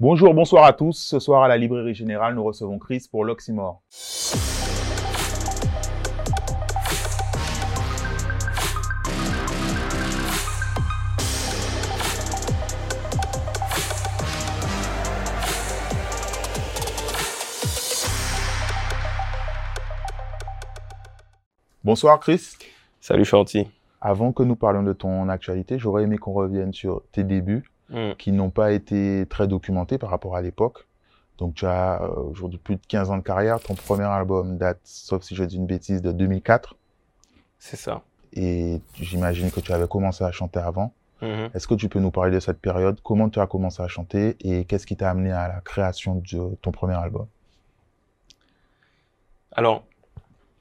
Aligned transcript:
Bonjour, 0.00 0.34
bonsoir 0.34 0.64
à 0.64 0.72
tous. 0.72 0.98
Ce 0.98 1.18
soir 1.20 1.42
à 1.44 1.48
la 1.48 1.56
Librairie 1.56 1.94
Générale, 1.94 2.34
nous 2.34 2.42
recevons 2.42 2.78
Chris 2.78 3.06
pour 3.10 3.24
l'Oxymore. 3.24 3.82
Bonsoir 21.84 22.18
Chris. 22.18 22.56
Salut 23.00 23.24
Chanty. 23.24 23.68
Avant 24.00 24.32
que 24.32 24.42
nous 24.42 24.56
parlions 24.56 24.82
de 24.82 24.92
ton 24.92 25.28
actualité, 25.28 25.78
j'aurais 25.78 26.04
aimé 26.04 26.16
qu'on 26.16 26.32
revienne 26.32 26.72
sur 26.72 27.02
tes 27.12 27.22
débuts 27.22 27.70
Mm. 27.90 28.14
qui 28.16 28.32
n'ont 28.32 28.50
pas 28.50 28.72
été 28.72 29.26
très 29.28 29.46
documentés 29.46 29.98
par 29.98 30.10
rapport 30.10 30.34
à 30.34 30.40
l'époque. 30.40 30.86
Donc 31.38 31.54
tu 31.54 31.66
as 31.66 32.02
euh, 32.02 32.08
aujourd'hui 32.30 32.58
plus 32.58 32.76
de 32.76 32.80
15 32.86 33.10
ans 33.10 33.18
de 33.18 33.22
carrière. 33.22 33.60
Ton 33.60 33.74
premier 33.74 34.04
album 34.04 34.56
date, 34.56 34.80
sauf 34.84 35.22
si 35.22 35.34
je 35.34 35.44
dis 35.44 35.56
une 35.56 35.66
bêtise, 35.66 36.00
de 36.00 36.12
2004. 36.12 36.76
C'est 37.58 37.76
ça. 37.76 38.02
Et 38.32 38.80
j'imagine 38.94 39.50
que 39.50 39.60
tu 39.60 39.72
avais 39.72 39.88
commencé 39.88 40.24
à 40.24 40.32
chanter 40.32 40.60
avant. 40.60 40.94
Mhm. 41.20 41.50
Est-ce 41.54 41.68
que 41.68 41.74
tu 41.74 41.88
peux 41.88 42.00
nous 42.00 42.10
parler 42.10 42.32
de 42.32 42.40
cette 42.40 42.60
période? 42.60 42.98
Comment 43.02 43.28
tu 43.28 43.40
as 43.40 43.46
commencé 43.46 43.82
à 43.82 43.88
chanter? 43.88 44.36
Et 44.40 44.64
qu'est-ce 44.64 44.86
qui 44.86 44.96
t'a 44.96 45.10
amené 45.10 45.30
à 45.32 45.48
la 45.48 45.60
création 45.60 46.16
de 46.16 46.54
ton 46.62 46.72
premier 46.72 46.94
album? 46.94 47.26
Alors, 49.52 49.84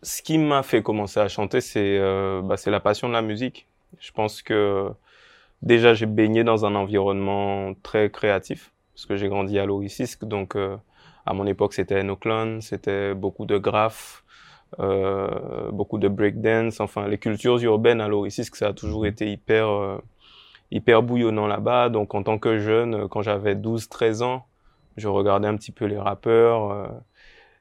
ce 0.04 0.22
qui 0.22 0.38
m'a 0.38 0.64
fait 0.64 0.84
commencer 0.84 1.20
à 1.20 1.28
chanter, 1.30 1.62
c'est 1.62 1.98
euh, 1.98 2.42
bah, 2.44 2.58
c'est 2.58 2.72
la 2.72 2.80
passion 2.80 3.08
de 3.08 3.14
la 3.14 3.22
musique. 3.22 3.68
Je 4.00 4.12
pense 4.12 4.42
que 4.42 4.92
déjà, 5.62 5.94
j'ai 5.94 6.06
baigné 6.06 6.44
dans 6.44 6.66
un 6.66 6.76
environnement 6.76 7.74
très 7.84 8.10
créatif, 8.10 8.72
parce 8.94 9.06
que 9.06 9.16
j'ai 9.16 9.28
grandi 9.28 9.60
à 9.60 9.66
Loricisque, 9.66 10.26
donc 10.26 10.56
euh, 10.56 10.78
à 11.26 11.34
mon 11.34 11.46
époque, 11.46 11.74
c'était 11.74 12.00
Enoklon, 12.00 12.62
c'était 12.62 13.14
beaucoup 13.14 13.46
de 13.46 13.58
graphes, 13.58 14.24
euh, 14.80 15.70
beaucoup 15.72 15.98
de 15.98 16.08
breakdance, 16.08 16.80
enfin, 16.80 17.08
les 17.08 17.18
cultures 17.18 17.62
urbaines 17.64 18.02
à 18.02 18.08
Loricisque, 18.08 18.56
ça 18.56 18.70
a 18.70 18.74
toujours 18.74 19.06
été 19.06 19.32
hyper, 19.32 19.70
euh, 19.70 19.98
hyper 20.72 21.04
bouillonnant 21.04 21.48
là-bas. 21.48 21.90
Donc, 21.90 22.16
en 22.16 22.24
tant 22.24 22.40
que 22.40 22.58
jeune, 22.60 23.08
quand 23.10 23.22
j'avais 23.22 23.56
12-13 23.56 24.24
ans, 24.24 24.46
je 24.98 25.08
regardais 25.08 25.48
un 25.48 25.56
petit 25.58 25.72
peu 25.72 25.86
les 25.86 25.98
rappeurs, 25.98 26.72
euh, 26.72 26.88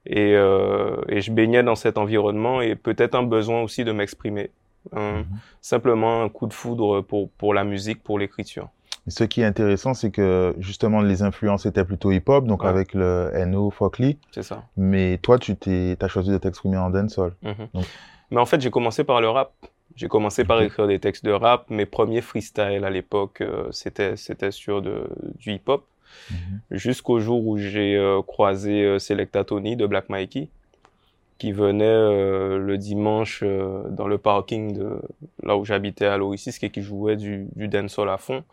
et, 0.06 0.34
euh, 0.34 0.96
et 1.08 1.20
je 1.20 1.32
baignais 1.32 1.62
dans 1.62 1.74
cet 1.74 1.98
environnement 1.98 2.60
et 2.62 2.74
peut-être 2.76 3.14
un 3.14 3.22
besoin 3.22 3.62
aussi 3.62 3.84
de 3.84 3.92
m'exprimer. 3.92 4.50
Un- 4.92 5.18
Mhm. 5.18 5.26
Simplement 5.60 6.22
un 6.22 6.28
coup 6.28 6.46
de 6.46 6.52
foudre 6.52 7.00
pour, 7.02 7.30
pour 7.30 7.54
la 7.54 7.64
musique, 7.64 8.02
pour 8.02 8.18
l'écriture. 8.18 8.68
Ce 9.08 9.24
qui 9.24 9.40
est 9.40 9.44
intéressant, 9.44 9.94
c'est 9.94 10.10
que 10.10 10.54
justement 10.58 11.00
les 11.00 11.22
influences 11.22 11.64
étaient 11.66 11.84
plutôt 11.84 12.12
hip-hop, 12.12 12.44
donc 12.46 12.62
Ouais. 12.62 12.68
avec 12.68 12.92
le 12.94 13.30
NO, 13.46 13.70
Folkly. 13.70 14.18
C'est 14.30 14.42
ça. 14.42 14.64
Mais 14.76 15.18
toi, 15.18 15.38
tu 15.38 15.56
t'es, 15.56 15.96
as 16.00 16.08
choisi 16.08 16.30
de 16.30 16.38
t'exprimer 16.38 16.76
en 16.76 16.90
dancehall. 16.90 17.32
Mhm. 17.42 17.54
Donc- 17.74 17.86
Mais 18.30 18.40
en 18.40 18.46
fait, 18.46 18.60
j'ai 18.60 18.70
commencé 18.70 19.02
par 19.04 19.20
le 19.20 19.28
rap. 19.28 19.52
J'ai 19.96 20.06
commencé 20.06 20.44
par 20.44 20.60
écrire 20.62 20.86
des 20.86 21.00
textes 21.00 21.24
de 21.24 21.32
rap. 21.32 21.68
Mes 21.70 21.86
premiers 21.86 22.20
freestyles 22.20 22.84
à 22.84 22.90
l'époque, 22.90 23.40
euh, 23.40 23.66
c'était 23.72 24.16
c'était 24.16 24.52
sur 24.52 24.82
de, 24.82 25.08
du 25.38 25.52
hip-hop. 25.54 25.84
Mhm. 26.30 26.36
Jusqu'au 26.72 27.18
jour 27.20 27.44
où 27.46 27.56
j'ai 27.56 27.96
euh, 27.96 28.22
croisé 28.22 28.82
euh, 28.84 28.98
Selecta 28.98 29.44
Tony 29.44 29.76
de 29.76 29.86
Black 29.86 30.08
Mikey, 30.08 30.48
qui 31.40 31.52
venait 31.52 31.84
euh, 31.86 32.58
le 32.58 32.76
dimanche 32.76 33.40
euh, 33.42 33.88
dans 33.88 34.06
le 34.06 34.18
parking 34.18 34.74
de 34.74 35.00
là 35.42 35.56
où 35.56 35.64
j'habitais 35.64 36.04
à 36.04 36.18
Loricisque 36.18 36.62
et 36.64 36.70
qui 36.70 36.82
jouait 36.82 37.16
du, 37.16 37.48
du 37.56 37.66
dancehall 37.66 38.10
à 38.10 38.18
fond. 38.18 38.44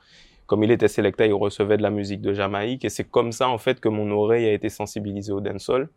Comme 0.46 0.64
il 0.64 0.72
était 0.72 0.88
Selecta, 0.88 1.26
il 1.28 1.34
recevait 1.34 1.76
de 1.76 1.82
la 1.84 1.90
musique 1.90 2.22
de 2.22 2.32
Jamaïque 2.32 2.86
et 2.86 2.90
c'est 2.90 3.04
comme 3.04 3.34
ça 3.34 3.50
en 3.50 3.58
fait 3.58 3.82
que 3.82 3.90
mon 3.90 4.10
oreille 4.10 4.48
a 4.48 4.54
été 4.54 4.70
sensibilisée 4.70 5.34
au 5.34 5.42
dancehall. 5.42 5.90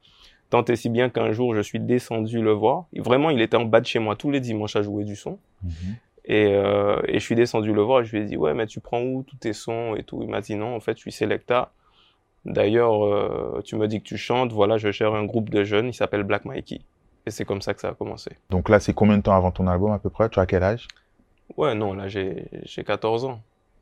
Tant 0.50 0.64
et 0.64 0.74
si 0.74 0.88
bien 0.88 1.10
qu'un 1.10 1.30
jour 1.30 1.54
je 1.54 1.60
suis 1.60 1.78
descendu 1.78 2.42
le 2.42 2.50
voir. 2.50 2.86
Et 2.92 3.00
vraiment, 3.00 3.30
il 3.30 3.40
était 3.40 3.56
en 3.56 3.66
bas 3.66 3.80
de 3.80 3.86
chez 3.86 4.00
moi 4.00 4.16
tous 4.16 4.32
les 4.32 4.40
dimanches 4.40 4.74
à 4.74 4.82
jouer 4.82 5.04
du 5.04 5.14
son. 5.14 5.38
Mhm. 5.62 5.70
Et, 6.24 6.46
euh, 6.48 7.00
et 7.06 7.14
je 7.14 7.24
suis 7.24 7.36
descendu 7.36 7.72
le 7.72 7.82
voir 7.82 8.00
et 8.00 8.04
je 8.04 8.16
lui 8.16 8.24
ai 8.24 8.26
dit 8.26 8.36
ouais 8.36 8.52
mais 8.52 8.66
tu 8.66 8.80
prends 8.80 9.00
où 9.00 9.22
tous 9.22 9.36
tes 9.36 9.52
sons 9.52 9.94
et 9.94 10.02
tout? 10.02 10.22
Il 10.22 10.28
m'a 10.28 10.40
dit 10.40 10.56
non 10.56 10.74
en 10.74 10.80
fait 10.80 10.96
je 10.96 11.02
suis 11.02 11.12
Selecta. 11.12 11.70
D'ailleurs 12.44 13.04
euh, 13.04 13.60
tu 13.64 13.76
me 13.76 13.86
dis 13.86 14.00
que 14.00 14.06
tu 14.06 14.16
chantes, 14.16 14.52
voilà 14.52 14.78
je 14.78 14.90
gère 14.90 15.14
un 15.14 15.24
groupe 15.24 15.50
de 15.50 15.62
jeunes, 15.64 15.88
il 15.88 15.94
s'appelle 15.94 16.22
Black 16.22 16.44
Mikey. 16.44 16.80
Et 17.26 17.30
c'est 17.30 17.44
comme 17.44 17.60
ça 17.60 17.74
que 17.74 17.80
ça 17.80 17.90
a 17.90 17.94
commencé. 17.94 18.30
Donc 18.48 18.70
là, 18.70 18.80
c'est 18.80 18.94
combien 18.94 19.18
de 19.18 19.22
temps 19.22 19.36
avant 19.36 19.50
ton 19.50 19.66
album 19.66 19.92
à 19.92 19.98
peu 19.98 20.08
près? 20.08 20.30
Tu 20.30 20.40
as 20.40 20.46
quel 20.46 20.62
âge? 20.62 20.88
Ouais 21.56 21.74
non 21.74 21.94
là 21.94 22.08
j'ai 22.08 22.46
j'ai 22.64 22.84
14 22.84 23.24
ans. 23.24 23.40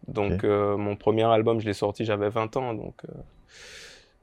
Donc 0.09 0.43
euh, 0.43 0.77
mon 0.77 0.97
premier 0.97 1.25
album 1.25 1.61
je 1.61 1.67
l'ai 1.67 1.75
sorti 1.75 2.05
j'avais 2.05 2.31
20 2.31 2.57
ans 2.57 2.73
donc 2.73 2.95
euh, 3.05 3.13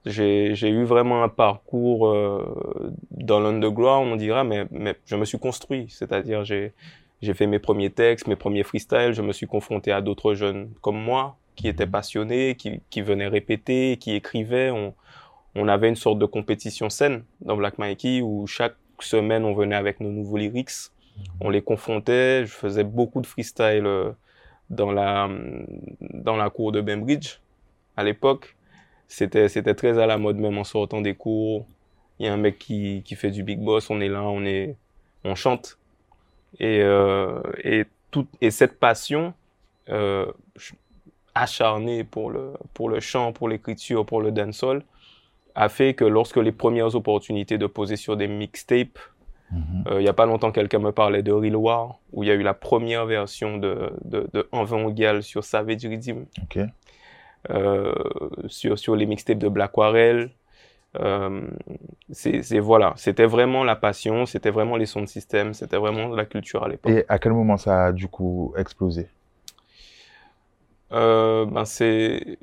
j'ai 0.06 0.56
j'ai 0.56 0.70
eu 0.70 0.84
vraiment 0.84 1.24
un 1.24 1.30
parcours 1.30 2.14
dans 3.12 3.40
l'underground 3.40 4.12
on 4.12 4.16
dira 4.16 4.44
mais 4.44 4.66
mais 4.72 4.96
je 5.06 5.16
me 5.16 5.26
suis 5.26 5.40
construit, 5.40 5.88
c'est-à-dire 5.90 6.44
j'ai 6.44 6.74
j'ai 7.22 7.34
fait 7.34 7.48
mes 7.48 7.60
premiers 7.60 7.90
textes, 7.90 8.28
mes 8.28 8.36
premiers 8.36 8.64
freestyles, 8.64 9.14
je 9.14 9.22
me 9.22 9.32
suis 9.32 9.48
confronté 9.48 9.92
à 9.92 10.02
d'autres 10.02 10.34
jeunes 10.34 10.70
comme 10.82 11.02
moi 11.02 11.38
qui 11.56 11.68
étaient 11.68 11.88
passionnés, 11.88 12.56
qui, 12.56 12.82
qui 12.90 13.02
venaient 13.02 13.28
répéter, 13.28 13.98
qui 13.98 14.14
écrivaient. 14.14 14.72
On, 14.72 15.68
avait 15.68 15.88
une 15.90 15.96
sorte 15.96 16.20
de 16.20 16.26
compétition 16.26 16.90
saine 16.90 17.24
dans 17.42 17.56
Black 17.56 17.78
Mikey 17.78 18.22
où 18.22 18.46
chaque 18.46 18.76
semaine 19.00 19.46
on 19.46 19.54
venait 19.54 19.76
avec 19.76 20.00
nos 20.02 20.10
nouveaux 20.10 20.38
lyrics, 20.38 20.92
on 21.40 21.50
les 21.50 21.62
confrontait. 21.62 22.46
Je 22.46 22.52
faisais 22.52 22.84
beaucoup 22.84 23.22
de 23.22 23.28
freestyle 23.28 23.86
euh, 23.86 24.12
dans 24.70 24.92
la 24.92 25.30
dans 26.02 26.36
la 26.36 26.50
cour 26.50 26.72
de 26.72 26.82
Bainbridge 26.82 27.40
à 27.96 28.04
l'époque. 28.04 28.56
C'était 29.08 29.48
c'était 29.48 29.76
très 29.76 29.98
à 29.98 30.06
la 30.06 30.18
mode 30.18 30.38
même 30.38 30.58
en 30.58 30.66
sortant 30.66 31.02
des 31.02 31.16
cours. 31.16 31.66
Il 32.20 32.26
y 32.26 32.30
a 32.30 32.34
un 32.34 32.38
mec 32.38 32.60
qui 32.60 33.02
qui 33.06 33.16
fait 33.16 33.32
du 33.32 33.44
big 33.44 33.60
boss, 33.60 33.90
on 33.90 34.02
est 34.02 34.10
là, 34.10 34.24
on 34.24 34.44
est 34.46 34.76
on 35.24 35.36
chante 35.36 35.78
et 36.60 36.82
euh, 36.82 37.42
et 37.64 37.86
tout 38.12 38.28
et 38.42 38.52
cette 38.52 38.80
passion 38.80 39.34
euh, 39.90 40.26
acharnée 41.36 42.04
pour 42.04 42.32
le 42.32 42.54
pour 42.74 42.90
le 42.90 43.00
chant, 43.00 43.34
pour 43.34 43.50
l'écriture, 43.50 44.06
pour 44.06 44.22
le 44.22 44.32
dancehall 44.32 44.84
a 45.56 45.70
fait 45.70 45.94
que 45.96 46.06
lorsque 46.06 46.38
les 46.38 46.52
premières 46.54 46.96
opportunités 46.96 47.58
de 47.58 47.68
poser 47.68 47.98
sur 47.98 48.18
des 48.18 48.28
mixtapes 48.28 49.00
Mhm. 49.52 49.86
euh, 49.88 50.02
il 50.02 50.06
y 50.06 50.10
a 50.10 50.14
pas 50.14 50.26
longtemps, 50.26 50.52
quelqu'un 50.52 50.80
me 50.80 50.92
parlait 50.92 51.24
de 51.24 51.32
Real 51.32 51.56
War, 51.56 52.00
où 52.12 52.24
il 52.24 52.28
y 52.28 52.32
a 52.32 52.36
eu 52.36 52.42
la 52.44 52.54
première 52.54 53.06
version 53.06 53.58
de, 53.58 53.92
de, 54.04 54.28
de 54.34 54.48
Envin 54.52 55.22
sur 55.22 55.44
Savage 55.44 55.86
Rhythm, 55.86 56.26
euh, 57.52 57.94
sur, 58.48 58.78
sur 58.80 58.96
les 58.96 59.06
mixtapes 59.06 59.38
de 59.38 59.50
Black. 59.50 59.72
Euh, 60.98 61.42
c'est, 62.12 62.42
c'est- 62.42 62.60
voilà, 62.60 62.94
c'était 62.96 63.26
vraiment 63.26 63.64
la 63.66 63.76
passion, 63.76 64.26
c'était 64.26 64.50
vraiment 64.50 64.78
les 64.78 64.86
sons 64.86 65.02
de 65.02 65.08
système, 65.08 65.54
c'était 65.54 65.78
vraiment 65.78 66.08
la 66.08 66.26
culture 66.26 66.64
à 66.64 66.70
l'époque. 66.70 66.94
Et 66.94 67.06
à 67.10 67.20
quel 67.20 67.34
moment 67.34 67.58
ça 67.58 67.88
a 67.88 67.92
du 67.92 68.08
coup 68.08 68.54
explosé? 68.58 69.08
Euh, 70.92 71.46
ben 71.46 71.66
c'est, 71.66 72.38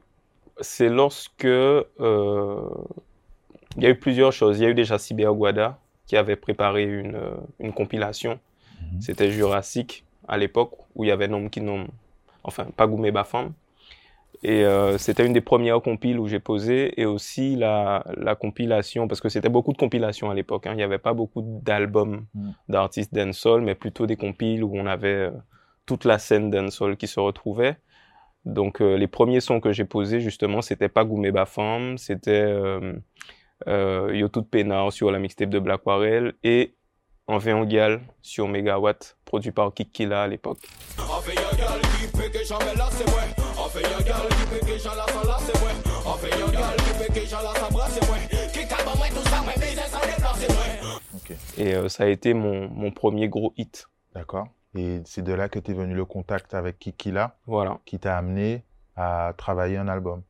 c'est 0.61 0.89
lorsque 0.89 1.45
euh, 1.45 2.69
il 3.77 3.83
y 3.83 3.87
a 3.87 3.91
eu 3.91 3.99
plusieurs 3.99 4.33
choses. 4.33 4.59
Il 4.59 4.63
y 4.65 4.67
a 4.67 4.71
eu 4.71 4.75
déjà 4.75 4.99
Cyber 4.99 5.33
Guada 5.35 5.79
qui 6.07 6.17
avait 6.17 6.37
préparé 6.37 6.85
une, 6.85 7.15
euh, 7.15 7.35
une 7.61 7.73
compilation. 7.73 8.39
Mhm. 8.93 9.01
C'était 9.01 9.31
Jurassic 9.31 10.05
à 10.29 10.37
l'époque 10.39 10.73
où 10.95 11.05
il 11.05 11.09
y 11.09 11.11
avait 11.11 11.29
Nom 11.29 11.49
qui 11.49 11.61
Nom, 11.61 11.87
enfin 12.45 12.67
Pagoumé 12.77 13.11
Bafam. 13.11 13.53
Et 14.45 14.65
euh, 14.65 14.99
c'était 14.99 15.25
une 15.25 15.33
des 15.33 15.41
premières 15.41 15.81
compiles 15.81 16.19
où 16.19 16.27
j'ai 16.27 16.41
posé 16.41 17.01
et 17.01 17.07
aussi 17.07 17.55
la, 17.55 18.05
la 18.17 18.35
compilation, 18.35 19.07
parce 19.07 19.21
que 19.21 19.29
c'était 19.29 19.49
beaucoup 19.49 19.73
de 19.73 19.79
compilations 19.79 20.31
à 20.31 20.35
l'époque. 20.35 20.67
Hein. 20.67 20.73
Il 20.73 20.79
n'y 20.79 20.83
avait 20.83 20.99
pas 20.99 21.15
beaucoup 21.15 21.43
d'albums 21.63 22.25
Mm. 22.35 22.51
d'artistes 22.69 23.15
dancehall, 23.15 23.61
mais 23.61 23.77
plutôt 23.77 24.07
des 24.07 24.17
compiles 24.17 24.65
où 24.65 24.73
on 24.77 24.87
avait 24.87 25.09
euh, 25.09 25.31
toute 25.87 26.05
la 26.05 26.19
scène 26.19 26.51
dancehall 26.51 26.97
qui 26.97 27.07
se 27.07 27.21
retrouvait. 27.21 27.77
Donc 28.45 28.81
euh, 28.81 28.97
les 28.97 29.07
premiers 29.07 29.41
sons 29.41 29.61
que 29.61 29.73
j'ai 29.73 29.85
posés 29.85 30.21
justement, 30.21 30.63
c'était 30.63 30.89
Pagoumé 30.89 31.31
Bafam, 31.31 31.97
c'était 31.97 32.43
euh, 32.43 32.95
euh, 33.69 34.11
Yo 34.15 34.29
Tout 34.29 34.43
Pénard 34.43 34.93
sur 34.93 35.11
la 35.13 35.19
mixtape 35.19 35.51
de 35.51 35.59
Black 35.59 35.87
Warrel 35.87 36.35
et 36.43 36.75
En 37.29 37.39
Véangal 37.39 38.01
sur 38.21 38.49
Megawatt, 38.49 39.17
produit 39.25 39.53
par 39.53 39.73
Kik 39.73 39.93
Killa 39.93 40.25
à 40.25 40.29
l'époque. 40.29 40.59
On 40.99 41.21
fait 41.21 41.39
un 41.39 41.57
gal 41.57 41.81
qui 41.81 42.19
fait 42.19 42.31
que 42.31 42.45
j'en 42.45 42.59
mets 42.59 42.75
là, 42.75 42.89
c'est 42.91 43.09
moi. 43.09 43.23
On 43.57 43.69
fait 43.69 43.85
un 43.87 44.03
gal 44.03 44.29
qui 44.29 44.47
fait 44.55 44.73
que 44.73 44.79
j'en 44.79 44.95
la 44.97 45.07
sens 45.07 45.25
là, 45.25 45.37
c'est 45.39 45.61
moi. 45.61 45.71
On 46.05 46.15
fait 46.15 46.35
un 46.35 46.51
gal 46.51 46.77
qui 46.77 46.83
fait 46.83 47.21
que 47.21 47.27
j'en 47.29 47.43
la 47.43 47.55
sens 47.55 47.73
bras, 47.73 47.89
c'est 47.89 48.07
moi. 48.09 48.17
Qui 48.53 48.67
calme 48.67 48.91
moi 48.97 49.07
tout 49.09 49.29
ça, 49.29 49.41
mais 49.47 49.55
baiser 49.55 49.89
sans 49.89 50.01
les 50.05 50.17
plans, 50.21 50.35
c'est 50.35 50.53
moi. 50.53 51.01
Ok. 51.15 51.37
Et 51.59 51.75
euh, 51.77 51.89
ça 51.89 52.05
a 52.05 52.07
été 52.09 52.35
mon, 52.35 52.69
mon 52.69 52.91
premier 52.91 53.29
gros 53.29 53.55
hit. 53.57 53.87
D'accord. 54.15 54.49
Et 54.75 55.01
c'est 55.05 55.23
de 55.23 55.33
là 55.33 55.49
que 55.49 55.59
t'es 55.59 55.73
venu 55.75 55.95
le 55.95 56.05
contact 56.05 56.55
avec 56.55 56.79
Kikila 56.79 57.37
Voilà. 57.47 57.79
qui 57.85 57.99
t'a 57.99 58.17
amené 58.17 58.63
à 58.97 59.33
travailler 59.37 59.77
un 59.77 59.89
album. 59.89 60.23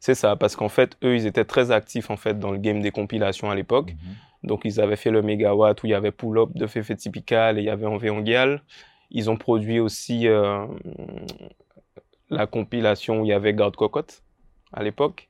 C'est 0.00 0.14
ça, 0.14 0.36
parce 0.36 0.56
qu'en 0.56 0.68
fait, 0.68 0.96
eux, 1.04 1.16
ils 1.16 1.26
étaient 1.26 1.44
très 1.44 1.70
actifs 1.70 2.10
en 2.10 2.16
fait 2.16 2.38
dans 2.38 2.50
le 2.50 2.58
game 2.58 2.80
des 2.80 2.90
compilations 2.90 3.50
à 3.50 3.54
l'époque. 3.54 3.92
Mhm. 3.92 4.48
Donc, 4.48 4.60
ils 4.64 4.80
avaient 4.80 4.96
fait 4.96 5.10
le 5.10 5.22
Megawatt 5.22 5.82
où 5.82 5.86
il 5.86 5.90
y 5.90 5.94
avait 5.94 6.10
Pull 6.12 6.38
Up 6.38 6.50
de 6.54 6.66
Fefe 6.66 6.94
Typical 6.96 7.58
et 7.58 7.62
il 7.62 7.64
y 7.64 7.70
avait 7.70 7.86
Envé 7.86 8.10
Ongial. 8.10 8.62
Ils 9.10 9.30
ont 9.30 9.36
produit 9.36 9.80
aussi 9.80 10.28
euh, 10.28 10.66
la 12.30 12.46
compilation 12.46 13.20
où 13.20 13.24
il 13.24 13.28
y 13.28 13.32
avait 13.32 13.54
Garde 13.54 13.76
Cocotte 13.76 14.22
à 14.72 14.82
l'époque. 14.82 15.28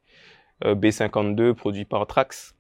euh, 0.65 0.75
B52 0.75 1.53
produit 1.55 1.85
par 1.85 2.07
Trax. 2.07 2.55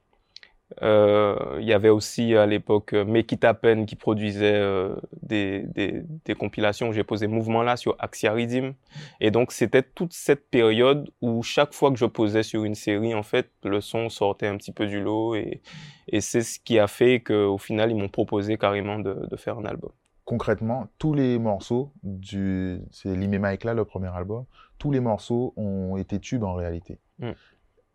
Euh, 0.82 1.58
il 1.60 1.66
y 1.66 1.72
avait 1.72 1.90
aussi 1.90 2.34
à 2.34 2.46
l'époque 2.46 2.94
euh, 2.94 3.04
Make 3.04 3.32
It 3.32 3.44
Happen 3.44 3.84
qui 3.84 3.96
produisait 3.96 4.54
euh, 4.54 4.96
des, 5.22 5.64
des, 5.68 6.02
des, 6.24 6.34
compilations. 6.34 6.90
J'ai 6.90 7.04
posé 7.04 7.26
Mouvement 7.26 7.62
là 7.62 7.76
sur 7.76 7.94
Axia 7.98 8.32
Rhythm. 8.32 8.72
Et 9.20 9.30
donc 9.30 9.52
c'était 9.52 9.82
toute 9.82 10.12
cette 10.12 10.48
période 10.50 11.10
où 11.20 11.42
chaque 11.42 11.74
fois 11.74 11.90
que 11.90 11.96
je 11.96 12.06
posais 12.06 12.42
sur 12.42 12.64
une 12.64 12.74
série, 12.74 13.14
en 13.14 13.22
fait, 13.22 13.50
le 13.62 13.80
son 13.80 14.08
sortait 14.08 14.46
un 14.46 14.56
petit 14.56 14.72
peu 14.72 14.86
du 14.86 15.00
lot. 15.00 15.34
Et, 15.34 15.60
et 16.08 16.20
c'est 16.20 16.42
ce 16.42 16.58
qui 16.58 16.78
a 16.78 16.86
fait 16.86 17.20
qu'au 17.20 17.58
final, 17.58 17.90
ils 17.90 17.96
m'ont 17.96 18.08
proposé 18.08 18.56
carrément 18.56 18.98
de, 18.98 19.26
de, 19.30 19.36
faire 19.36 19.58
un 19.58 19.64
album. 19.64 19.90
Concrètement, 20.24 20.88
tous 20.98 21.12
les 21.12 21.38
morceaux 21.38 21.92
du... 22.02 22.80
C'est 22.90 23.14
Limé 23.14 23.38
Mike 23.38 23.64
là, 23.64 23.74
le 23.74 23.84
premier 23.84 24.08
album. 24.08 24.46
Tous 24.78 24.90
les 24.90 25.00
morceaux 25.00 25.52
ont 25.56 25.98
été 25.98 26.18
tubes 26.18 26.42
en 26.42 26.54
réalité. 26.54 26.98
Mm. 27.18 27.32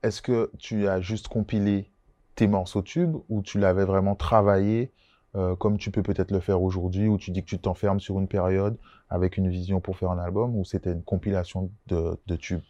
Est-ce 0.03 0.21
que 0.21 0.51
tu 0.59 0.87
as 0.87 1.01
juste 1.01 1.27
compilé 1.27 1.91
tes 2.39 2.47
morceaux 2.47 2.81
tubes 2.81 3.17
ou 3.27 3.41
tu 3.41 3.59
l'avais 3.59 3.83
vraiment 3.83 4.15
travaillé 4.15 4.93
euh, 5.35 5.57
comme 5.57 5.77
tu 5.77 5.91
peux 5.91 6.01
peut-être 6.01 6.31
le 6.31 6.39
faire 6.39 6.61
aujourd'hui 6.61 7.09
où 7.09 7.17
tu 7.17 7.31
dis 7.31 7.43
que 7.43 7.49
tu 7.49 7.59
t'enfermes 7.59 7.99
sur 7.99 8.17
une 8.17 8.29
période 8.29 8.77
avec 9.09 9.35
une 9.35 9.49
vision 9.49 9.81
pour 9.81 9.97
faire 9.97 10.09
un 10.09 10.19
album 10.19 10.55
ou 10.55 10.63
c'était 10.63 10.93
une 10.93 11.03
compilation 11.03 11.69
de, 11.87 12.17
de 12.27 12.35
tubes? 12.37 12.61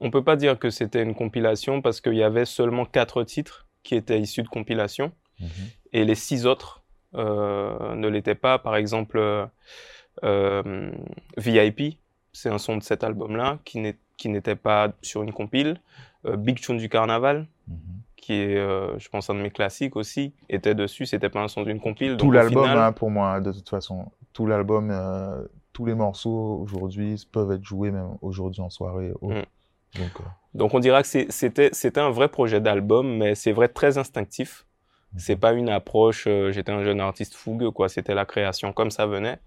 On 0.00 0.10
peut 0.10 0.24
pas 0.24 0.34
dire 0.34 0.58
que 0.58 0.70
c'était 0.70 1.04
une 1.04 1.14
compilation 1.14 1.82
parce 1.82 2.00
qu'il 2.00 2.14
y 2.14 2.24
avait 2.24 2.46
seulement 2.46 2.84
quatre 2.84 3.22
titres 3.22 3.68
qui 3.84 3.94
étaient 3.94 4.20
issus 4.20 4.42
de 4.42 4.48
compilation 4.48 5.12
mmh. 5.38 5.46
et 5.92 6.04
les 6.04 6.16
six 6.16 6.44
autres 6.44 6.82
euh, 7.14 7.94
ne 7.94 8.08
l'étaient 8.08 8.34
pas. 8.34 8.58
Par 8.58 8.74
exemple, 8.74 9.48
euh, 10.24 10.90
VIP, 11.36 11.96
c'est 12.32 12.48
un 12.48 12.58
son 12.58 12.76
de 12.76 12.82
cet 12.82 13.04
album-là 13.04 13.60
qui 13.64 14.28
n'était 14.28 14.56
pas 14.56 14.92
sur 15.00 15.22
une 15.22 15.32
compile. 15.32 15.80
Big 16.24 16.60
Tune 16.60 16.76
du 16.76 16.88
Carnaval, 16.88 17.46
mmh 17.68 17.74
qui 18.22 18.34
est, 18.34 18.56
euh, 18.56 18.96
je 18.98 19.08
pense, 19.08 19.28
un 19.28 19.34
de 19.34 19.40
mes 19.40 19.50
classiques 19.50 19.96
aussi, 19.96 20.32
était 20.48 20.76
dessus. 20.76 21.04
C'était 21.04 21.28
pas 21.28 21.40
un 21.40 21.48
son 21.48 21.64
d'une 21.64 21.80
compile. 21.80 22.16
Tout 22.16 22.30
l'album, 22.30 22.64
final... 22.64 22.78
hein, 22.78 22.92
pour 22.92 23.10
moi, 23.10 23.40
de 23.40 23.52
toute 23.52 23.68
façon. 23.68 24.06
Tout 24.32 24.46
l'album, 24.46 24.90
euh, 24.90 25.42
tous 25.72 25.84
les 25.84 25.94
morceaux 25.94 26.60
aujourd'hui 26.62 27.22
peuvent 27.32 27.50
être 27.50 27.64
joués 27.64 27.90
même 27.90 28.16
aujourd'hui 28.22 28.62
en 28.62 28.70
soirée. 28.70 29.12
Oh. 29.20 29.28
Mm. 29.28 29.42
Donc, 29.98 30.20
euh... 30.20 30.24
Donc, 30.54 30.72
on 30.72 30.78
dira 30.78 31.02
que 31.02 31.08
c'était 31.08 32.00
un 32.00 32.10
vrai 32.10 32.28
projet 32.28 32.60
d'album, 32.60 33.18
mais 33.18 33.34
c'est 33.34 33.52
vrai 33.52 33.68
très 33.68 33.98
instinctif. 33.98 34.66
Mm. 35.12 35.18
C'est 35.18 35.36
pas 35.36 35.52
une 35.52 35.68
approche. 35.68 36.28
J'étais 36.50 36.72
un 36.72 36.84
jeune 36.84 37.00
artiste 37.00 37.34
fougueux, 37.34 37.72
quoi. 37.72 37.88
C'était 37.88 38.14
la 38.14 38.24
création 38.24 38.72
comme 38.72 38.92
ça 38.92 39.04
venait. 39.06 39.40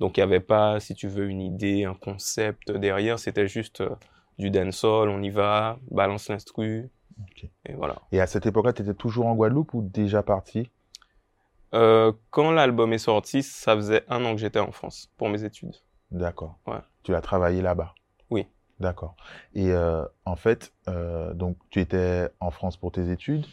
Donc 0.00 0.16
il 0.16 0.20
y 0.20 0.22
avait 0.22 0.38
pas, 0.38 0.78
si 0.80 0.94
tu 0.94 1.08
veux, 1.08 1.28
une 1.28 1.40
idée, 1.40 1.84
un 1.84 1.94
concept 1.94 2.70
derrière. 2.70 3.18
C'était 3.18 3.48
juste 3.48 3.82
du 4.38 4.50
dancehall. 4.50 5.08
On 5.08 5.22
y 5.22 5.30
va, 5.30 5.78
balance 5.90 6.28
l'instru 6.28 6.90
Okay. 7.22 7.50
Et 7.66 7.74
voilà. 7.74 7.96
Et 8.12 8.20
à 8.20 8.26
cette 8.26 8.46
époque-là, 8.46 8.72
tu 8.72 8.82
étais 8.82 8.94
toujours 8.94 9.26
en 9.26 9.34
Guadeloupe 9.34 9.74
ou 9.74 9.82
déjà 9.82 10.22
parti? 10.22 10.70
Euh, 11.74 12.12
Quand 12.30 12.50
l'album 12.50 12.92
est 12.92 12.98
sorti, 12.98 13.42
ça 13.42 13.74
faisait 13.74 14.04
un 14.08 14.24
an 14.24 14.32
que 14.34 14.40
j'étais 14.40 14.60
en 14.60 14.72
France 14.72 15.10
pour 15.16 15.28
mes 15.28 15.44
études. 15.44 15.74
D'accord. 16.10 16.58
Ouais. 16.66 16.80
Tu 17.02 17.14
as 17.14 17.20
travaillé 17.20 17.60
là-bas? 17.60 17.94
Oui. 18.30 18.46
D'accord. 18.80 19.16
Et 19.54 19.72
euh, 19.72 20.04
en 20.24 20.36
fait, 20.36 20.72
euh, 20.88 21.34
donc 21.34 21.56
tu 21.70 21.80
étais 21.80 22.28
en 22.40 22.50
France 22.50 22.76
pour 22.76 22.92
tes 22.92 23.10
études. 23.10 23.46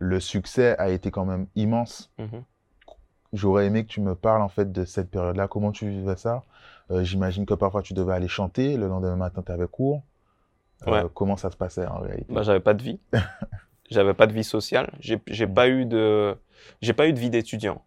Le 0.00 0.20
succès 0.20 0.76
a 0.78 0.90
été 0.90 1.10
quand 1.10 1.24
même 1.24 1.46
immense. 1.56 2.12
Mm 2.18 2.24
-hmm. 2.24 2.42
J'aurais 3.32 3.66
aimé 3.66 3.84
que 3.84 3.90
tu 3.90 4.00
me 4.00 4.14
parles 4.14 4.42
en 4.42 4.48
fait 4.48 4.70
de 4.70 4.84
cette 4.84 5.10
période-là. 5.10 5.48
Comment 5.48 5.72
tu 5.72 5.88
vivais 5.88 6.16
ça? 6.16 6.44
J'imagine 6.90 7.44
que 7.46 7.54
parfois 7.54 7.82
tu 7.82 7.94
devais 7.94 8.14
aller 8.14 8.28
chanter. 8.28 8.76
Le 8.76 8.86
lendemain 8.88 9.16
matin, 9.16 9.42
tu 9.42 9.52
avais 9.52 9.66
cours. 9.66 10.02
Ouais. 10.86 11.04
Euh, 11.04 11.08
comment 11.12 11.36
ça 11.36 11.50
se 11.50 11.56
passait 11.56 11.86
en 11.86 12.00
réalité 12.00 12.32
bah, 12.32 12.42
J'avais 12.42 12.60
pas 12.60 12.74
de 12.74 12.82
vie. 12.82 13.00
j'avais 13.90 14.14
pas 14.14 14.26
de 14.26 14.32
vie 14.32 14.44
sociale. 14.44 14.90
J'ai 15.00 15.46
pas 15.46 15.68
eu 15.68 15.84
de, 15.84 16.36
j'ai 16.82 16.92
pas 16.92 17.08
eu 17.08 17.12
de 17.12 17.18
vie 17.18 17.30
d'étudiant. 17.30 17.84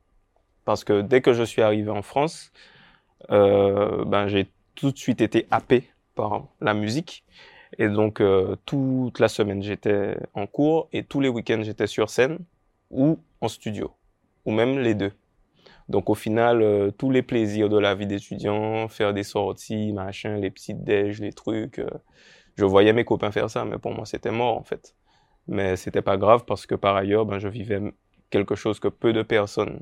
Parce 0.65 0.83
que 0.83 1.01
dès 1.01 1.21
que 1.21 1.33
je 1.33 1.43
suis 1.43 1.61
arrivé 1.61 1.89
en 1.89 2.01
France, 2.01 2.51
euh, 3.31 4.03
ben, 4.05 4.27
j'ai 4.27 4.47
tout 4.75 4.91
de 4.91 4.97
suite 4.97 5.21
été 5.21 5.47
happé 5.51 5.89
par 6.15 6.47
la 6.59 6.73
musique. 6.73 7.23
Et 7.77 7.87
donc, 7.87 8.19
euh, 8.19 8.55
toute 8.65 9.19
la 9.19 9.27
semaine, 9.27 9.63
j'étais 9.63 10.17
en 10.33 10.45
cours 10.45 10.87
et 10.91 11.03
tous 11.03 11.19
les 11.19 11.29
week-ends, 11.29 11.61
j'étais 11.63 11.87
sur 11.87 12.09
scène 12.09 12.39
ou 12.89 13.19
en 13.39 13.47
studio, 13.47 13.91
ou 14.45 14.51
même 14.51 14.79
les 14.79 14.93
deux. 14.93 15.13
Donc, 15.87 16.09
au 16.09 16.15
final, 16.15 16.61
euh, 16.61 16.91
tous 16.91 17.11
les 17.11 17.21
plaisirs 17.21 17.69
de 17.69 17.77
la 17.77 17.95
vie 17.95 18.07
d'étudiant, 18.07 18.87
faire 18.87 19.13
des 19.13 19.23
sorties, 19.23 19.93
machin, 19.93 20.37
les 20.37 20.51
petites 20.51 20.83
déj, 20.83 21.21
les 21.21 21.33
trucs, 21.33 21.81
je 22.61 22.65
voyais 22.65 22.93
mes 22.93 23.05
copains 23.05 23.31
faire 23.31 23.49
ça, 23.49 23.65
mais 23.65 23.79
pour 23.79 23.91
moi, 23.91 24.05
c'était 24.05 24.29
mort, 24.29 24.55
en 24.55 24.63
fait. 24.63 24.93
Mais 25.47 25.75
c'était 25.75 26.03
pas 26.03 26.15
grave 26.17 26.45
parce 26.45 26.67
que 26.67 26.75
par 26.75 26.95
ailleurs, 26.95 27.25
ben, 27.25 27.39
je 27.39 27.47
vivais 27.47 27.81
quelque 28.29 28.53
chose 28.53 28.79
que 28.79 28.87
peu 28.87 29.13
de 29.13 29.23
personnes 29.23 29.79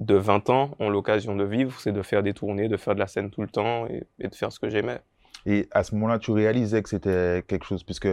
de 0.00 0.16
20 0.16 0.50
ans 0.50 0.72
ont 0.80 0.90
l'occasion 0.90 1.36
de 1.36 1.44
vivre, 1.44 1.78
c'est 1.78 1.92
de 1.92 2.02
faire 2.02 2.24
des 2.24 2.34
tournées, 2.34 2.66
de 2.66 2.76
faire 2.76 2.94
de 2.94 2.98
la 2.98 3.06
scène 3.06 3.30
tout 3.30 3.42
le 3.42 3.46
temps 3.46 3.86
et, 3.86 4.04
de 4.18 4.34
faire 4.34 4.50
ce 4.50 4.58
que 4.58 4.68
j'aimais. 4.68 5.00
Et 5.46 5.68
à 5.70 5.84
ce 5.84 5.94
moment-là, 5.94 6.18
tu 6.18 6.32
réalisais 6.32 6.82
que 6.82 6.88
c'était 6.88 7.44
quelque 7.46 7.64
chose, 7.64 7.84
puisque, 7.84 8.08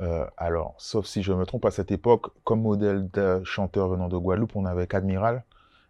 euh, 0.00 0.26
alors, 0.36 0.74
sauf 0.76 1.06
si 1.06 1.22
je 1.22 1.32
me 1.32 1.46
trompe, 1.46 1.64
à 1.64 1.70
cette 1.70 1.92
époque, 1.92 2.26
comme 2.44 2.60
modèle 2.60 3.08
de 3.10 3.42
chanteur 3.42 3.88
venant 3.88 4.08
de 4.08 4.18
Guadeloupe, 4.18 4.54
on 4.54 4.66
avait 4.66 4.86
qu'Admiral. 4.86 5.44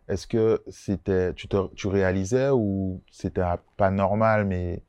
Est-ce 0.09 0.29
que 0.29 0.63
c'était, 0.69 1.35
tu, 1.35 1.49
te, 1.49 1.57
tu 1.75 1.89
réalisais 1.89 2.51
ou 2.51 3.03
c'était 3.11 3.43
pas 3.77 3.91
normal, 3.91 4.45
mais 4.45 4.83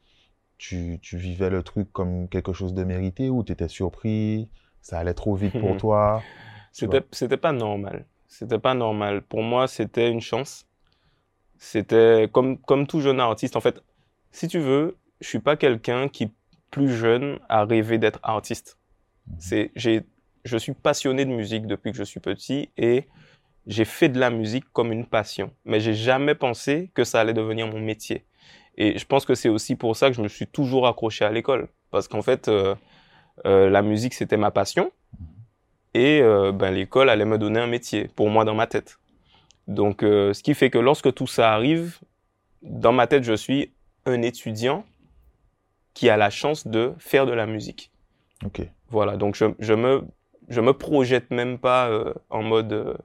tu, 0.64 0.98
tu, 1.02 1.18
vivais 1.18 1.50
le 1.50 1.62
truc 1.62 1.92
comme 1.92 2.30
quelque 2.30 2.54
chose 2.54 2.74
de 2.74 2.86
mérité 2.86 3.30
ou 3.30 3.44
tu 3.44 3.52
étais 3.52 3.68
surpris, 3.68 4.48
ça 4.82 4.98
allait 4.98 5.14
trop 5.14 5.36
vite 5.36 5.60
pour 5.60 5.76
toi 5.78 6.24
C'était, 6.72 7.02
pas 7.36 7.52
normal. 7.52 8.06
C'était 8.30 8.60
pas 8.60 8.74
normal. 8.74 9.24
Pour 9.24 9.44
moi, 9.44 9.68
c'était 9.68 10.10
une 10.10 10.22
chance. 10.22 10.66
C'était 11.58 12.30
comme, 12.32 12.58
comme 12.60 12.88
tout 12.88 13.02
jeune 13.02 13.20
artiste. 13.20 13.58
En 13.58 13.60
fait, 13.60 13.84
si 14.32 14.48
tu 14.48 14.60
veux, 14.60 14.96
je 15.20 15.28
suis 15.28 15.40
pas 15.40 15.58
quelqu'un 15.58 16.08
qui, 16.08 16.32
plus 16.72 16.96
jeune, 16.96 17.40
a 17.50 17.66
rêvé 17.66 17.98
d'être 17.98 18.22
artiste. 18.24 18.78
Mmh. 19.28 19.34
C'est, 19.40 19.72
j'ai, 19.76 20.06
je 20.46 20.58
suis 20.58 20.74
passionné 20.74 21.26
de 21.26 21.32
musique 21.32 21.68
depuis 21.68 21.92
que 21.92 21.98
je 21.98 22.04
suis 22.04 22.22
petit 22.22 22.70
et 22.78 23.08
j'ai 23.68 23.86
fait 23.86 24.08
de 24.08 24.18
la 24.18 24.30
musique 24.30 24.72
comme 24.72 24.94
une 24.94 25.08
passion. 25.08 25.52
Mais 25.66 25.82
j'ai 25.82 25.94
jamais 25.94 26.36
pensé 26.36 26.90
que 26.94 27.04
ça 27.04 27.20
allait 27.20 27.34
devenir 27.34 27.68
mon 27.68 27.82
métier. 27.82 28.24
Et 28.78 28.98
je 28.98 29.06
pense 29.06 29.26
que 29.26 29.36
c'est 29.36 29.50
aussi 29.50 29.76
pour 29.76 29.96
ça 29.96 30.10
que 30.10 30.16
je 30.16 30.22
me 30.22 30.28
suis 30.28 30.48
toujours 30.48 30.88
accroché 30.88 31.26
à 31.26 31.32
l'école. 31.32 31.68
Parce 31.92 32.08
qu'en 32.08 32.22
fait, 32.22 32.48
euh, 32.48 32.76
euh, 33.46 33.70
la 33.70 33.82
musique, 33.82 34.14
c'était 34.14 34.38
ma 34.38 34.52
passion. 34.52 34.92
Et 35.94 36.22
euh, 36.22 36.52
ben, 36.52 36.72
l'école 36.72 37.10
allait 37.10 37.26
me 37.26 37.38
donner 37.38 37.60
un 37.60 37.68
métier, 37.68 38.10
pour 38.16 38.30
moi, 38.30 38.46
dans 38.46 38.56
ma 38.56 38.66
tête. 38.68 39.00
Donc, 39.68 40.00
ce 40.02 40.44
qui 40.44 40.56
fait 40.56 40.70
que 40.70 40.78
lorsque 40.78 41.14
tout 41.14 41.28
ça 41.28 41.54
arrive, 41.54 42.00
dans 42.64 42.92
ma 42.92 43.08
tête, 43.08 43.24
je 43.24 43.34
suis 43.34 43.72
un 44.06 44.22
étudiant 44.22 44.86
qui 45.94 46.10
a 46.10 46.18
la 46.18 46.30
chance 46.30 46.68
de 46.68 46.94
faire 46.98 47.26
de 47.26 47.32
la 47.32 47.46
musique. 47.46 47.92
Ok. 48.44 48.62
Voilà, 48.90 49.16
donc 49.16 49.36
je, 49.36 49.46
je 49.60 49.74
me 49.74 50.04
je 50.50 50.60
me 50.60 50.74
projette 50.74 51.32
même 51.32 51.58
pas 51.58 51.90
en 52.30 52.44
mode 52.44 52.98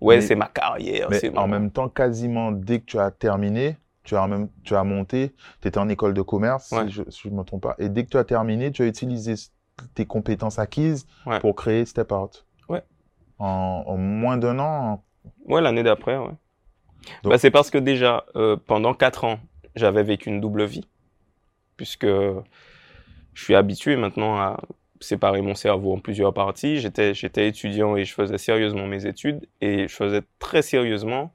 ouais 0.00 0.20
c'est 0.20 0.36
ma 0.36 0.46
carrière. 0.46 1.08
Mais 1.10 1.36
en 1.36 1.48
même 1.48 1.72
temps, 1.72 1.88
quasiment 1.88 2.52
dès 2.52 2.78
que 2.78 2.84
tu 2.84 2.98
as 3.00 3.10
terminé, 3.10 3.76
tu 4.06 4.16
as 4.16 4.26
même 4.26 4.48
tu 4.64 4.74
as 4.74 4.84
monté, 4.84 5.34
tu 5.60 5.68
étais 5.68 5.78
en 5.78 5.88
école 5.90 6.14
de 6.14 6.22
commerce 6.22 6.70
ouais. 6.72 6.86
si 6.86 6.92
je 6.92 7.02
si 7.10 7.28
je 7.28 7.34
me 7.34 7.42
trompe 7.42 7.64
pas, 7.64 7.74
et 7.78 7.90
dès 7.90 8.04
que 8.04 8.10
tu 8.10 8.16
as 8.16 8.24
terminé, 8.24 8.72
tu 8.72 8.82
as 8.82 8.86
utilisé 8.86 9.34
tes 9.94 10.06
compétences 10.06 10.58
acquises 10.58 11.06
ouais. 11.26 11.40
pour 11.40 11.54
créer 11.54 11.84
Step 11.84 12.10
Out. 12.12 12.46
Ouais. 12.70 12.82
En, 13.38 13.84
en 13.86 13.96
moins 13.98 14.38
d'un 14.38 14.58
an. 14.58 15.04
Ouais, 15.44 15.60
l'année 15.60 15.82
d'après, 15.82 16.16
ouais. 16.16 16.34
Donc... 17.22 17.32
Bah, 17.32 17.38
c'est 17.38 17.50
parce 17.50 17.70
que 17.70 17.78
déjà 17.78 18.24
euh, 18.36 18.56
pendant 18.56 18.94
quatre 18.94 19.24
ans, 19.24 19.38
j'avais 19.74 20.02
vécu 20.02 20.30
une 20.30 20.40
double 20.40 20.64
vie 20.64 20.88
puisque 21.76 22.06
je 22.06 22.42
suis 23.34 23.54
habitué 23.54 23.96
maintenant 23.96 24.36
à 24.36 24.60
séparer 25.00 25.42
mon 25.42 25.54
cerveau 25.54 25.92
en 25.92 25.98
plusieurs 25.98 26.32
parties. 26.32 26.78
J'étais 26.78 27.48
étudiant 27.48 27.96
et 27.96 28.04
je 28.06 28.14
faisais 28.14 28.38
sérieusement 28.38 28.86
mes 28.86 29.04
études 29.04 29.46
et 29.60 29.88
je 29.88 29.94
faisais 29.94 30.22
très 30.38 30.62
sérieusement. 30.62 31.32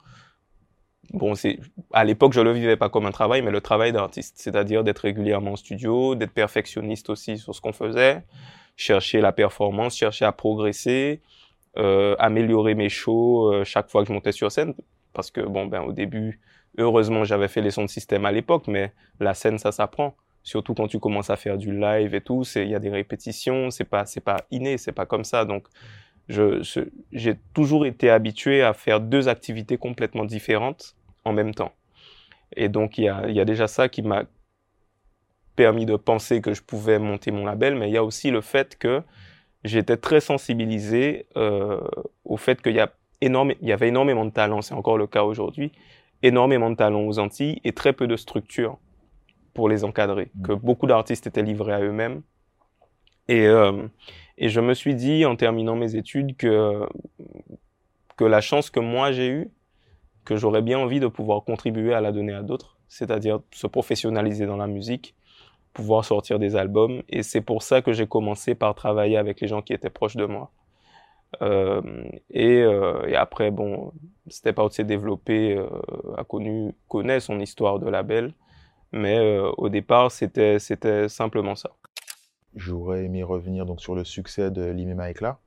Bon, 1.14 1.36
c'est, 1.36 1.60
à 1.92 2.04
l'époque, 2.04 2.34
je 2.34 2.42
le 2.42 2.52
vivais 2.52 2.78
pas 2.78 2.90
comme 2.90 3.06
un 3.06 3.12
travail, 3.12 3.42
mais 3.42 3.52
le 3.52 3.62
travail 3.62 3.92
d'artiste. 3.92 4.38
C'est-à-dire 4.38 4.84
d'être 4.84 5.00
régulièrement 5.00 5.54
en 5.54 5.56
studio, 5.56 6.16
d'être 6.16 6.32
perfectionniste 6.32 7.10
aussi 7.10 7.38
sur 7.38 7.54
ce 7.54 7.62
qu'on 7.62 7.74
faisait, 7.74 8.24
chercher 8.78 9.20
la 9.20 9.32
performance, 9.32 9.96
chercher 9.96 10.26
à 10.26 10.32
progresser, 10.32 11.22
euh, 11.78 12.16
améliorer 12.20 12.76
mes 12.76 12.90
shows 12.90 13.52
euh, 13.52 13.64
chaque 13.64 13.90
fois 13.90 14.04
que 14.04 14.08
je 14.08 14.14
montais 14.14 14.32
sur 14.32 14.52
scène. 14.52 14.74
Parce 15.14 15.32
que, 15.32 15.42
bon, 15.42 15.66
ben, 15.66 15.82
au 15.82 15.92
début, 15.92 16.40
heureusement, 16.78 17.26
j'avais 17.26 17.50
fait 17.50 17.62
les 17.62 17.72
sons 17.72 17.84
de 17.84 17.90
système 17.90 18.26
à 18.26 18.32
l'époque, 18.32 18.68
mais 18.68 18.94
la 19.20 19.34
scène, 19.34 19.58
ça 19.58 19.72
s'apprend 19.72 20.16
surtout 20.44 20.74
quand 20.74 20.88
tu 20.88 21.00
commences 21.00 21.30
à 21.30 21.36
faire 21.36 21.58
du 21.58 21.78
live 21.78 22.16
et 22.16 22.22
tout, 22.22 22.44
il 22.56 22.68
y 22.68 22.76
a 22.76 22.80
des 22.80 22.90
répétitions, 22.90 23.70
c'est 23.70 23.86
pas 23.86 24.06
c'est 24.06 24.22
pas 24.22 24.38
inné, 24.52 24.78
c'est 24.78 24.92
pas 24.92 25.06
comme 25.06 25.24
ça. 25.24 25.46
Donc 25.46 25.68
j'ai 26.30 27.36
toujours 27.54 27.86
été 27.86 28.10
habitué 28.10 28.64
à 28.64 28.74
faire 28.74 29.02
deux 29.02 29.28
activités 29.28 29.78
complètement 29.78 30.26
différentes 30.26 30.96
en 31.26 31.34
même 31.34 31.54
temps. 31.54 31.74
Et 32.56 32.70
donc 32.70 32.98
il 32.98 33.06
y 33.06 33.10
a 33.10 33.28
il 33.28 33.36
y 33.36 33.40
a 33.40 33.46
déjà 33.46 33.68
ça 33.68 33.90
qui 33.90 34.02
m'a 34.02 34.24
permis 35.56 35.86
de 35.86 35.96
penser 35.96 36.42
que 36.42 36.54
je 36.54 36.62
pouvais 36.62 37.00
monter 37.00 37.32
mon 37.32 37.46
label, 37.46 37.76
mais 37.76 37.90
il 37.90 37.94
y 37.94 37.98
a 37.98 38.04
aussi 38.04 38.32
le 38.32 38.42
fait 38.42 38.78
que 38.78 39.04
j'étais 39.64 39.98
très 39.98 40.20
sensibilisé 40.20 41.28
euh, 41.38 41.82
au 42.26 42.38
fait 42.38 42.62
qu'il 42.62 42.74
y, 42.74 42.80
a 42.80 42.92
énorme, 43.22 43.54
il 43.62 43.68
y 43.68 43.72
avait 43.72 43.90
énormément 43.90 44.26
de 44.26 44.32
talent, 44.32 44.62
c'est 44.62 44.74
encore 44.74 44.98
le 44.98 45.08
cas 45.08 45.24
aujourd'hui, 45.24 45.72
énormément 46.24 46.70
de 46.70 46.76
talent 46.76 47.02
aux 47.02 47.20
Antilles 47.20 47.60
et 47.64 47.74
très 47.74 47.94
peu 47.94 48.08
de 48.08 48.16
structure 48.16 48.78
pour 49.54 49.70
les 49.70 49.84
encadrer, 49.84 50.32
Mm. 50.36 50.42
que 50.44 50.54
beaucoup 50.54 50.88
d'artistes 50.88 51.28
étaient 51.28 51.44
livrés 51.44 51.74
à 51.74 51.82
eux-mêmes. 51.82 52.22
Et, 53.28 53.46
euh, 53.46 53.88
et 54.38 54.50
je 54.50 54.62
me 54.62 54.74
suis 54.74 54.96
dit, 54.96 55.26
en 55.26 55.36
terminant 55.36 55.76
mes 55.76 55.96
études, 55.96 56.36
que, 56.38 56.88
que 58.18 58.24
la 58.24 58.42
chance 58.42 58.70
que 58.70 58.80
moi 58.80 59.12
j'ai 59.12 59.28
eue, 59.28 59.52
que 60.26 60.36
j'aurais 60.36 60.62
bien 60.62 60.80
envie 60.80 61.00
de 61.00 61.08
pouvoir 61.08 61.44
contribuer 61.44 61.94
à 61.94 62.02
la 62.02 62.12
donner 62.12 62.34
à 62.34 62.44
d'autres, 62.44 62.78
c'est-à-dire 62.88 63.40
se 63.52 63.68
professionnaliser 63.68 64.46
dans 64.46 64.58
la 64.58 64.68
musique, 64.68 65.16
pouvoir 65.74 66.06
sortir 66.06 66.40
des 66.40 66.56
albums. 66.56 67.02
Et 67.10 67.24
c'est 67.24 67.42
pour 67.42 67.64
ça 67.64 67.82
que 67.82 67.94
j'ai 67.94 68.08
commencé 68.08 68.56
par 68.56 68.76
travailler 68.76 69.18
avec 69.18 69.42
les 69.42 69.48
gens 69.48 69.62
qui 69.62 69.74
étaient 69.74 69.90
proches 69.90 70.16
de 70.16 70.26
moi. 70.26 70.52
Euh, 71.42 71.82
et, 72.30 72.62
euh, 72.62 73.08
et 73.08 73.16
après, 73.16 73.52
bon, 73.52 73.94
Step 74.28 74.60
Out 74.60 74.74
s'est 74.74 74.84
développé, 74.84 75.56
euh, 75.58 75.68
a 76.18 76.24
connu, 76.24 76.74
connaît 76.88 77.20
son 77.20 77.40
histoire 77.40 77.80
de 77.80 77.90
label, 77.90 78.34
mais 78.92 79.40
au 79.58 79.70
départ, 79.70 80.12
c'était, 80.12 80.60
c'était 80.60 81.08
simplement 81.08 81.56
ça. 81.56 81.72
J'aurais 82.56 83.06
aimé 83.06 83.24
revenir 83.24 83.66
donc 83.66 83.80
sur 83.80 83.96
le 83.96 84.04
succès 84.04 84.52
de 84.52 84.70
Limema 84.70 85.10
Éclat. 85.10 85.40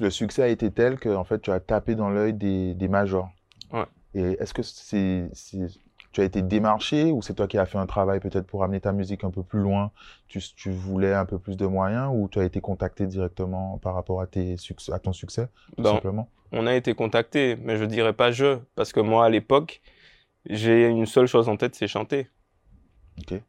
Le 0.00 0.10
succès 0.10 0.42
a 0.42 0.48
été 0.48 0.70
tel 0.70 0.98
que 0.98 1.08
en 1.08 1.24
fait 1.24 1.40
tu 1.40 1.50
as 1.50 1.60
tapé 1.60 1.94
dans 1.94 2.10
l'œil 2.10 2.34
des, 2.34 2.74
des 2.74 2.88
majors. 2.88 3.30
Ouais. 3.72 3.86
Et 4.14 4.36
est-ce 4.40 4.54
que 4.54 4.62
c'est, 4.62 5.28
c'est- 5.32 5.68
tu 6.12 6.20
as 6.20 6.24
été 6.24 6.42
démarché 6.42 7.10
ou 7.10 7.22
c'est 7.22 7.32
toi 7.34 7.46
qui 7.48 7.56
as 7.56 7.64
fait 7.64 7.78
un 7.78 7.86
travail 7.86 8.20
peut-être 8.20 8.46
pour 8.46 8.62
amener 8.64 8.80
ta 8.80 8.92
musique 8.92 9.24
un 9.24 9.30
peu 9.30 9.42
plus 9.42 9.60
loin? 9.60 9.90
Tu, 10.28 10.40
tu 10.56 10.70
voulais 10.70 11.14
un 11.14 11.24
peu 11.24 11.38
plus 11.38 11.56
de 11.56 11.66
moyens 11.66 12.10
ou 12.14 12.28
tu 12.28 12.38
as 12.38 12.44
été 12.44 12.60
contacté 12.60 13.06
directement 13.06 13.78
par 13.78 13.94
rapport 13.94 14.20
à, 14.20 14.26
tes 14.26 14.58
succès, 14.58 14.92
à 14.92 14.98
ton 14.98 15.12
succès 15.14 15.48
tout 15.76 15.82
Ben, 15.82 15.92
simplement? 15.92 16.28
on 16.52 16.66
a 16.66 16.74
été 16.74 16.94
contacté, 16.94 17.56
mais 17.56 17.78
je 17.78 17.84
dirais 17.84 18.12
pas 18.12 18.30
je, 18.30 18.58
parce 18.74 18.92
que 18.92 19.00
moi, 19.00 19.24
à 19.24 19.30
l'époque, 19.30 19.80
j'ai 20.48 20.86
une 20.88 21.06
seule 21.06 21.26
chose 21.26 21.48
en 21.48 21.56
tête, 21.56 21.74
c'est 21.74 21.88
chanter. 21.88 22.28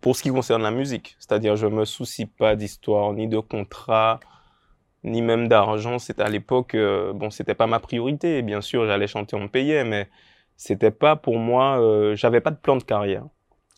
Pour 0.01 0.15
ce 0.15 0.23
qui 0.23 0.29
concerne 0.29 0.61
la 0.61 0.71
musique, 0.71 1.15
c'est-à-dire 1.19 1.55
je 1.55 1.67
me 1.67 1.85
soucie 1.85 2.25
pas 2.25 2.55
d'histoire, 2.55 3.13
ni 3.13 3.27
de 3.27 3.39
contrat, 3.39 4.19
ni 5.03 5.21
même 5.21 5.47
d'argent. 5.47 5.99
C'était 5.99 6.23
à 6.23 6.29
l'époque, 6.29 6.75
euh, 6.75 7.13
bon, 7.13 7.29
c'était 7.29 7.55
pas 7.55 7.67
ma 7.67 7.79
priorité. 7.79 8.41
Bien 8.41 8.61
sûr, 8.61 8.85
j'allais 8.85 9.07
chanter, 9.07 9.35
on 9.35 9.41
me 9.41 9.47
payait, 9.47 9.83
mais 9.83 10.09
c'était 10.55 10.91
pas 10.91 11.15
pour 11.15 11.37
moi. 11.37 11.79
Euh, 11.81 12.15
j'avais 12.15 12.41
pas 12.41 12.51
de 12.51 12.57
plan 12.57 12.75
de 12.77 12.83
carrière. 12.83 13.25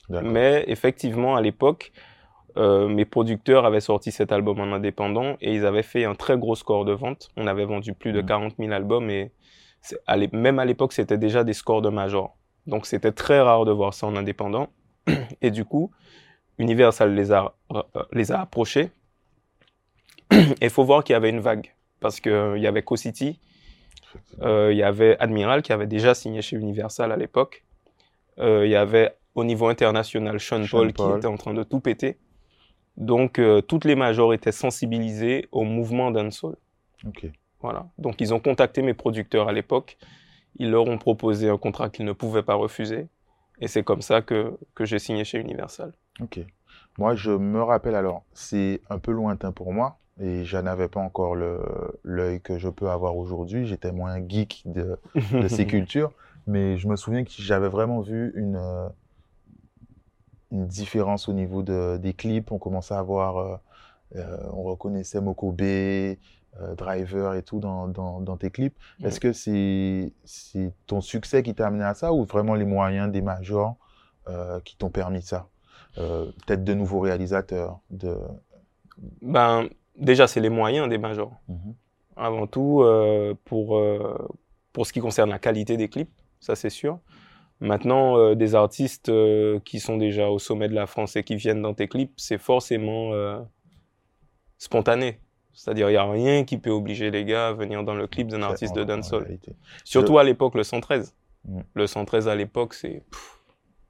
Mais 0.09 0.63
effectivement, 0.67 1.35
à 1.35 1.41
l'époque, 1.41 1.91
euh, 2.57 2.87
mes 2.87 3.05
producteurs 3.05 3.65
avaient 3.65 3.79
sorti 3.79 4.11
cet 4.11 4.31
album 4.31 4.59
en 4.59 4.71
indépendant 4.71 5.35
et 5.41 5.55
ils 5.55 5.65
avaient 5.65 5.83
fait 5.83 6.05
un 6.05 6.15
très 6.15 6.37
gros 6.37 6.55
score 6.55 6.85
de 6.85 6.91
vente. 6.93 7.29
On 7.37 7.47
avait 7.47 7.65
vendu 7.65 7.93
plus 7.93 8.11
de 8.13 8.21
Mhm. 8.21 8.27
40 8.27 8.55
000 8.59 8.71
albums 8.71 9.09
et 9.09 9.31
à 10.07 10.17
même 10.17 10.59
à 10.59 10.65
l'époque, 10.65 10.93
c'était 10.93 11.17
déjà 11.17 11.43
des 11.43 11.53
scores 11.53 11.81
de 11.81 11.89
major. 11.89 12.37
Donc 12.67 12.85
c'était 12.85 13.11
très 13.11 13.41
rare 13.41 13.65
de 13.65 13.71
voir 13.71 13.93
ça 13.93 14.07
en 14.07 14.15
indépendant. 14.15 14.69
Et 15.41 15.51
du 15.51 15.65
coup, 15.65 15.91
Universal 16.57 17.13
les 17.13 17.31
a, 17.31 17.53
euh, 17.73 17.81
les 18.13 18.31
a 18.31 18.41
approchés. 18.41 18.89
Et 20.31 20.65
il 20.65 20.69
faut 20.69 20.83
voir 20.83 21.03
qu'il 21.03 21.13
y 21.13 21.17
avait 21.17 21.29
une 21.29 21.39
vague. 21.39 21.73
Parce 21.99 22.19
qu'il 22.19 22.57
y 22.57 22.67
avait 22.67 22.83
Co-City, 22.83 23.39
euh, 24.41 24.71
il 24.71 24.77
y 24.77 24.83
avait 24.83 25.17
Admiral 25.19 25.61
qui 25.61 25.73
avait 25.73 25.87
déjà 25.87 26.13
signé 26.13 26.41
chez 26.41 26.57
Universal 26.57 27.11
à 27.11 27.17
l'époque. 27.17 27.63
Euh, 28.39 28.65
il 28.65 28.71
y 28.71 28.75
avait 28.75 29.15
au 29.33 29.43
niveau 29.43 29.67
international 29.67 30.39
Sean, 30.39 30.63
Sean 30.63 30.77
Paul, 30.77 30.93
Paul. 30.93 31.11
qui 31.11 31.17
était 31.17 31.27
en 31.27 31.37
train 31.37 31.53
de 31.53 31.63
tout 31.63 31.79
péter. 31.79 32.17
Donc 32.97 33.39
euh, 33.39 33.61
toutes 33.61 33.85
les 33.85 33.95
majors 33.95 34.33
étaient 34.33 34.51
sensibilisées 34.51 35.47
au 35.51 35.63
mouvement 35.63 36.11
dancehall. 36.11 36.55
Ok. 37.05 37.27
Voilà. 37.61 37.87
Donc 37.97 38.21
ils 38.21 38.33
ont 38.33 38.39
contacté 38.39 38.81
mes 38.81 38.93
producteurs 38.93 39.47
à 39.47 39.53
l'époque. 39.53 39.97
Ils 40.57 40.71
leur 40.71 40.87
ont 40.87 40.97
proposé 40.97 41.49
un 41.49 41.57
contrat 41.57 41.89
qu'ils 41.89 42.05
ne 42.05 42.13
pouvaient 42.13 42.43
pas 42.43 42.55
refuser. 42.55 43.07
Et 43.59 43.67
c'est 43.67 43.83
comme 43.83 44.01
ça 44.01 44.21
que, 44.21 44.57
que 44.73 44.85
j'ai 44.85 44.99
signé 44.99 45.23
chez 45.23 45.39
Universal. 45.39 45.93
Ok. 46.21 46.39
Moi, 46.97 47.15
je 47.15 47.31
me 47.31 47.61
rappelle 47.61 47.95
alors, 47.95 48.23
c'est 48.33 48.81
un 48.89 48.99
peu 48.99 49.11
lointain 49.11 49.51
pour 49.51 49.73
moi 49.73 49.97
et 50.19 50.45
je 50.45 50.57
n'avais 50.57 50.87
pas 50.87 51.01
encore 51.01 51.35
l'œil 51.35 52.41
que 52.41 52.57
je 52.57 52.69
peux 52.69 52.89
avoir 52.89 53.17
aujourd'hui. 53.17 53.65
J'étais 53.65 53.91
moins 53.91 54.17
geek 54.27 54.63
de, 54.65 54.97
de 55.31 55.47
ces 55.47 55.65
cultures, 55.67 56.11
mais 56.47 56.77
je 56.77 56.87
me 56.87 56.95
souviens 56.95 57.23
que 57.23 57.31
j'avais 57.31 57.69
vraiment 57.69 58.01
vu 58.01 58.31
une 58.35 58.55
euh, 58.55 58.87
une 60.51 60.67
différence 60.67 61.27
au 61.27 61.33
niveau 61.33 61.61
de, 61.63 61.97
des 61.97 62.13
clips. 62.13 62.51
On 62.51 62.57
commençait 62.57 62.93
à 62.93 63.01
voir, 63.01 63.37
euh, 63.37 63.57
euh, 64.15 64.37
on 64.53 64.63
reconnaissait 64.63 65.21
Mokobe, 65.21 65.61
euh, 65.61 66.15
Driver 66.77 67.33
et 67.33 67.43
tout 67.43 67.59
dans, 67.59 67.87
dans, 67.87 68.21
dans 68.21 68.37
tes 68.37 68.49
clips. 68.49 68.75
Mhm. 68.99 69.07
Est-ce 69.07 69.19
que 69.19 69.33
c'est 69.33 70.13
c'est 70.23 70.71
ton 70.87 71.01
succès 71.01 71.43
qui 71.43 71.53
t'a 71.53 71.67
amené 71.67 71.83
à 71.83 71.93
ça 71.93 72.13
ou 72.13 72.23
vraiment 72.23 72.55
les 72.55 72.65
moyens 72.65 73.11
des 73.11 73.21
majors 73.21 73.75
euh, 74.27 74.59
qui 74.61 74.77
t'ont 74.77 74.89
permis 74.89 75.21
ça? 75.21 75.47
Peut-être 75.95 76.65
de 76.65 76.73
nouveaux 76.73 76.99
réalisateurs, 76.99 77.79
de... 77.89 78.17
Ben, 79.21 79.69
déjà, 79.97 80.27
c'est 80.27 80.39
les 80.41 80.49
moyens 80.49 80.89
des 80.89 80.97
majors. 80.97 81.33
Mhm. 81.47 81.73
avant 82.17 82.47
tout 82.47 82.81
euh, 82.81 83.33
pour, 83.43 83.77
euh, 83.77 84.17
pour 84.71 84.87
ce 84.87 84.93
qui 84.93 85.01
concerne 85.01 85.29
la 85.29 85.37
qualité 85.39 85.75
des 85.75 85.89
clips, 85.89 86.09
ça 86.39 86.55
c'est 86.55 86.69
sûr. 86.69 86.99
Maintenant, 87.59 88.17
euh, 88.17 88.35
des 88.35 88.55
artistes 88.55 89.11
qui 89.65 89.79
sont 89.81 89.97
déjà 89.97 90.29
au 90.29 90.39
sommet 90.39 90.69
de 90.69 90.73
la 90.75 90.87
France 90.87 91.15
et 91.17 91.23
qui 91.23 91.35
viennent 91.35 91.61
dans 91.61 91.73
tes 91.73 91.87
clips, 91.89 92.13
c'est 92.17 92.37
forcément 92.37 93.11
spontané. 94.57 95.19
C'est-à-dire, 95.53 95.89
il 95.89 95.93
n'y 95.93 95.97
a 95.97 96.09
rien 96.09 96.43
qui 96.43 96.57
peut 96.57 96.69
obliger 96.69 97.11
les 97.11 97.23
gars 97.23 97.47
à 97.49 97.53
venir 97.53 97.83
dans 97.83 97.95
le 97.95 98.07
clip 98.07 98.27
d'un 98.27 98.41
artiste 98.41 98.73
en- 98.73 98.75
de 98.75 98.83
dancehall. 98.83 99.39
Surtout 99.85 100.17
à 100.19 100.23
l'époque, 100.23 100.55
le 100.55 100.63
113. 100.63 101.15
Mm. 101.45 101.59
Le 101.73 101.87
113 101.87 102.27
à 102.27 102.35
l'époque, 102.35 102.73
c'est 102.73 103.03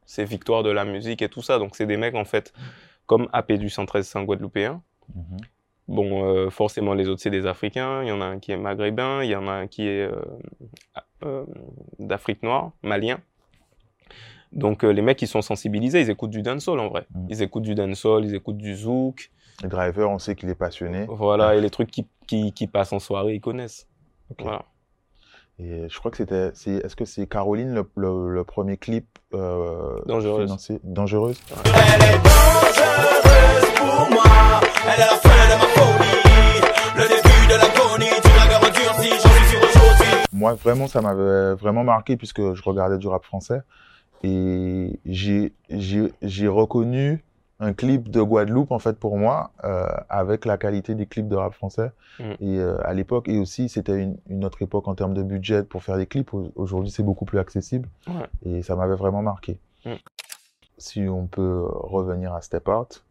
c'est 0.08 0.24
victoire 0.26 0.62
de 0.62 0.70
la 0.70 0.86
musique 0.86 1.24
et 1.24 1.30
tout 1.30 1.42
ça. 1.42 1.58
Donc, 1.58 1.76
c'est 1.76 1.88
des 1.88 1.98
mecs, 1.98 2.14
en 2.14 2.26
fait, 2.26 2.54
comme 3.08 3.28
AP 3.34 3.54
du 3.58 3.70
113, 3.70 4.08
c'est 4.08 4.20
un 4.20 4.24
Guadeloupéen. 4.24 4.84
Mhm. 5.16 5.38
Bon, 5.88 6.26
euh, 6.26 6.50
forcément, 6.50 6.94
les 6.94 7.08
autres, 7.08 7.22
c'est 7.22 7.30
des 7.30 7.46
Africains. 7.46 8.02
Il 8.04 8.10
y 8.10 8.12
en 8.12 8.22
a 8.22 8.26
un 8.26 8.40
qui 8.40 8.52
est 8.52 8.58
maghrébin, 8.58 9.24
il 9.24 9.30
y 9.30 9.36
en 9.36 9.48
a 9.48 9.52
un 9.52 9.68
qui 9.68 9.88
est 9.88 10.02
euh, 10.02 10.16
euh, 11.24 11.46
d'Afrique 12.00 12.42
noire, 12.44 12.72
malien. 12.82 13.20
Donc, 14.52 14.84
euh, 14.84 14.92
les 14.92 15.02
mecs, 15.02 15.22
ils 15.22 15.28
sont 15.28 15.42
sensibilisés, 15.42 16.02
ils 16.02 16.10
écoutent 16.10 16.32
du 16.32 16.42
dancehall 16.42 16.80
en 16.80 16.88
vrai. 16.88 17.06
Mm. 17.14 17.28
Ils 17.30 17.42
écoutent 17.44 17.64
du 17.64 17.76
dancehall, 17.76 18.26
ils 18.26 18.34
écoutent 18.36 18.58
du 18.58 18.76
zouk. 18.76 19.32
Le 19.64 19.70
driver, 19.70 20.10
on 20.10 20.18
sait 20.18 20.36
qu'il 20.36 20.50
est 20.50 20.56
passionné. 20.56 21.06
Voilà, 21.08 21.56
et 21.56 21.62
les 21.62 21.70
trucs 21.70 21.92
qui, 21.92 22.08
qui, 22.28 22.52
qui 22.52 22.68
passent 22.68 22.94
en 22.94 23.00
soirée, 23.00 23.36
ils 23.36 23.42
connaissent. 23.42 23.88
Voilà. 24.40 24.64
Et 25.60 25.88
je 25.88 26.00
crois 26.00 26.12
que 26.12 26.18
c'était. 26.18 26.48
Est-ce 26.48 26.96
que 26.96 27.06
c'est 27.06 27.28
Caroline 27.28 27.74
le, 27.74 27.90
le, 27.96 28.30
le 28.30 28.44
premier 28.44 28.76
clip 28.76 29.06
euh, 29.34 30.02
Dangereuse. 30.06 30.48
financé 30.48 30.80
Dangereuse 30.84 31.40
Elle 31.66 32.04
est 32.04 32.18
dangereuse 32.18 33.72
pour 33.78 34.10
moi. 34.12 34.65
Elle 34.88 34.94
est 34.94 34.98
la 35.00 35.18
fin 35.18 35.30
de 35.30 35.60
ma 35.60 35.68
folie. 35.76 36.62
Le 36.96 37.08
début 37.08 37.48
de 37.48 37.58
l'agonie. 37.58 38.22
Tu 38.24 38.30
l'as 38.30 38.58
endurci, 38.60 39.10
j'en 39.10 39.30
suis 39.30 39.46
sûr 39.50 39.60
aujourd'hui. 39.60 40.26
Moi, 40.34 40.54
vraiment, 40.54 40.88
ça 40.88 41.02
m'avait 41.02 41.54
vraiment 41.56 41.84
marqué 41.84 42.18
puisque 42.18 42.54
je 42.54 42.62
regardais 42.64 42.98
du 42.98 43.08
rap 43.08 43.24
français. 43.24 43.62
Et 44.24 45.00
j'ai 45.06 45.54
j'ai- 45.70 46.14
j'ai 46.22 46.48
reconnu 46.48 47.24
un 47.60 47.74
clip 47.74 48.10
de 48.10 48.22
Guadeloupe, 48.22 48.72
en 48.72 48.80
fait, 48.80 49.00
pour 49.00 49.18
moi, 49.18 49.52
euh, 49.64 49.88
avec 50.10 50.46
la 50.46 50.58
qualité 50.58 50.94
des 50.94 51.06
clips 51.06 51.28
de 51.30 51.36
rap 51.38 51.54
français. 51.54 51.92
Mm. 52.20 52.24
Et 52.42 52.60
euh, 52.60 52.78
à 52.86 52.94
l'époque, 52.94 53.30
et 53.30 53.38
aussi, 53.38 53.70
c'était 53.70 53.98
une, 53.98 54.18
une 54.30 54.44
autre 54.44 54.62
époque 54.62 54.88
en 54.90 54.96
termes 54.96 55.14
de 55.14 55.24
budget 55.24 55.64
pour 55.64 55.82
faire 55.84 55.96
des 55.98 56.06
clips. 56.06 56.34
Au- 56.34 56.52
Aujourd'hui, 56.56 56.92
c'est 56.92 57.04
beaucoup 57.04 57.24
plus 57.26 57.40
accessible. 57.40 57.88
Ouais. 58.08 58.28
Et 58.46 58.62
ça 58.62 58.76
m'avait 58.76 58.96
vraiment 58.96 59.22
marqué. 59.22 59.58
Mm. 59.86 59.94
Si 60.78 61.08
on 61.08 61.28
peut 61.28 61.64
revenir 61.72 62.34
à 62.34 62.42
Step 62.42 62.68
Out, 62.68 63.04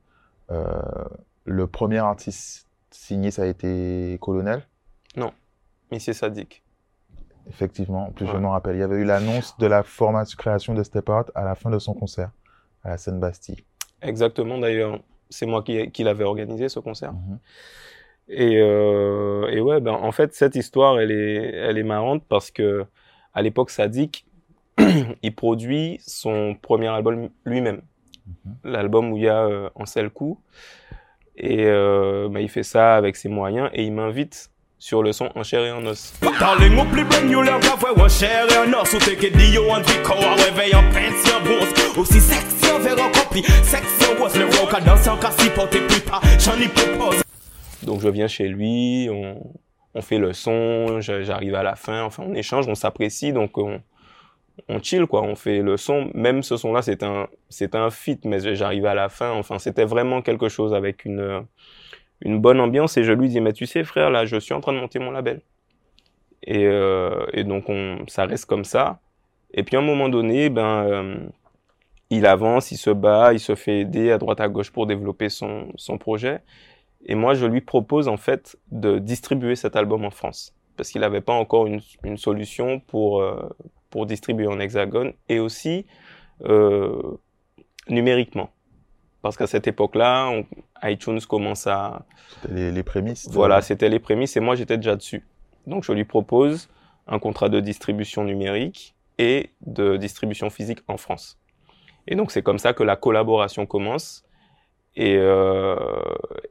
euh, 0.50 0.64
le 1.44 1.66
premier 1.66 1.98
artiste 1.98 2.66
signé, 2.90 3.30
ça 3.30 3.42
a 3.42 3.46
été 3.46 4.18
Colonel? 4.20 4.62
Monsieur 5.94 6.12
Sadik. 6.12 6.62
Effectivement, 7.48 8.10
plus 8.10 8.26
je 8.26 8.36
m'en 8.36 8.50
rappelle. 8.50 8.76
Il 8.76 8.80
y 8.80 8.82
avait 8.82 8.96
eu 8.96 9.04
l'annonce 9.04 9.56
de 9.58 9.66
la 9.66 9.82
formation 9.82 10.36
création 10.36 10.74
de 10.74 10.82
Step 10.82 11.08
Out 11.08 11.30
à 11.34 11.44
la 11.44 11.54
fin 11.54 11.70
de 11.70 11.78
son 11.78 11.94
concert 11.94 12.30
à 12.82 12.90
la 12.90 12.98
Seine-Bastille. 12.98 13.64
Exactement, 14.02 14.58
d'ailleurs. 14.58 15.00
C'est 15.30 15.46
moi 15.46 15.62
qui, 15.62 15.90
qui 15.90 16.04
l'avais 16.04 16.24
organisé, 16.24 16.68
ce 16.68 16.80
concert. 16.80 17.12
Mhm. 17.12 17.38
Et, 18.28 18.60
euh, 18.60 19.48
et 19.50 19.60
ouais, 19.60 19.80
ben, 19.80 19.92
en 19.92 20.12
fait, 20.12 20.34
cette 20.34 20.56
histoire, 20.56 20.98
elle 20.98 21.10
est, 21.10 21.54
elle 21.54 21.78
est 21.78 21.82
marrante 21.82 22.24
parce 22.28 22.50
que 22.50 22.86
à 23.34 23.42
l'époque, 23.42 23.70
Sadik, 23.70 24.26
il 25.22 25.34
produit 25.34 25.98
son 26.00 26.56
premier 26.60 26.88
album 26.88 27.28
lui-même. 27.44 27.82
Mhm. 28.26 28.54
L'album 28.64 29.12
où 29.12 29.16
il 29.16 29.24
y 29.24 29.28
a 29.28 29.44
euh, 29.44 29.70
Ansel 29.74 30.10
Coup. 30.10 30.40
Et 31.36 31.64
euh, 31.66 32.28
ben, 32.30 32.40
il 32.40 32.48
fait 32.48 32.62
ça 32.62 32.94
avec 32.94 33.16
ses 33.16 33.28
moyens 33.28 33.68
et 33.72 33.84
il 33.84 33.92
m'invite 33.92 34.50
sur 34.78 35.02
le 35.02 35.12
son 35.12 35.30
En 35.34 35.42
chair 35.42 35.64
et 35.64 35.72
en 35.72 35.84
os. 35.86 36.12
Donc 47.82 48.00
je 48.00 48.08
viens 48.08 48.28
chez 48.28 48.46
lui, 48.48 49.08
on, 49.10 49.42
on 49.94 50.02
fait 50.02 50.18
le 50.18 50.32
son, 50.32 51.00
j'arrive 51.00 51.54
à 51.54 51.62
la 51.62 51.76
fin, 51.76 52.02
enfin 52.02 52.24
on 52.26 52.34
échange, 52.34 52.66
on 52.68 52.74
s'apprécie, 52.74 53.32
donc 53.32 53.58
on, 53.58 53.80
on 54.68 54.80
chill 54.80 55.06
quoi, 55.06 55.22
on 55.22 55.34
fait 55.34 55.60
le 55.60 55.76
son. 55.76 56.10
Même 56.14 56.42
ce 56.42 56.56
son-là, 56.56 56.82
c'est 56.82 57.02
un, 57.02 57.28
c'est 57.48 57.74
un 57.74 57.90
feat, 57.90 58.24
mais 58.24 58.54
j'arrive 58.54 58.86
à 58.86 58.94
la 58.94 59.08
fin, 59.08 59.32
enfin 59.32 59.58
c'était 59.58 59.84
vraiment 59.84 60.22
quelque 60.22 60.48
chose 60.48 60.74
avec 60.74 61.04
une, 61.04 61.20
euh, 61.20 61.40
une 62.20 62.40
bonne 62.40 62.60
ambiance 62.60 62.96
et 62.96 63.04
je 63.04 63.12
lui 63.12 63.28
dis, 63.28 63.40
mais 63.40 63.52
tu 63.52 63.66
sais 63.66 63.84
frère, 63.84 64.10
là 64.10 64.26
je 64.26 64.36
suis 64.38 64.54
en 64.54 64.60
train 64.60 64.72
de 64.72 64.78
monter 64.78 64.98
mon 64.98 65.10
label. 65.10 65.40
Et, 66.42 66.66
euh, 66.66 67.26
donc 67.44 67.68
on, 67.68 68.04
ça 68.08 68.26
reste 68.26 68.46
comme 68.46 68.64
ça. 68.64 69.00
Et 69.52 69.62
puis 69.62 69.76
à 69.76 69.80
un 69.80 69.82
moment 69.82 70.08
donné, 70.08 70.50
ben, 70.50 70.84
euh, 70.84 71.16
il 72.10 72.26
avance, 72.26 72.70
il 72.72 72.76
se 72.76 72.90
bat, 72.90 73.32
il 73.32 73.40
se 73.40 73.54
fait 73.54 73.80
aider 73.80 74.10
à 74.10 74.18
droite 74.18 74.40
à 74.40 74.48
gauche 74.48 74.70
pour 74.70 74.86
développer 74.86 75.28
son, 75.28 75.68
son 75.76 75.98
projet. 75.98 76.40
Et 77.06 77.14
moi, 77.14 77.34
je 77.34 77.46
lui 77.46 77.60
propose 77.60 78.08
en 78.08 78.16
fait 78.16 78.56
de 78.72 78.98
distribuer 78.98 79.56
cet 79.56 79.76
album 79.76 80.04
en 80.04 80.10
France. 80.10 80.54
Parce 80.76 80.90
qu'il 80.90 81.00
n'avait 81.00 81.20
pas 81.20 81.32
encore 81.34 81.66
une, 81.66 81.80
une 82.02 82.16
solution 82.16 82.80
pour, 82.80 83.20
euh, 83.20 83.48
pour 83.90 84.06
distribuer 84.06 84.46
en 84.46 84.58
hexagone 84.58 85.12
et 85.28 85.38
aussi 85.38 85.86
euh, 86.44 87.00
numériquement. 87.88 88.50
Parce 89.22 89.36
qu'à 89.36 89.46
cette 89.46 89.66
époque-là, 89.66 90.42
iTunes 90.82 91.20
commence 91.28 91.66
à, 91.66 92.04
C'était 92.42 92.54
les, 92.54 92.72
les 92.72 92.82
prémices. 92.82 93.28
voilà, 93.30 93.62
c'était 93.62 93.88
les 93.88 93.98
prémices 94.00 94.36
et 94.36 94.40
moi 94.40 94.54
j'étais 94.56 94.76
déjà 94.76 94.96
dessus. 94.96 95.24
Donc 95.66 95.84
je 95.84 95.92
lui 95.92 96.04
propose 96.04 96.68
un 97.06 97.18
contrat 97.18 97.48
de 97.48 97.60
distribution 97.60 98.24
numérique 98.24 98.94
et 99.18 99.50
de 99.64 99.96
distribution 99.96 100.50
physique 100.50 100.80
en 100.88 100.96
France. 100.96 101.38
Et 102.06 102.16
donc 102.16 102.32
c'est 102.32 102.42
comme 102.42 102.58
ça 102.58 102.72
que 102.74 102.82
la 102.82 102.96
collaboration 102.96 103.64
commence. 103.64 104.23
Et, 104.96 105.16
euh, 105.16 105.76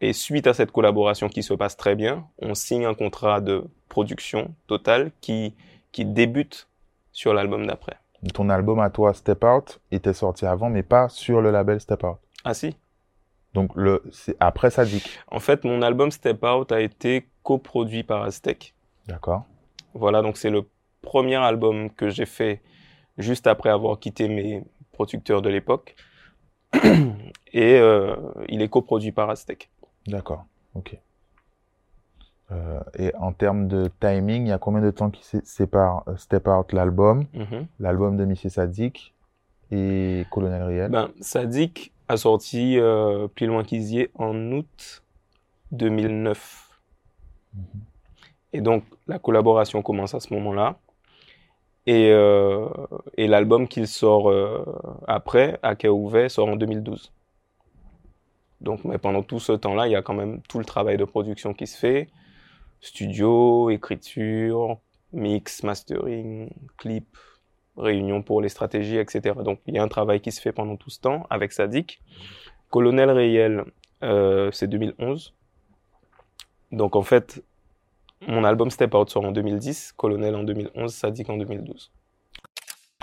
et 0.01 0.11
suite 0.13 0.47
à 0.47 0.53
cette 0.53 0.71
collaboration 0.71 1.29
qui 1.29 1.43
se 1.43 1.53
passe 1.53 1.77
très 1.77 1.95
bien, 1.95 2.27
on 2.39 2.55
signe 2.55 2.85
un 2.85 2.93
contrat 2.93 3.39
de 3.39 3.63
production 3.87 4.53
totale 4.67 5.11
qui, 5.21 5.55
qui 5.91 6.03
débute 6.03 6.67
sur 7.11 7.33
l'album 7.33 7.65
d'après. 7.65 7.97
Ton 8.33 8.49
album 8.49 8.79
à 8.79 8.89
toi, 8.89 9.13
Step 9.13 9.43
Out, 9.43 9.79
était 9.91 10.13
sorti 10.13 10.45
avant, 10.45 10.69
mais 10.69 10.83
pas 10.83 11.09
sur 11.09 11.41
le 11.41 11.51
label 11.51 11.79
Step 11.79 12.03
Out. 12.03 12.17
Ah 12.43 12.53
si 12.53 12.75
Donc, 13.53 13.71
le, 13.75 14.01
c'est 14.11 14.35
après 14.39 14.69
Sadik. 14.71 15.19
En 15.27 15.39
fait, 15.39 15.63
mon 15.63 15.81
album 15.81 16.11
Step 16.11 16.43
Out 16.43 16.71
a 16.71 16.81
été 16.81 17.27
coproduit 17.43 18.03
par 18.03 18.23
Aztec. 18.23 18.73
D'accord. 19.07 19.43
Voilà, 19.93 20.21
donc 20.21 20.37
c'est 20.37 20.49
le 20.49 20.67
premier 21.01 21.35
album 21.35 21.89
que 21.91 22.09
j'ai 22.09 22.25
fait 22.25 22.61
juste 23.17 23.45
après 23.47 23.69
avoir 23.69 23.99
quitté 23.99 24.27
mes 24.27 24.63
producteurs 24.93 25.41
de 25.41 25.49
l'époque. 25.49 25.95
Et 27.53 27.75
euh, 27.79 28.15
il 28.49 28.61
est 28.61 28.69
coproduit 28.69 29.11
par 29.11 29.29
Aztec. 29.29 29.69
D'accord. 30.07 30.45
Ok. 30.75 30.97
Euh, 32.51 32.79
et 32.99 33.15
en 33.15 33.31
termes 33.31 33.67
de 33.67 33.89
timing, 33.99 34.45
il 34.45 34.49
y 34.49 34.51
a 34.51 34.57
combien 34.57 34.81
de 34.81 34.91
temps 34.91 35.09
qui 35.09 35.23
sé- 35.23 35.41
sépare 35.45 36.03
euh, 36.07 36.17
Step 36.17 36.47
Out 36.47 36.73
l'album, 36.73 37.25
Mhm. 37.33 37.67
l'album 37.79 38.17
de 38.17 38.25
Monsieur 38.25 38.49
Sadik 38.49 39.13
et 39.71 40.25
Colonel 40.29 40.63
Riel? 40.63 40.91
Ben, 40.91 41.09
Sadik 41.21 41.93
a 42.07 42.17
sorti 42.17 42.77
euh, 42.79 43.27
Plus 43.27 43.47
loin 43.47 43.63
qu'Isier 43.63 44.11
en 44.15 44.35
août 44.51 45.03
2009. 45.71 46.69
Et 48.51 48.61
donc, 48.61 48.83
la 49.07 49.17
collaboration 49.19 49.81
commence 49.81 50.13
à 50.13 50.19
ce 50.19 50.33
moment-là. 50.33 50.77
Et, 51.85 52.09
euh, 52.11 52.69
et 53.17 53.27
l'album 53.27 53.67
qu'il 53.67 53.87
sort 53.87 54.29
euh, 54.29 54.63
après, 55.07 55.59
Kéouvé, 55.77 56.29
sort 56.29 56.47
en 56.47 56.55
2012. 56.55 57.11
Donc, 58.61 58.85
mais 58.85 58.97
pendant 58.97 59.23
tout 59.23 59.39
ce 59.39 59.51
temps-là, 59.51 59.87
il 59.87 59.91
y 59.91 59.95
a 59.95 60.01
quand 60.01 60.13
même 60.13 60.41
tout 60.47 60.59
le 60.59 60.65
travail 60.65 60.97
de 60.97 61.03
production 61.03 61.53
qui 61.53 61.67
se 61.67 61.77
fait. 61.77 62.09
Studio, 62.79 63.69
écriture, 63.69 64.79
mix, 65.11 65.63
mastering, 65.63 66.49
clip, 66.77 67.17
réunion 67.77 68.23
pour 68.23 68.41
les 68.41 68.49
stratégies, 68.49 68.97
etc. 68.97 69.35
Donc, 69.43 69.59
il 69.67 69.75
y 69.75 69.79
a 69.79 69.83
un 69.83 69.87
travail 69.87 70.21
qui 70.21 70.31
se 70.31 70.39
fait 70.39 70.53
pendant 70.53 70.77
tout 70.77 70.89
ce 70.89 70.99
temps 70.99 71.27
avec 71.29 71.51
Sadik. 71.51 72.01
Colonel 72.69 73.11
Réel, 73.11 73.65
euh, 74.03 74.49
c'est 74.51 74.67
2011. 74.67 75.33
Donc, 76.71 76.95
en 76.95 77.03
fait, 77.03 77.43
mon 78.27 78.43
album 78.43 78.69
Step 78.69 78.93
Out 78.95 79.09
sort 79.09 79.25
en 79.25 79.31
2010, 79.31 79.93
Colonel 79.97 80.35
en 80.35 80.43
2011, 80.43 80.93
Sadik 80.93 81.29
en 81.29 81.37
2012. 81.37 81.91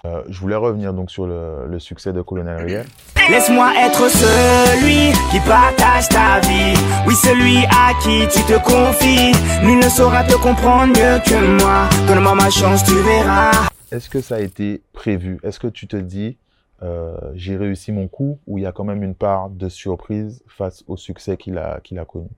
Euh, 0.07 0.23
je 0.29 0.41
voulais 0.41 0.57
revenir 0.57 0.95
donc 0.95 1.11
sur 1.11 1.27
le, 1.27 1.67
le 1.67 1.79
succès 1.79 2.13
de 2.15 2.23
Colonel 2.23 2.65
Riel. 2.65 2.87
Laisse-moi 3.29 3.71
être 3.79 4.09
celui 4.09 5.13
qui 5.31 5.41
partage 5.47 6.09
ta 6.09 6.41
vie. 6.41 6.75
Oui, 7.07 7.15
celui 7.15 7.59
à 7.67 7.93
qui 8.03 8.27
tu 8.33 8.43
te 8.45 8.59
confies. 8.65 9.33
Nul 9.63 9.77
ne 9.77 9.89
saura 9.91 10.25
te 10.25 10.35
comprendre 10.37 10.95
mieux 10.99 11.21
que 11.23 11.63
moi. 11.63 11.89
Donne-moi 12.09 12.35
ma 12.35 12.49
chance, 12.49 12.83
tu 12.83 12.95
verras. 12.95 13.69
Est-ce 13.93 14.09
que 14.09 14.23
ça 14.23 14.37
a 14.37 14.41
été 14.41 14.83
prévu? 14.95 15.39
Est-ce 15.43 15.61
que 15.61 15.67
tu 15.67 15.87
te 15.87 15.97
dis, 15.97 16.39
euh, 16.83 17.17
j'ai 17.35 17.57
réussi 17.59 17.93
mon 17.93 18.09
coup 18.09 18.39
ou 18.47 18.57
il 18.57 18.63
y 18.63 18.67
a 18.67 18.73
quand 18.73 18.85
même 18.85 19.03
une 19.03 19.15
part 19.15 19.51
de 19.51 19.69
surprise 19.69 20.43
face 20.49 20.83
au 20.87 20.97
succès 20.97 21.37
qu'il 21.37 21.59
a, 21.59 21.81
qu'il 21.81 21.99
a 21.99 22.07
connu? 22.07 22.31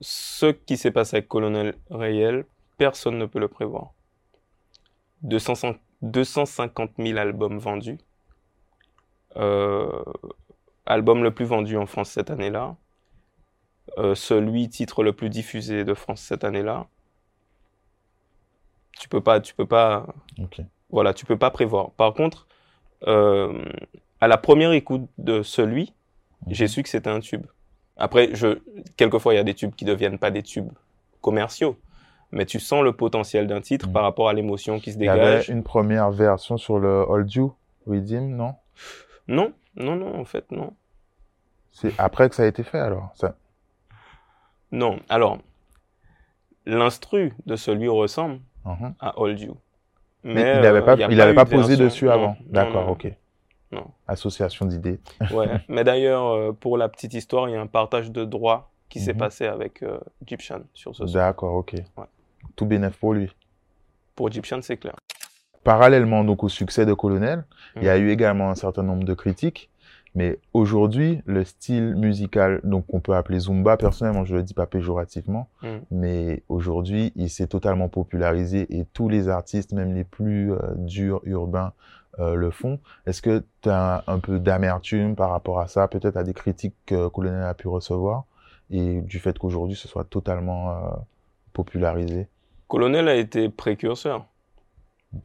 Ce 0.00 0.46
qui 0.46 0.76
s'est 0.76 0.90
passé 0.90 1.16
avec 1.16 1.28
Colonel 1.28 1.76
Réel, 1.90 2.44
personne 2.78 3.18
ne 3.18 3.26
peut 3.26 3.38
le 3.38 3.48
prévoir. 3.48 3.92
200 5.22 5.74
250 6.02 6.90
000 6.98 7.18
albums 7.18 7.58
vendus. 7.58 7.98
Euh, 9.36 10.04
album 10.86 11.22
le 11.22 11.32
plus 11.32 11.46
vendu 11.46 11.76
en 11.76 11.86
France 11.86 12.10
cette 12.10 12.30
année-là. 12.30 12.76
Euh, 13.98 14.14
celui 14.14 14.68
titre 14.68 15.02
le 15.02 15.12
plus 15.12 15.30
diffusé 15.30 15.84
de 15.84 15.94
France 15.94 16.20
cette 16.20 16.44
année-là. 16.44 16.86
Tu 18.98 19.08
peux 19.08 19.20
pas, 19.20 19.40
tu 19.40 19.54
peux 19.54 19.66
pas, 19.66 20.06
voilà, 20.90 21.14
tu 21.14 21.26
peux 21.26 21.38
pas 21.38 21.50
prévoir. 21.50 21.90
Par 21.92 22.14
contre, 22.14 22.46
euh, 23.06 23.64
à 24.20 24.28
la 24.28 24.38
première 24.38 24.72
écoute 24.72 25.08
de 25.18 25.42
celui, 25.42 25.92
j'ai 26.46 26.68
su 26.68 26.82
que 26.82 26.88
c'était 26.88 27.10
un 27.10 27.20
tube. 27.20 27.46
Après, 27.96 28.34
je, 28.34 28.58
quelquefois, 28.96 29.34
il 29.34 29.36
y 29.36 29.40
a 29.40 29.44
des 29.44 29.54
tubes 29.54 29.74
qui 29.74 29.84
deviennent 29.84 30.18
pas 30.18 30.30
des 30.30 30.42
tubes 30.42 30.70
commerciaux, 31.20 31.76
mais 32.32 32.44
tu 32.46 32.58
sens 32.60 32.82
le 32.82 32.92
potentiel 32.92 33.46
d'un 33.46 33.60
titre 33.60 33.86
Mhm. 33.86 33.92
par 33.92 34.02
rapport 34.02 34.28
à 34.28 34.32
l'émotion 34.32 34.80
qui 34.80 34.92
se 34.92 34.98
Il 34.98 35.04
y 35.04 35.08
avait 35.08 35.20
dégage. 35.20 35.48
une 35.48 35.62
première 35.62 36.10
version 36.10 36.56
sur 36.56 36.78
le 36.78 37.04
Hold 37.08 37.32
You 37.32 37.54
Redeem, 37.86 38.34
non? 38.34 38.54
Non, 39.28 39.52
non, 39.76 39.94
non, 39.96 40.18
en 40.18 40.24
fait, 40.24 40.50
non. 40.50 40.72
C'est 41.72 41.92
après 41.98 42.28
que 42.28 42.34
ça 42.34 42.42
a 42.42 42.46
été 42.46 42.62
fait 42.62 42.78
alors 42.78 43.10
ça... 43.14 43.36
Non. 44.72 44.98
Alors, 45.08 45.38
l'instru 46.66 47.32
de 47.46 47.56
celui 47.56 47.88
ressemble 47.88 48.40
Mhm. 48.64 48.94
à 49.00 49.18
Hold 49.20 49.40
You. 49.40 49.56
Mais, 50.24 50.34
Mais, 50.34 50.52
il 50.56 50.60
n'avait 50.62 50.78
euh, 50.78 50.82
pas, 50.82 50.94
il 50.96 51.20
avait 51.20 51.34
posé 51.34 51.56
version. 51.76 51.84
dessus 51.84 52.04
Non, 52.06 52.10
avant. 52.12 52.36
D'accord, 52.46 52.88
ok. 52.88 53.12
Non. 53.74 53.86
Association 54.08 54.66
d'idées. 54.66 55.00
Ouais. 55.32 55.48
Mais 55.68 55.84
d'ailleurs, 55.84 56.26
euh, 56.28 56.52
pour 56.52 56.76
la 56.78 56.88
petite 56.88 57.14
histoire, 57.14 57.48
il 57.48 57.52
y 57.52 57.56
a 57.56 57.60
un 57.60 57.66
partage 57.66 58.10
de 58.10 58.24
droits 58.24 58.70
qui 58.88 59.00
s'est 59.00 59.12
Mhm. 59.12 59.18
passé 59.18 59.46
avec 59.46 59.82
euh, 59.82 59.98
Egyptian 60.22 60.60
sur 60.74 60.94
ce. 60.94 61.04
D'accord, 61.12 61.54
ok. 61.54 61.74
Ouais. 61.96 62.04
Tout 62.56 62.66
bénéf 62.66 62.96
pour 62.98 63.14
lui. 63.14 63.30
Pour 64.14 64.28
Egyptian, 64.28 64.60
c'est 64.62 64.76
clair. 64.76 64.94
Parallèlement 65.64 66.24
donc 66.24 66.44
au 66.44 66.48
succès 66.48 66.84
de 66.84 66.92
Colonel, 66.92 67.44
il 67.76 67.84
y 67.84 67.88
a 67.88 67.96
Mhm. 67.98 68.04
eu 68.04 68.10
également 68.10 68.50
un 68.50 68.54
certain 68.54 68.82
nombre 68.82 69.04
de 69.04 69.14
critiques. 69.14 69.70
Mais 70.16 70.38
aujourd'hui, 70.52 71.22
le 71.26 71.42
style 71.44 71.96
musical, 71.96 72.60
donc 72.62 72.86
qu'on 72.86 73.00
peut 73.00 73.16
appeler 73.16 73.40
Zumba, 73.40 73.76
personnellement, 73.76 74.24
je 74.24 74.36
le 74.36 74.44
dis 74.44 74.54
pas 74.54 74.66
péjorativement, 74.66 75.48
Mhm. 75.62 75.80
mais 75.90 76.42
aujourd'hui, 76.48 77.12
il 77.16 77.28
s'est 77.30 77.48
totalement 77.48 77.88
popularisé 77.88 78.66
et 78.78 78.84
tous 78.92 79.08
les 79.08 79.28
artistes, 79.28 79.72
même 79.72 79.92
les 79.92 80.04
plus 80.04 80.52
euh, 80.52 80.58
durs, 80.76 81.20
urbains, 81.24 81.72
euh, 82.20 82.34
le 82.34 82.50
font. 82.50 82.78
Est-ce 83.06 83.22
que 83.22 83.44
tu 83.62 83.68
as 83.68 84.04
un, 84.06 84.18
peu 84.20 84.38
d'amertume 84.38 85.16
par 85.16 85.30
rapport 85.30 85.60
à 85.60 85.66
ça, 85.66 85.88
peut-être 85.88 86.16
à 86.16 86.22
des 86.22 86.34
critiques 86.34 86.76
que 86.86 87.08
Colonel 87.08 87.42
a 87.42 87.54
pu 87.54 87.66
recevoir 87.66 88.24
et 88.70 89.00
du 89.00 89.18
fait 89.18 89.38
qu'aujourd'hui, 89.38 89.76
ce 89.76 89.88
soit 89.88 90.04
totalement 90.04 90.70
euh, 90.70 90.90
popularisé? 91.52 92.28
Colonel 92.68 93.08
a 93.08 93.16
été 93.16 93.48
précurseur. 93.48 94.26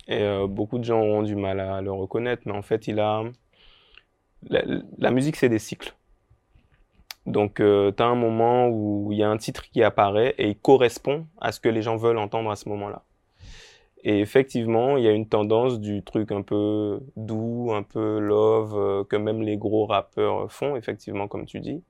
Et 0.08 0.22
euh, 0.22 0.48
beaucoup 0.48 0.80
de 0.80 0.84
gens 0.84 1.00
ont 1.00 1.24
du 1.24 1.36
mal 1.36 1.60
à 1.60 1.82
le 1.82 1.92
reconnaître, 1.92 2.44
mais 2.46 2.54
en 2.54 2.62
fait, 2.62 2.88
il 2.88 3.00
a. 3.00 3.24
La, 4.50 4.62
la 4.98 5.12
musique, 5.12 5.36
c'est 5.36 5.50
des 5.50 5.60
cycles. 5.60 5.94
Donc, 7.26 7.56
tu 7.56 7.64
as 7.64 8.06
un 8.06 8.16
moment 8.16 8.68
où 8.68 9.12
il 9.12 9.18
y 9.18 9.24
a 9.24 9.30
un 9.30 9.38
titre 9.38 9.70
qui 9.70 9.84
apparaît 9.84 10.34
et 10.38 10.50
il 10.50 10.56
correspond 10.58 11.28
à 11.40 11.52
ce 11.52 11.60
que 11.60 11.70
les 11.70 11.82
gens 11.82 11.98
veulent 11.98 12.18
entendre 12.18 12.50
à 12.50 12.56
ce 12.56 12.70
moment-là. 12.70 13.04
Et 14.04 14.20
effectivement, 14.22 14.98
il 14.98 15.04
y 15.04 15.08
a 15.08 15.12
une 15.12 15.28
tendance 15.28 15.80
du 15.80 16.04
truc 16.04 16.32
un 16.32 16.42
peu 16.42 17.02
doux, 17.18 17.72
un 17.74 17.84
peu 17.84 18.20
love, 18.20 18.74
euh, 18.78 19.04
que 19.04 19.18
même 19.18 19.42
les 19.42 19.58
gros 19.58 19.86
rappeurs 19.86 20.52
font, 20.52 20.76
effectivement, 20.76 21.28
comme 21.28 21.46
tu 21.46 21.60
dis. 21.60 21.84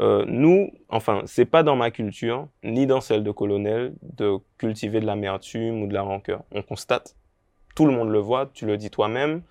Euh, 0.00 0.24
nous, 0.28 0.70
enfin, 0.88 1.22
c'est 1.24 1.44
pas 1.44 1.62
dans 1.62 1.74
ma 1.74 1.90
culture, 1.90 2.46
ni 2.62 2.86
dans 2.86 3.00
celle 3.00 3.24
de 3.24 3.30
colonel, 3.32 3.94
de 4.02 4.36
cultiver 4.58 5.00
de 5.00 5.06
l'amertume 5.06 5.82
ou 5.82 5.86
de 5.88 5.94
la 5.94 6.02
rancœur. 6.02 6.42
On 6.52 6.62
constate, 6.62 7.16
tout 7.74 7.86
le 7.86 7.92
monde 7.92 8.10
le 8.10 8.18
voit, 8.18 8.50
tu 8.52 8.66
le 8.66 8.76
dis 8.76 8.90
toi-même. 8.90 9.42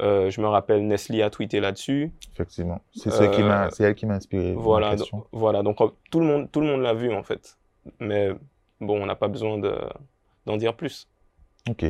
Euh, 0.00 0.30
je 0.30 0.40
me 0.40 0.46
rappelle, 0.46 0.86
Nestlé 0.86 1.22
a 1.22 1.30
tweeté 1.30 1.60
là-dessus. 1.60 2.12
Effectivement. 2.32 2.80
C'est 2.92 3.10
elle 3.20 3.94
qui 3.94 4.06
m'a 4.06 4.14
inspiré. 4.14 4.52
Voilà, 4.54 4.96
donc, 4.96 5.08
voilà. 5.32 5.62
Donc 5.62 5.78
tout 6.10 6.20
le 6.20 6.26
monde, 6.26 6.50
tout 6.50 6.60
le 6.60 6.66
monde 6.66 6.82
l'a 6.82 6.94
vu 6.94 7.12
en 7.12 7.22
fait. 7.22 7.56
Mais 8.00 8.30
bon, 8.80 9.02
on 9.02 9.06
n'a 9.06 9.16
pas 9.16 9.28
besoin 9.28 9.58
de 9.58 9.74
d'en 10.48 10.56
dire 10.56 10.74
plus. 10.74 11.06
Ok. 11.68 11.84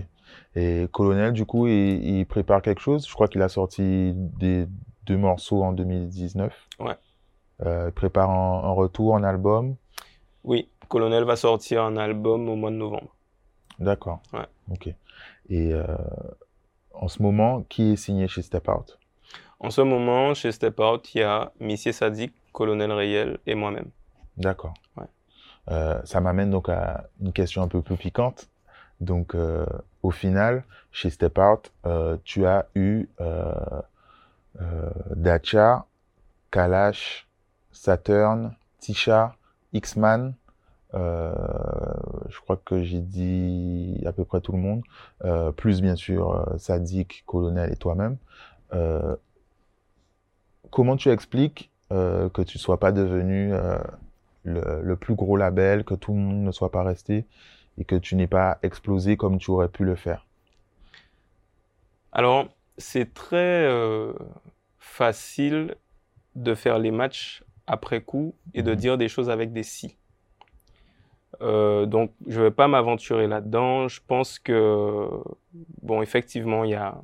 Et 0.57 0.89
Colonel, 0.93 1.33
du 1.33 1.47
coup, 1.47 1.67
il, 1.69 2.19
il 2.19 2.27
prépare 2.27 2.61
quelque 2.61 2.81
chose? 2.81 3.07
Je 3.07 3.15
crois 3.15 3.29
qu'il 3.29 3.41
a 3.41 3.49
sorti 3.49 4.13
des 4.15 4.67
deux 5.07 5.17
morceaux 5.17 5.63
en 5.63 5.73
2019. 5.73 6.53
Ouais. 6.81 6.97
Euh, 7.65 7.87
il 7.89 7.93
prépare 7.93 8.31
un, 8.31 8.65
un 8.65 8.73
retour 8.73 9.15
en 9.15 9.23
album? 9.23 9.77
Oui, 10.45 10.69
Colonel 10.89 11.25
va 11.25 11.37
sortir 11.37 11.83
un 11.85 11.97
album 11.97 12.49
au 12.49 12.57
mois 12.57 12.71
de 12.71 12.77
novembre. 12.77 13.15
D'accord. 13.79 14.21
Ouais. 14.33 14.47
Ok. 14.73 14.89
Et 15.49 15.73
euh, 15.73 15.87
en 16.93 17.09
ce 17.09 17.23
moment, 17.23 17.63
qui 17.69 17.93
est 17.93 17.97
signé 17.97 18.27
chez 18.27 18.43
Step 18.43 18.69
Out? 18.69 18.99
En 19.61 19.71
ce 19.71 19.81
moment, 19.81 20.35
chez 20.35 20.53
Step 20.53 20.79
Out, 20.81 21.15
il 21.15 21.19
y 21.19 21.23
a 21.23 21.53
Missier 21.61 21.93
Sadik, 21.93 22.33
Colonel 22.53 22.93
Rayel 22.93 23.39
et 23.47 23.55
moi-même. 23.55 23.91
D'accord. 24.37 24.75
Ouais. 24.97 25.07
Euh, 25.71 26.01
ça 26.05 26.21
m'amène 26.21 26.51
donc 26.51 26.69
à 26.69 27.09
une 27.21 27.33
question 27.33 27.63
un 27.63 27.69
peu 27.69 27.83
plus 27.83 27.97
piquante. 27.97 28.49
Donc, 29.01 29.35
euh, 29.35 29.67
au 30.03 30.11
final, 30.11 30.65
chez 30.91 31.11
Step 31.11 31.39
Out, 31.39 31.73
euh, 31.87 32.17
tu 32.25 32.47
as 32.47 32.67
eu 32.75 33.09
Dacha, 35.15 35.87
Kalash, 36.51 37.29
Saturn, 37.71 38.55
Tisha, 38.81 39.37
X-Man. 39.73 40.35
je 40.95 42.41
crois 42.41 42.57
que 42.65 42.83
j'ai 42.83 43.01
dit 43.01 44.03
à 44.05 44.13
peu 44.13 44.25
près 44.25 44.41
tout 44.41 44.53
le 44.53 44.59
monde, 44.59 44.83
plus 45.55 45.81
bien 45.81 45.95
sûr 45.95 46.55
Sadik, 46.59 47.23
Colonel 47.27 47.73
et 47.73 47.77
toi-même. 47.77 48.17
Comment 50.71 50.97
tu 50.97 51.11
expliques 51.11 51.71
que 51.91 52.43
tu 52.43 52.59
sois 52.59 52.81
pas 52.81 52.91
devenu 52.91 53.53
le, 54.49 54.81
le 54.83 54.97
plus 54.97 55.15
gros 55.15 55.37
label, 55.37 55.85
que 55.85 55.95
tout 55.95 56.13
le 56.13 56.19
monde 56.19 56.43
ne 56.45 56.53
soit 56.53 56.71
pas 56.73 56.83
resté 56.83 57.27
et 57.79 57.85
que 57.85 57.97
tu 57.97 58.17
n'aies 58.17 58.27
pas 58.27 58.59
explosé 58.63 59.17
comme 59.17 59.39
tu 59.39 59.51
aurais 59.51 59.69
pu 59.69 59.85
le 59.85 59.95
faire. 59.97 60.27
Alors, 62.13 62.49
c'est 62.79 63.13
très 63.15 63.37
euh, 63.67 64.13
facile 64.79 65.77
de 66.35 66.55
faire 66.55 66.79
les 66.79 66.91
matchs 66.91 67.45
après 67.67 68.03
coup 68.03 68.35
et 68.55 68.63
de 68.63 68.73
Mhm. 68.73 68.77
dire 68.77 68.99
des 68.99 69.09
choses 69.09 69.31
avec 69.31 69.53
des 69.53 69.63
si. 69.63 69.97
Euh, 71.43 71.87
donc, 71.87 72.13
je 72.27 72.41
vais 72.41 72.51
pas 72.51 72.69
m'aventurer 72.69 73.27
là-dedans. 73.27 73.89
Je 73.89 74.01
pense 74.07 74.39
que, 74.39 75.09
bon, 75.83 76.03
effectivement, 76.03 76.65
il 76.65 76.71
y 76.73 76.75
a, 76.75 77.01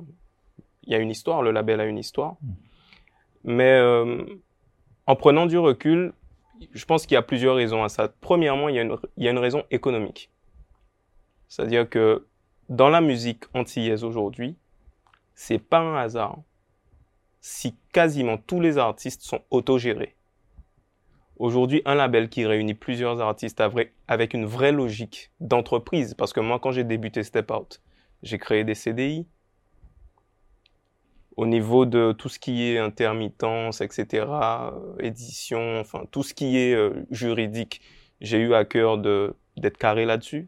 y 0.87 0.95
a 0.95 0.99
une 0.99 1.11
histoire, 1.11 1.41
le 1.43 1.51
label 1.51 1.81
a 1.81 1.85
une 1.85 1.97
histoire. 1.99 2.37
Mais 3.43 3.73
euh, 3.73 4.23
en 5.07 5.15
prenant 5.15 5.45
du 5.45 5.57
recul, 5.57 6.13
je 6.71 6.85
pense 6.85 7.05
qu'il 7.05 7.15
y 7.15 7.17
a 7.17 7.21
plusieurs 7.21 7.55
raisons 7.55 7.83
à 7.83 7.89
ça. 7.89 8.09
Premièrement, 8.21 8.69
il 8.69 8.75
y 8.75 8.79
a 9.27 9.31
une, 9.31 9.37
raison 9.37 9.63
économique. 9.71 10.31
C'est-à-dire 11.47 11.89
que 11.89 12.25
dans 12.69 12.89
la 12.89 13.01
musique 13.01 13.43
antillaise 13.53 14.03
aujourd'hui, 14.03 14.57
c'est 15.33 15.59
pas 15.59 15.79
un 15.79 15.95
hasard 15.95 16.39
si 17.41 17.75
quasiment 17.93 18.37
tous 18.37 18.59
les 18.59 18.77
artistes 18.77 19.21
sont 19.21 19.41
autogérés. 19.51 20.15
Aujourd'hui, 21.37 21.81
un 21.85 21.95
label 21.95 22.29
qui 22.29 22.45
réunit 22.45 22.73
plusieurs 22.73 23.21
artistes 23.21 23.61
avec 24.07 24.33
une 24.33 24.45
vraie 24.45 24.71
logique 24.71 25.31
d'entreprise, 25.41 26.13
parce 26.13 26.33
que 26.33 26.39
moi, 26.39 26.59
quand 26.59 26.71
j'ai 26.71 26.85
débuté 26.85 27.23
Step 27.23 27.51
Out, 27.51 27.81
j'ai 28.23 28.37
créé 28.37 28.63
des 28.63 28.73
CDI. 28.73 29.27
Au 31.37 31.45
niveau 31.45 31.85
de 31.85 32.13
tout 32.13 32.29
ce 32.29 32.39
qui 32.39 32.63
est 32.63 32.77
intermittence, 32.77 33.81
etc., 33.81 34.25
euh, 34.29 34.71
édition, 34.99 35.79
enfin, 35.79 36.03
tout 36.11 36.23
ce 36.23 36.33
qui 36.33 36.57
est 36.57 36.73
euh, 36.73 37.05
juridique, 37.11 37.81
j'ai 38.21 38.37
eu 38.37 38.53
à 38.53 38.63
cœur 38.63 38.97
d'être 38.97 39.77
carré 39.77 40.05
là-dessus. 40.05 40.47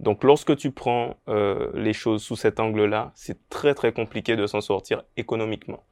Donc, 0.00 0.24
lorsque 0.24 0.56
tu 0.56 0.70
prends 0.70 1.16
euh, 1.28 1.70
les 1.74 1.92
choses 1.92 2.22
sous 2.22 2.36
cet 2.36 2.60
angle-là, 2.60 3.12
c'est 3.14 3.48
très 3.48 3.74
très 3.74 3.92
compliqué 3.92 4.36
de 4.36 4.46
s'en 4.46 4.60
sortir 4.60 5.02
économiquement. 5.16 5.82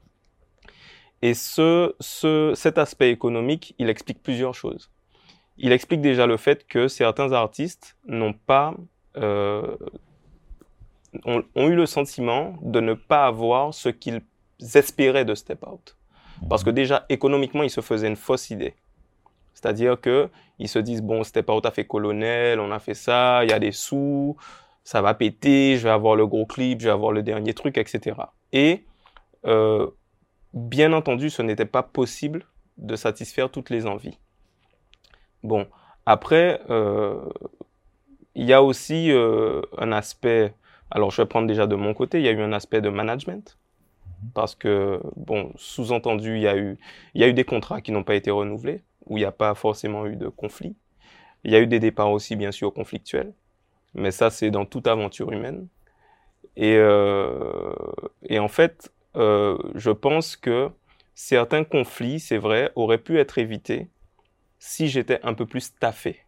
Et 1.23 1.35
ce, 1.35 1.95
ce, 1.99 2.53
cet 2.55 2.79
aspect 2.79 3.11
économique, 3.11 3.75
il 3.79 3.91
explique 3.91 4.23
plusieurs 4.23 4.55
choses. 4.55 4.91
Il 5.59 5.73
explique 5.73 6.03
déjà 6.03 6.27
le 6.27 6.37
fait 6.37 6.67
que 6.67 6.89
certains 6.89 7.33
artistes 7.33 7.97
n'ont 8.07 8.35
pas 8.35 8.75
euh, 9.17 9.77
ont, 11.25 11.43
eu 11.69 11.75
le 11.75 11.87
sentiment 11.87 12.55
de 12.63 12.81
ne 12.81 12.95
pas 12.95 13.27
avoir 13.27 13.73
ce 13.75 13.89
qu'ils 13.89 14.23
espéraient 14.75 15.25
de 15.25 15.35
Step 15.35 15.65
Out. 15.67 15.97
Parce 16.49 16.65
que 16.65 16.71
déjà, 16.71 17.07
économiquement, 17.09 17.63
ils 17.63 17.71
se 17.71 17.81
faisaient 17.81 18.09
une 18.09 18.17
fausse 18.17 18.51
idée. 18.51 18.75
C'est-à-dire 19.55 20.01
que 20.01 20.29
ils 20.59 20.69
se 20.69 20.79
disent, 20.79 21.03
bon, 21.03 21.25
Step 21.25 21.49
Out 21.51 21.67
a 21.67 21.71
fait 21.71 21.87
colonel, 21.87 22.61
on 22.61 22.71
a 22.71 22.79
fait 22.79 22.95
ça, 22.95 23.45
il 23.45 23.51
y 23.51 23.53
a 23.53 23.59
des 23.59 23.73
sous, 23.73 24.37
ça 24.85 25.03
va 25.03 25.15
péter, 25.15 25.77
je 25.77 25.85
vais 25.85 25.91
avoir 25.91 26.15
le 26.15 26.27
gros 26.27 26.47
clip, 26.47 26.81
je 26.81 26.87
vais 26.87 26.93
avoir 26.93 27.13
le 27.13 27.23
dernier 27.23 27.55
truc, 27.55 27.79
etc. 27.79 28.17
Et, 28.53 28.85
euh, 29.47 29.89
bien 30.53 30.93
entendu, 30.93 31.31
ce 31.31 31.43
n'était 31.43 31.67
pas 31.67 31.83
possible 31.83 32.47
de 32.79 32.97
satisfaire 32.97 33.51
toutes 33.51 33.71
les 33.71 33.87
envies. 33.87 34.19
Bon, 35.43 35.67
après, 36.07 36.61
euh, 36.71 37.21
il 38.35 38.45
y 38.45 38.53
a 38.53 38.63
aussi 38.63 39.11
euh, 39.11 39.63
un 39.79 39.93
aspect, 39.93 40.55
alors 40.91 41.11
je 41.11 41.23
vais 41.23 41.27
prendre 41.27 41.47
déjà 41.47 41.67
de 41.67 41.75
mon 41.75 41.95
côté, 41.95 42.19
il 42.19 42.25
y 42.25 42.29
a 42.29 42.33
eu 42.33 42.41
un 42.41 42.53
aspect 42.53 42.81
de 42.81 42.89
management. 42.89 43.59
Parce 44.35 44.55
que, 44.55 45.01
bon, 45.17 45.53
sous-entendu, 45.57 46.37
il 46.37 46.43
y 46.43 46.49
a 46.49 46.57
eu, 46.57 46.79
il 47.15 47.21
y 47.21 47.25
a 47.25 47.29
eu 47.29 47.35
des 47.35 47.45
contrats 47.45 47.81
qui 47.81 47.93
n'ont 47.93 48.03
pas 48.05 48.15
été 48.15 48.31
renouvelés, 48.31 48.83
où 49.07 49.19
il 49.19 49.21
n'y 49.21 49.27
a 49.27 49.33
pas 49.33 49.55
forcément 49.55 50.07
eu 50.07 50.17
de 50.17 50.29
conflit. 50.29 50.75
Il 51.45 51.53
y 51.53 51.57
a 51.57 51.61
eu 51.61 51.67
des 51.67 51.81
départs 51.81 52.11
aussi, 52.11 52.37
bien 52.37 52.51
sûr, 52.51 52.73
conflictuels. 52.73 53.33
Mais 53.95 54.11
ça, 54.11 54.31
c'est 54.31 54.51
dans 54.51 54.65
toute 54.67 54.87
aventure 54.87 55.33
humaine. 55.33 55.69
Et, 56.57 56.77
euh, 56.77 57.75
et 58.29 58.39
en 58.39 58.49
fait, 58.49 58.93
euh, 59.17 59.59
je 59.75 59.91
pense 59.91 60.37
que 60.37 60.71
certains 61.15 61.65
conflits, 61.65 62.21
c'est 62.21 62.39
vrai, 62.39 62.73
auraient 62.75 62.99
pu 62.99 63.19
être 63.19 63.39
évités 63.39 63.89
si 64.59 64.89
j'étais 64.89 65.21
un 65.23 65.35
peu 65.35 65.47
plus 65.47 65.61
staffé. 65.61 66.21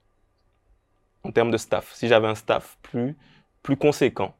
En 1.24 1.32
termes 1.32 1.50
de 1.50 1.56
staff, 1.58 1.92
si 1.94 2.08
j'avais 2.08 2.28
un 2.28 2.34
staff 2.34 2.78
plus, 2.82 3.16
plus 3.62 3.76
conséquent. 3.76 4.34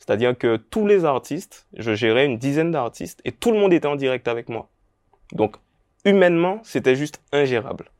C'est-à-dire 0.00 0.36
que 0.36 0.56
tous 0.56 0.86
les 0.86 1.04
artistes, 1.04 1.66
je 1.76 1.94
gérais 1.94 2.24
une 2.24 2.38
dizaine 2.38 2.70
d'artistes 2.72 3.20
et 3.24 3.32
tout 3.32 3.52
le 3.52 3.60
monde 3.60 3.72
était 3.72 3.86
en 3.86 3.96
direct 3.96 4.26
avec 4.26 4.48
moi. 4.48 4.68
Donc, 5.32 5.56
humainement, 6.04 6.60
c'était 6.64 6.96
juste 6.96 7.22
ingérable. 7.32 7.90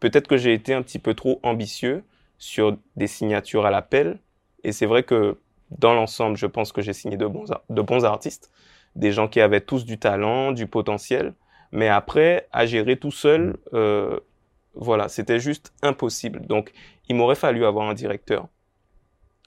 Peut-être 0.00 0.28
que 0.28 0.36
j'ai 0.36 0.52
été 0.52 0.74
un 0.74 0.82
petit 0.82 0.98
peu 0.98 1.14
trop 1.14 1.40
ambitieux 1.42 2.04
sur 2.38 2.76
des 2.96 3.06
signatures 3.06 3.66
à 3.66 3.70
l'appel. 3.70 4.18
Et 4.64 4.72
c'est 4.72 4.86
vrai 4.86 5.02
que 5.02 5.38
dans 5.70 5.94
l'ensemble, 5.94 6.36
je 6.36 6.46
pense 6.46 6.72
que 6.72 6.82
j'ai 6.82 6.92
signé 6.92 7.16
de 7.16 7.26
bons, 7.26 7.46
de 7.70 7.82
bons 7.82 8.04
artistes, 8.04 8.50
des 8.94 9.10
gens 9.10 9.26
qui 9.26 9.40
avaient 9.40 9.60
tous 9.62 9.84
du 9.86 9.98
talent, 9.98 10.52
du 10.52 10.66
potentiel. 10.66 11.34
Mais 11.72 11.88
après, 11.88 12.48
à 12.52 12.66
gérer 12.66 12.98
tout 12.98 13.12
seul, 13.12 13.56
euh, 13.72 14.20
voilà, 14.74 15.08
c'était 15.08 15.40
juste 15.40 15.72
impossible. 15.82 16.46
Donc, 16.46 16.72
il 17.08 17.16
m'aurait 17.16 17.34
fallu 17.34 17.64
avoir 17.64 17.88
un 17.88 17.94
directeur, 17.94 18.46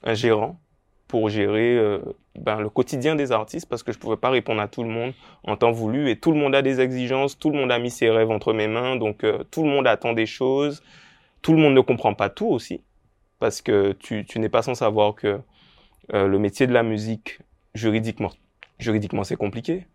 un 0.02 0.14
gérant, 0.14 0.58
pour 1.08 1.28
gérer 1.28 1.76
euh, 1.76 1.98
ben, 2.36 2.60
le 2.60 2.68
quotidien 2.68 3.14
des 3.14 3.30
artistes, 3.32 3.68
parce 3.68 3.82
que 3.82 3.92
je 3.92 3.98
pouvais 3.98 4.16
pas 4.16 4.30
répondre 4.30 4.60
à 4.60 4.68
tout 4.68 4.82
le 4.82 4.88
monde 4.88 5.12
en 5.44 5.56
temps 5.56 5.70
voulu. 5.70 6.10
Et 6.10 6.16
tout 6.16 6.32
le 6.32 6.38
monde 6.38 6.54
a 6.54 6.62
des 6.62 6.80
exigences, 6.80 7.38
tout 7.38 7.50
le 7.50 7.58
monde 7.58 7.70
a 7.70 7.78
mis 7.78 7.90
ses 7.90 8.10
rêves 8.10 8.30
entre 8.30 8.52
mes 8.52 8.68
mains, 8.68 8.96
donc 8.96 9.24
euh, 9.24 9.44
tout 9.50 9.62
le 9.62 9.70
monde 9.70 9.86
attend 9.86 10.12
des 10.12 10.26
choses. 10.26 10.82
Tout 11.42 11.52
le 11.52 11.58
monde 11.58 11.74
ne 11.74 11.80
comprend 11.80 12.14
pas 12.14 12.30
tout 12.30 12.46
aussi, 12.46 12.80
parce 13.38 13.60
que 13.60 13.92
tu, 13.92 14.24
tu 14.24 14.38
n'es 14.38 14.48
pas 14.48 14.62
sans 14.62 14.74
savoir 14.74 15.14
que 15.14 15.40
euh, 16.12 16.26
le 16.26 16.38
métier 16.38 16.66
de 16.66 16.72
la 16.72 16.82
musique, 16.82 17.38
juridiquement, 17.74 18.30
juridiquement 18.78 19.24
c'est 19.24 19.36
compliqué, 19.36 19.86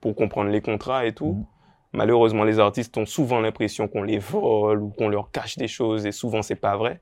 pour 0.00 0.14
comprendre 0.16 0.50
les 0.50 0.60
contrats 0.60 1.06
et 1.06 1.12
tout. 1.12 1.32
Mhm. 1.32 1.44
Malheureusement, 1.92 2.44
les 2.44 2.58
artistes 2.58 2.98
ont 2.98 3.06
souvent 3.06 3.40
l'impression 3.40 3.88
qu'on 3.88 4.02
les 4.02 4.18
vole 4.18 4.82
ou 4.82 4.90
qu'on 4.90 5.08
leur 5.08 5.30
cache 5.30 5.56
des 5.56 5.68
choses, 5.68 6.04
et 6.06 6.12
souvent 6.12 6.42
c'est 6.42 6.56
pas 6.56 6.76
vrai, 6.76 7.00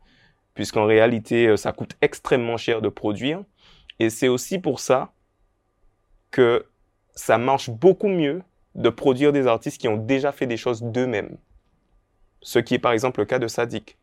puisqu'en 0.53 0.85
réalité, 0.85 1.57
ça 1.57 1.73
coûte 1.73 1.97
extrêmement 2.03 2.59
cher 2.59 2.83
de 2.83 2.89
produire. 2.89 3.43
Et 4.01 4.11
c'est 4.11 4.29
aussi 4.29 4.59
pour 4.59 4.81
ça 4.81 5.13
que 6.31 6.67
ça 7.15 7.39
marche 7.39 7.71
beaucoup 7.71 8.09
mieux 8.09 8.43
de 8.75 8.89
produire 8.89 9.33
des 9.33 9.47
artistes 9.47 9.81
qui 9.81 9.89
ont 9.89 9.97
déjà 9.97 10.33
fait 10.33 10.47
des 10.47 10.57
choses 10.57 10.83
d'eux-mêmes. 10.83 11.37
Ce 12.43 12.59
qui 12.59 12.75
est 12.75 12.79
par 12.79 12.93
exemple 12.93 13.21
le 13.21 13.27
cas 13.27 13.39
de 13.39 13.47
Sadik. 13.47 13.97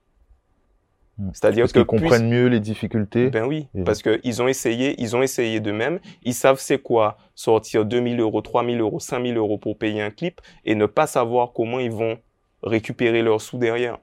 Mm. 1.18 1.30
C'est-à-dire 1.34 1.68
qu'ils 1.68 1.86
comprennent 1.86 2.30
mieux 2.30 2.48
les 2.48 2.60
difficultés. 2.60 3.30
ben 3.30 3.46
oui, 3.46 3.68
Et- 3.76 3.84
parce 3.84 4.02
qu'ils 4.02 4.42
ont 4.42 4.48
essayé, 4.48 4.96
ils 5.00 5.16
ont 5.16 5.22
essayé 5.22 5.60
d'eux-mêmes. 5.60 6.00
Ils 6.24 6.34
savent 6.34 6.60
c'est 6.60 6.80
quoi 6.80 7.18
sortir 7.36 7.86
2000 7.86 8.20
euros, 8.20 8.42
3000 8.42 8.80
euros, 8.80 9.00
5000 9.00 9.36
euros 9.38 9.58
pour 9.58 9.78
payer 9.78 10.02
un 10.02 10.10
clip 10.10 10.40
et 10.64 10.76
ne 10.76 10.86
pas 10.86 11.08
savoir 11.08 11.52
comment 11.54 11.80
ils 11.80 11.92
vont 11.92 12.18
récupérer 12.64 13.22
leurs 13.22 13.42
sous 13.42 13.58
derrière. 13.58 13.98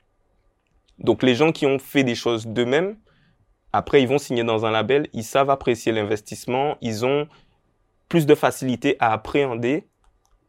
Donc 0.98 1.22
les 1.22 1.34
gens 1.34 1.52
qui 1.52 1.64
ont 1.64 1.78
fait 1.78 2.04
des 2.04 2.14
choses 2.16 2.46
d'eux-mêmes, 2.46 2.96
après 3.78 4.02
ils 4.02 4.08
vont 4.08 4.18
signer 4.18 4.44
dans 4.44 4.66
un 4.66 4.70
label, 4.70 5.08
ils 5.12 5.24
savent 5.24 5.50
apprécier 5.50 5.92
l'investissement, 5.92 6.76
ils 6.80 7.04
ont 7.04 7.26
plus 8.08 8.26
de 8.26 8.34
facilité 8.34 8.96
à 9.00 9.12
appréhender 9.12 9.86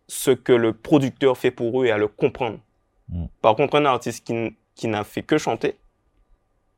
ce 0.08 0.32
que 0.32 0.54
le 0.54 0.74
producteur 0.74 1.38
fait 1.38 1.52
pour 1.52 1.82
eux 1.82 1.86
et 1.86 1.92
à 1.92 1.98
le 1.98 2.08
comprendre. 2.08 2.60
Mm. 3.10 3.26
Par 3.42 3.56
contre, 3.56 3.76
un 3.76 3.86
artiste 3.86 4.26
qui, 4.26 4.56
qui 4.76 4.88
n'a 4.88 5.04
fait 5.04 5.24
que 5.24 5.38
chanter 5.38 5.78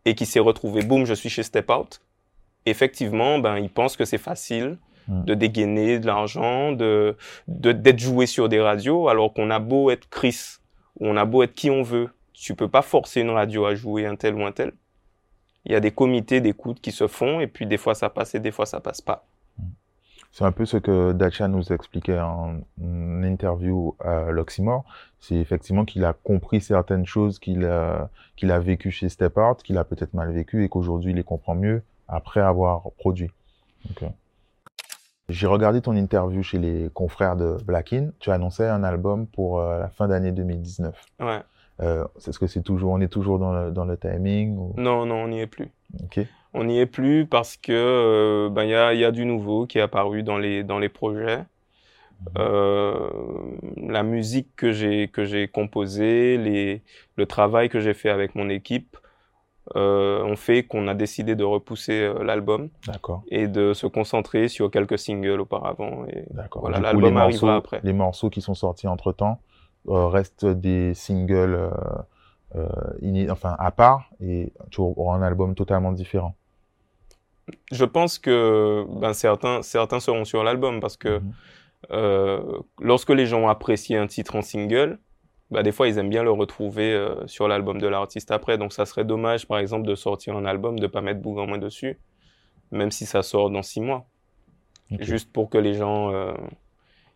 et 0.05 0.15
qui 0.15 0.25
s'est 0.25 0.39
retrouvé, 0.39 0.83
boum, 0.83 1.05
je 1.05 1.13
suis 1.13 1.29
chez 1.29 1.43
Step 1.43 1.69
Out, 1.69 2.01
effectivement, 2.65 3.39
ben, 3.39 3.57
il 3.57 3.69
pense 3.69 3.95
que 3.95 4.05
c'est 4.05 4.17
facile 4.17 4.77
Mm. 5.07 5.23
de 5.25 5.33
dégainer 5.33 5.99
de 5.99 6.05
l'argent, 6.05 6.71
de, 6.71 7.15
de, 7.47 7.71
d'être 7.71 7.99
joué 7.99 8.25
sur 8.25 8.49
des 8.49 8.61
radios, 8.61 9.09
alors 9.09 9.33
qu'on 9.33 9.49
a 9.49 9.59
beau 9.59 9.89
être 9.89 10.09
Chris, 10.09 10.57
ou 10.99 11.07
on 11.07 11.17
a 11.17 11.25
beau 11.25 11.43
être 11.43 11.53
qui 11.53 11.69
on 11.69 11.81
veut, 11.81 12.09
tu 12.33 12.55
peux 12.55 12.67
pas 12.67 12.81
forcer 12.81 13.21
une 13.21 13.31
radio 13.31 13.65
à 13.65 13.75
jouer 13.75 14.05
un 14.05 14.15
tel 14.15 14.35
ou 14.35 14.45
un 14.45 14.51
tel. 14.51 14.73
Il 15.65 15.71
y 15.71 15.75
a 15.75 15.79
des 15.79 15.91
comités 15.91 16.41
d'écoute 16.41 16.81
qui 16.81 16.91
se 16.91 17.07
font, 17.07 17.39
et 17.39 17.47
puis 17.47 17.65
des 17.65 17.77
fois 17.77 17.93
ça 17.95 18.09
passe 18.09 18.35
et 18.35 18.39
des 18.39 18.51
fois 18.51 18.65
ça 18.65 18.79
passe 18.79 19.01
pas. 19.01 19.25
C'est 20.33 20.45
un 20.45 20.53
peu 20.53 20.65
ce 20.65 20.77
que 20.77 21.11
Dacha 21.11 21.49
nous 21.49 21.73
expliquait 21.73 22.19
en, 22.19 22.61
en 22.81 23.23
interview 23.23 23.95
à 23.99 24.31
l'Oxymore. 24.31 24.85
C'est 25.19 25.35
effectivement 25.35 25.83
qu'il 25.83 26.05
a 26.05 26.13
compris 26.13 26.61
certaines 26.61 27.05
choses 27.05 27.37
qu'il 27.37 27.65
a, 27.65 28.09
qu'il 28.37 28.49
a 28.51 28.59
vécues 28.59 28.91
chez 28.91 29.09
Step 29.09 29.37
Art, 29.37 29.57
qu'il 29.57 29.77
a 29.77 29.83
peut-être 29.83 30.13
mal 30.13 30.31
vécu 30.31 30.63
et 30.63 30.69
qu'aujourd'hui 30.69 31.11
il 31.11 31.17
les 31.17 31.23
comprend 31.23 31.53
mieux 31.53 31.83
après 32.07 32.39
avoir 32.39 32.91
produit. 32.97 33.29
Euh, 34.01 34.07
J'ai 35.27 35.47
regardé 35.47 35.81
ton 35.81 35.95
interview 35.95 36.43
chez 36.43 36.59
les 36.59 36.89
confrères 36.93 37.35
de 37.35 37.57
Blackin. 37.65 38.11
Tu 38.19 38.31
annonçais 38.31 38.67
un 38.67 38.83
album 38.83 39.27
pour 39.27 39.59
euh, 39.59 39.79
la 39.79 39.89
fin 39.89 40.07
d'année 40.07 40.31
2019. 40.31 40.95
Ouais. 41.19 41.41
Euh, 41.79 42.05
Est-ce 42.27 42.37
que 42.37 42.47
c'est 42.47 42.61
toujours, 42.61 42.91
on 42.91 43.01
est 43.01 43.07
toujours 43.07 43.39
dans 43.39 43.53
le, 43.53 43.71
dans 43.71 43.85
le 43.85 43.97
timing 43.97 44.55
ou... 44.57 44.73
Non, 44.77 45.05
non, 45.05 45.23
on 45.23 45.27
n'y 45.29 45.39
est 45.41 45.47
plus. 45.47 45.69
Ok. 46.03 46.19
On 46.53 46.65
n'y 46.65 46.79
est 46.79 46.85
plus 46.85 47.25
parce 47.25 47.55
que 47.55 47.71
euh, 47.71 48.49
ben 48.49 48.63
il 48.63 48.69
y 48.71 48.75
a, 48.75 48.93
il 48.93 48.99
y 48.99 49.05
a 49.05 49.11
du 49.11 49.25
nouveau 49.25 49.65
qui 49.65 49.77
est 49.77 49.81
apparu 49.81 50.21
dans 50.21 50.37
les 50.37 50.63
dans 50.65 50.79
les 50.79 50.89
projets. 50.89 51.39
Euh, 52.37 53.09
la 53.77 54.03
musique 54.03 54.49
que 54.55 54.71
j'ai 54.71 55.07
que 55.07 55.25
j'ai 55.25 55.47
composée, 55.47 56.37
les 56.37 56.81
le 57.15 57.25
travail 57.25 57.69
que 57.69 57.79
j'ai 57.79 57.93
fait 57.93 58.09
avec 58.09 58.35
mon 58.35 58.49
équipe 58.49 58.97
euh, 59.75 60.23
ont 60.23 60.35
fait 60.35 60.63
qu'on 60.63 60.87
a 60.87 60.93
décidé 60.93 61.35
de 61.35 61.43
repousser 61.43 62.11
l'album 62.21 62.69
et 63.29 63.47
de 63.47 63.73
se 63.73 63.87
concentrer 63.87 64.47
sur 64.49 64.69
quelques 64.69 64.99
singles 64.99 65.39
auparavant. 65.39 66.05
Voilà, 66.55 66.79
l'album 66.79 67.13
les 67.13 67.17
arrivera 67.19 67.23
morceaux- 67.23 67.47
après. 67.49 67.79
Les 67.83 67.93
morceaux 67.93 68.29
qui 68.29 68.41
sont 68.41 68.55
sortis 68.55 68.87
entre 68.87 69.13
temps 69.13 69.39
restent 69.87 70.45
des 70.45 70.93
singles, 70.93 71.55
euh, 71.55 71.71
euh, 72.55 73.31
enfin 73.31 73.55
à 73.59 73.71
part, 73.71 74.09
et 74.21 74.53
tu 74.71 74.81
auras 74.81 75.15
un 75.17 75.21
album 75.21 75.55
totalement 75.55 75.91
différent. 75.91 76.35
je 77.71 77.85
pense 77.85 78.19
que 78.19 78.85
ben 78.99 79.13
certains 79.13 79.61
certains 79.61 79.99
seront 79.99 80.25
sur 80.25 80.43
l'album 80.43 80.79
parce 80.79 80.97
que 80.97 81.19
Mhm. 81.19 81.33
euh, 81.91 82.59
lorsque 82.81 83.09
les 83.11 83.25
gens 83.25 83.47
apprécient 83.49 84.01
un 84.01 84.07
titre 84.07 84.35
en 84.35 84.41
single, 84.41 84.99
bah, 85.51 85.63
des 85.63 85.71
fois 85.71 85.87
ils 85.87 85.97
aiment 85.97 86.09
bien 86.09 86.23
le 86.23 86.31
retrouver 86.31 86.93
euh, 86.93 87.27
sur 87.27 87.47
l'album 87.47 87.79
de 87.81 87.87
l'artiste 87.87 88.31
après. 88.31 88.57
Donc 88.57 88.73
ça 88.73 88.85
serait 88.85 89.05
dommage, 89.05 89.47
par 89.47 89.59
exemple, 89.59 89.87
de 89.87 89.95
sortir 89.95 90.35
un 90.37 90.45
album, 90.45 90.79
de 90.79 90.87
pas 90.87 91.01
mettre 91.01 91.21
Bougamouin 91.21 91.57
dessus, 91.57 91.99
même 92.71 92.91
si 92.91 93.05
ça 93.05 93.23
sort 93.23 93.49
dans 93.51 93.63
six 93.63 93.81
mois, 93.81 94.07
juste 94.99 95.31
pour 95.33 95.49
que 95.49 95.57
les 95.57 95.73
gens 95.75 96.11
euh, 96.13 96.33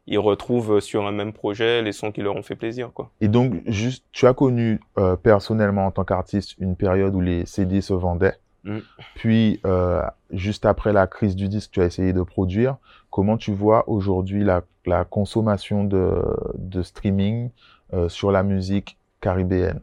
ils 0.08 0.20
retrouvent 0.20 0.80
sur 0.80 1.06
un 1.08 1.12
même 1.12 1.34
projet 1.34 1.82
les 1.82 1.92
sons 1.92 2.12
qui 2.12 2.22
leur 2.22 2.36
ont 2.36 2.44
fait 2.44 2.56
plaisir, 2.56 2.92
quoi. 2.94 3.12
Et 3.22 3.28
donc, 3.28 3.62
juste, 3.66 4.06
tu 4.12 4.28
as 4.28 4.34
connu 4.34 4.80
euh, 4.98 5.16
personnellement 5.16 5.88
en 5.88 5.92
tant 5.92 6.04
qu'artiste 6.04 6.56
une 6.60 6.76
période 6.76 7.16
où 7.16 7.22
les 7.22 7.46
CD 7.46 7.82
se 7.82 7.94
vendaient. 7.94 8.38
Mm. 8.64 8.80
Puis, 9.16 9.60
euh, 9.66 10.02
juste 10.32 10.66
après 10.66 10.94
la 10.94 11.08
crise 11.08 11.36
du 11.36 11.48
disque, 11.48 11.72
tu 11.72 11.82
as 11.82 11.86
essayé 11.86 12.14
de 12.14 12.22
produire. 12.22 12.78
Comment 13.10 13.38
tu 13.38 13.54
vois 13.54 13.88
aujourd'hui 13.90 14.44
la, 14.44 14.64
la 14.86 15.06
consommation 15.06 15.84
de, 15.84 16.22
de 16.56 16.84
streaming 16.84 17.50
euh, 17.94 18.10
sur 18.10 18.32
la 18.32 18.44
musique 18.44 18.98
caribéenne? 19.22 19.82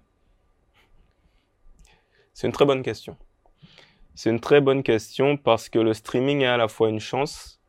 C'est 2.33 2.47
une 2.47 2.53
très 2.53 2.65
bonne 2.65 2.83
question. 2.83 3.17
C'est 4.15 4.31
une 4.31 4.41
très 4.41 4.61
bonne 4.61 4.83
question 4.83 5.37
parce 5.37 5.69
que 5.69 5.79
le 5.79 5.95
streaming 5.95 6.43
est 6.43 6.47
à 6.47 6.57
la 6.57 6.69
fois 6.69 6.91
une 6.91 7.01
chance, 7.01 7.61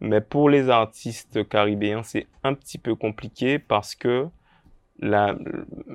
mais 0.00 0.20
pour 0.20 0.48
les 0.50 0.68
artistes 0.70 1.48
caribéens, 1.48 2.02
c'est 2.02 2.26
un 2.44 2.54
petit 2.54 2.78
peu 2.78 2.94
compliqué 2.94 3.58
parce 3.58 3.94
que 3.94 4.26
la, 4.98 5.36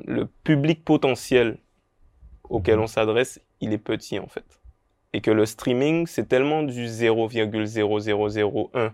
le 0.05 0.25
public 0.43 0.83
potentiel 0.83 1.57
auquel 2.49 2.77
Mhm. 2.77 2.83
on 2.83 2.87
s'adresse, 2.87 3.39
il 3.61 3.73
est 3.73 3.77
petit 3.77 4.19
en 4.19 4.27
fait. 4.27 4.59
Et 5.13 5.21
que 5.21 5.31
le 5.31 5.45
streaming, 5.45 6.07
c'est 6.07 6.27
tellement 6.27 6.63
du 6.63 6.87
0,0001 6.87 8.93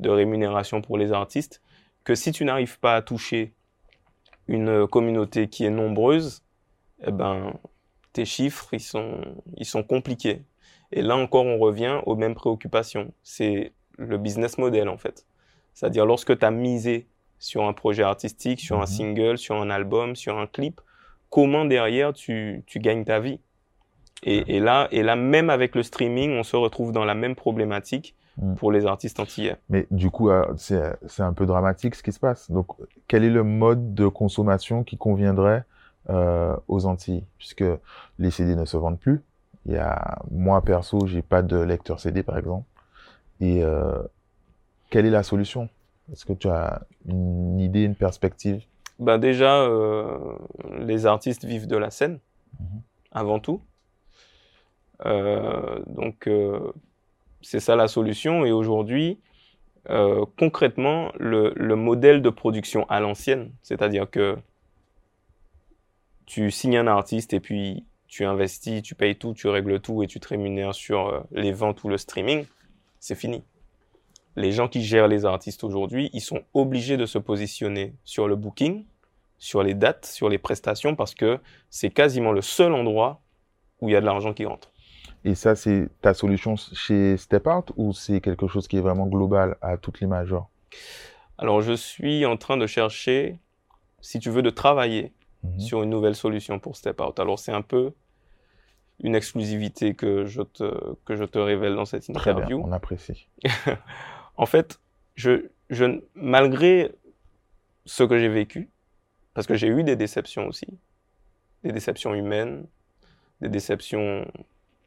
de 0.00 0.10
rémunération 0.10 0.82
pour 0.82 0.98
les 0.98 1.12
artistes 1.12 1.62
que 2.04 2.14
si 2.14 2.32
tu 2.32 2.44
n'arrives 2.44 2.78
pas 2.78 2.96
à 2.96 3.02
toucher 3.02 3.52
une 4.48 4.86
communauté 4.86 5.48
qui 5.48 5.64
est 5.64 5.70
nombreuse, 5.70 6.42
eh 7.04 7.10
ben, 7.10 7.54
tes 8.12 8.24
chiffres, 8.24 8.68
ils 8.72 8.80
sont, 8.80 9.20
ils 9.56 9.66
sont 9.66 9.82
compliqués. 9.82 10.42
Et 10.92 11.02
là 11.02 11.16
encore, 11.16 11.44
on 11.46 11.58
revient 11.58 12.00
aux 12.06 12.16
mêmes 12.16 12.34
préoccupations. 12.34 13.12
C'est 13.22 13.72
le 13.96 14.18
business 14.18 14.58
model, 14.58 14.88
en 14.88 14.96
fait. 14.98 15.26
C'est-à-dire, 15.74 16.06
lorsque 16.06 16.38
tu 16.38 16.44
as 16.44 16.50
misé 16.50 17.06
sur 17.38 17.64
un 17.64 17.72
projet 17.72 18.02
artistique, 18.02 18.60
sur 18.60 18.76
un 18.76 18.80
Mhm. 18.82 18.86
single, 18.86 19.38
sur 19.38 19.56
un 19.56 19.68
album, 19.70 20.16
sur 20.16 20.38
un 20.38 20.46
clip, 20.46 20.80
comment 21.30 21.64
derrière 21.64 22.12
tu, 22.12 22.62
tu 22.66 22.78
gagnes 22.78 23.04
ta 23.04 23.20
vie? 23.20 23.40
Et, 24.22 24.56
et, 24.56 24.60
là, 24.60 24.88
et 24.90 25.02
là, 25.02 25.14
même 25.16 25.50
avec 25.50 25.74
le 25.74 25.82
streaming, 25.82 26.30
on 26.38 26.42
se 26.42 26.56
retrouve 26.56 26.92
dans 26.92 27.04
la 27.04 27.14
même 27.14 27.34
problématique 27.34 28.14
Mhm. 28.38 28.56
pour 28.56 28.72
les 28.72 28.86
artistes 28.86 29.18
antillais. 29.20 29.56
Mais 29.70 29.86
du 29.90 30.10
coup, 30.10 30.30
euh, 30.30 30.44
c'est 30.56 30.94
c'est 31.06 31.22
un 31.22 31.32
peu 31.32 31.46
dramatique 31.46 31.94
ce 31.94 32.02
qui 32.02 32.12
se 32.12 32.18
passe. 32.20 32.50
Donc, 32.50 32.66
quel 33.08 33.24
est 33.24 33.30
le 33.30 33.42
mode 33.44 33.94
de 33.94 34.08
consommation 34.08 34.84
qui 34.84 34.96
conviendrait 34.98 35.64
euh, 36.10 36.54
aux 36.68 36.86
Antilles? 36.86 37.24
Puisque 37.38 37.64
les 38.18 38.30
CD 38.30 38.54
ne 38.56 38.64
se 38.66 38.76
vendent 38.76 38.98
plus. 39.00 39.22
Il 39.66 39.72
y 39.72 39.78
a, 39.78 40.18
moi 40.30 40.60
perso, 40.62 41.06
j'ai 41.06 41.22
pas 41.22 41.42
de 41.42 41.58
lecteur 41.58 41.98
CD 42.00 42.22
par 42.22 42.36
exemple. 42.38 42.64
Et 43.40 43.62
euh, 43.62 44.02
quelle 44.90 45.06
est 45.06 45.10
la 45.10 45.22
solution? 45.22 45.68
Est-ce 46.12 46.24
que 46.24 46.32
tu 46.32 46.48
as 46.48 46.82
une 47.06 47.58
idée, 47.60 47.82
une 47.82 47.94
perspective? 47.96 48.62
Ben 48.98 49.18
déjà, 49.18 49.62
euh, 49.62 50.18
les 50.78 51.04
artistes 51.06 51.44
vivent 51.44 51.66
de 51.66 51.76
la 51.76 51.90
scène, 51.90 52.18
Mhm. 52.60 52.80
avant 53.12 53.38
tout. 53.40 53.60
Euh, 55.04 55.78
donc, 55.86 56.28
c'est 57.42 57.60
ça 57.60 57.76
la 57.76 57.88
solution. 57.88 58.44
Et 58.46 58.52
aujourd'hui, 58.52 59.18
concrètement, 60.38 61.12
le, 61.18 61.52
le 61.54 61.76
modèle 61.76 62.22
de 62.22 62.30
production 62.30 62.86
à 62.88 62.98
l'ancienne, 63.00 63.50
c'est-à-dire 63.62 64.10
que 64.10 64.36
tu 66.24 66.50
signes 66.50 66.78
un 66.78 66.86
artiste 66.86 67.34
et 67.34 67.40
puis 67.40 67.84
tu 68.08 68.24
investis, 68.24 68.82
tu 68.82 68.94
payes 68.94 69.16
tout, 69.16 69.34
tu 69.34 69.48
règles 69.48 69.80
tout 69.80 70.02
et 70.02 70.06
tu 70.06 70.18
te 70.18 70.28
rémunères 70.28 70.74
sur 70.74 71.24
les 71.30 71.52
ventes 71.52 71.84
ou 71.84 71.88
le 71.88 71.98
streaming, 71.98 72.46
c'est 73.00 73.14
fini. 73.14 73.42
Les 74.36 74.52
gens 74.52 74.68
qui 74.68 74.82
gèrent 74.82 75.08
les 75.08 75.24
artistes 75.24 75.64
aujourd'hui, 75.64 76.10
ils 76.12 76.20
sont 76.20 76.42
obligés 76.52 76.96
de 76.96 77.06
se 77.06 77.18
positionner 77.18 77.94
sur 78.04 78.28
le 78.28 78.36
booking, 78.36 78.84
sur 79.38 79.62
les 79.62 79.74
dates, 79.74 80.04
sur 80.06 80.28
les 80.28 80.38
prestations, 80.38 80.94
parce 80.94 81.14
que 81.14 81.38
c'est 81.70 81.90
quasiment 81.90 82.32
le 82.32 82.42
seul 82.42 82.72
endroit 82.74 83.22
où 83.80 83.88
il 83.88 83.92
y 83.92 83.96
a 83.96 84.00
de 84.00 84.06
l'argent 84.06 84.34
qui 84.34 84.44
rentre. 84.44 84.70
Et 85.24 85.34
ça, 85.34 85.54
c'est 85.56 85.88
ta 86.02 86.14
solution 86.14 86.54
chez 86.56 87.16
Step 87.16 87.46
Art 87.46 87.64
ou 87.76 87.92
c'est 87.92 88.20
quelque 88.20 88.46
chose 88.46 88.68
qui 88.68 88.76
est 88.76 88.80
vraiment 88.80 89.06
global 89.06 89.56
à 89.60 89.76
toutes 89.76 90.00
les 90.00 90.06
majors 90.06 90.50
Alors, 91.38 91.62
je 91.62 91.72
suis 91.72 92.24
en 92.26 92.36
train 92.36 92.56
de 92.56 92.66
chercher, 92.66 93.38
si 94.00 94.18
tu 94.20 94.30
veux, 94.30 94.42
de 94.42 94.50
travailler 94.50 95.12
Mhm. 95.42 95.60
sur 95.60 95.82
une 95.82 95.90
nouvelle 95.90 96.14
solution 96.16 96.58
pour 96.58 96.76
Step 96.76 97.00
Out. 97.00 97.20
Alors, 97.20 97.38
c'est 97.38 97.52
un 97.52 97.62
peu 97.62 97.92
une 99.00 99.14
exclusivité 99.14 99.94
que 99.94 100.24
je 100.24 100.42
te, 100.42 100.94
que 101.04 101.16
je 101.16 101.24
te 101.24 101.38
révèle 101.38 101.74
dans 101.76 101.84
cette 101.84 102.10
Très 102.12 102.32
bien, 102.32 102.42
interview. 102.44 102.62
on 102.64 102.72
apprécie. 102.72 103.28
En 104.38 104.44
fait, 104.44 104.78
je, 105.14 105.46
je, 105.70 106.00
malgré 106.14 106.92
ce 107.86 108.02
que 108.04 108.18
j'ai 108.18 108.28
vécu, 108.28 108.68
parce 109.32 109.46
que 109.46 109.54
j'ai 109.54 109.68
eu 109.68 109.82
des 109.82 109.96
déceptions 109.96 110.46
aussi, 110.46 110.66
des 111.64 111.72
déceptions 111.72 112.14
humaines, 112.14 112.66
des 113.40 113.48
déceptions 113.48 114.26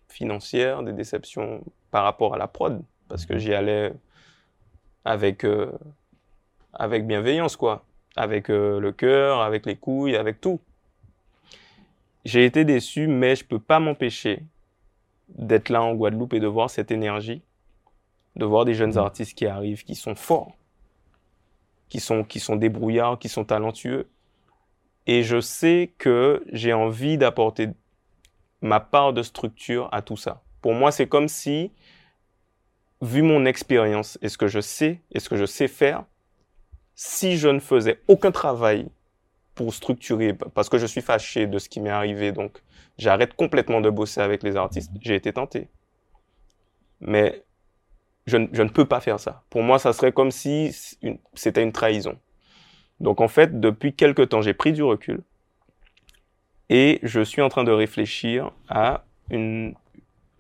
financières, 0.08 0.84
des 0.84 0.94
déceptions 0.94 1.64
par 1.90 2.04
rapport 2.04 2.36
à 2.36 2.38
la 2.38 2.48
prod, 2.48 2.82
parce 3.08 3.26
que 3.26 3.40
j'y 3.40 3.54
allais 3.56 3.92
avec, 5.04 5.44
euh, 5.46 5.72
avec 6.74 7.08
bienveillance, 7.08 7.56
quoi, 7.56 7.86
avec 8.16 8.50
euh, 8.52 8.80
le 8.80 8.92
cœur, 8.92 9.42
avec 9.42 9.66
les 9.66 9.76
couilles, 9.78 10.16
avec 10.16 10.42
tout. 10.42 10.60
J'ai 12.30 12.46
été 12.46 12.64
déçu, 12.64 13.08
mais 13.08 13.36
je 13.36 13.44
peux 13.44 13.60
pas 13.60 13.80
m'empêcher 13.80 14.44
d'être 15.30 15.70
là 15.70 15.82
en 15.82 15.96
Guadeloupe 15.96 16.34
et 16.36 16.40
de 16.40 16.48
voir 16.48 16.70
cette 16.70 16.92
énergie 16.92 17.42
de 18.36 18.46
voir 18.46 18.66
des 18.66 18.74
jeunes 18.74 18.92
Mhm. 18.98 19.06
artistes 19.08 19.36
qui 19.38 19.46
arrivent, 19.48 19.84
qui 19.84 19.96
sont 19.96 20.16
forts, 20.16 20.54
qui 21.90 22.00
sont, 22.00 22.24
qui 22.24 22.40
sont 22.40 22.56
débrouillards, 22.56 23.20
qui 23.20 23.30
sont 23.30 23.46
talentueux, 23.46 24.08
Et 25.08 25.24
je 25.24 25.42
sais 25.42 25.92
que 25.98 26.44
j'ai 26.54 26.72
envie 26.72 27.18
d'apporter 27.18 27.70
ma 28.62 28.80
part 28.80 29.12
de 29.12 29.24
structure 29.24 29.90
à 29.92 30.04
tout 30.04 30.18
ça. 30.18 30.44
Pour 30.62 30.74
moi, 30.74 30.92
c'est 30.92 31.08
comme 31.08 31.28
si, 31.28 31.72
vu 33.02 33.24
mon 33.24 33.46
expérience 33.46 34.20
et 34.22 34.30
ce 34.30 34.38
que 34.38 34.48
je 34.48 34.60
sais 34.62 35.02
et 35.12 35.20
ce 35.20 35.30
que 35.30 35.36
je 35.38 35.46
sais 35.46 35.68
faire, 35.68 36.04
si 36.94 37.38
je 37.38 37.48
ne 37.48 37.60
faisais 37.60 38.02
aucun 38.08 38.32
travail 38.32 38.88
pour 39.60 39.74
structurer, 39.74 40.34
parce 40.54 40.70
que 40.70 40.78
je 40.78 40.86
suis 40.86 41.02
fâché 41.02 41.46
de 41.46 41.60
ce 41.60 41.68
qui 41.68 41.82
m'est 41.82 41.90
arrivé, 41.90 42.32
donc 42.32 42.62
j'arrête 42.98 43.34
complètement 43.34 43.82
de 43.82 43.90
bosser 43.90 44.22
avec 44.22 44.42
les 44.42 44.56
artistes, 44.56 44.90
j'ai 45.02 45.16
été 45.16 45.34
tenté. 45.34 45.68
Mais 47.02 47.44
je, 48.26 48.38
ne 48.38 48.70
peux 48.70 48.86
pas 48.86 49.02
faire 49.02 49.20
ça. 49.20 49.44
Pour 49.50 49.62
moi, 49.62 49.78
ça 49.78 49.92
serait 49.92 50.14
comme 50.14 50.32
si 50.32 50.74
c'était 51.34 51.62
une 51.62 51.74
trahison. 51.74 52.18
Donc 53.02 53.20
en 53.20 53.28
fait, 53.28 53.60
depuis 53.60 53.92
quelque 53.94 54.22
temps, 54.22 54.42
j'ai 54.42 54.54
pris 54.54 54.72
du 54.72 54.82
recul 54.82 55.20
et 56.70 57.00
je 57.04 57.20
suis 57.20 57.42
en 57.42 57.50
train 57.50 57.66
de 57.66 57.74
réfléchir 57.74 58.54
à 58.70 59.04
un 59.30 59.74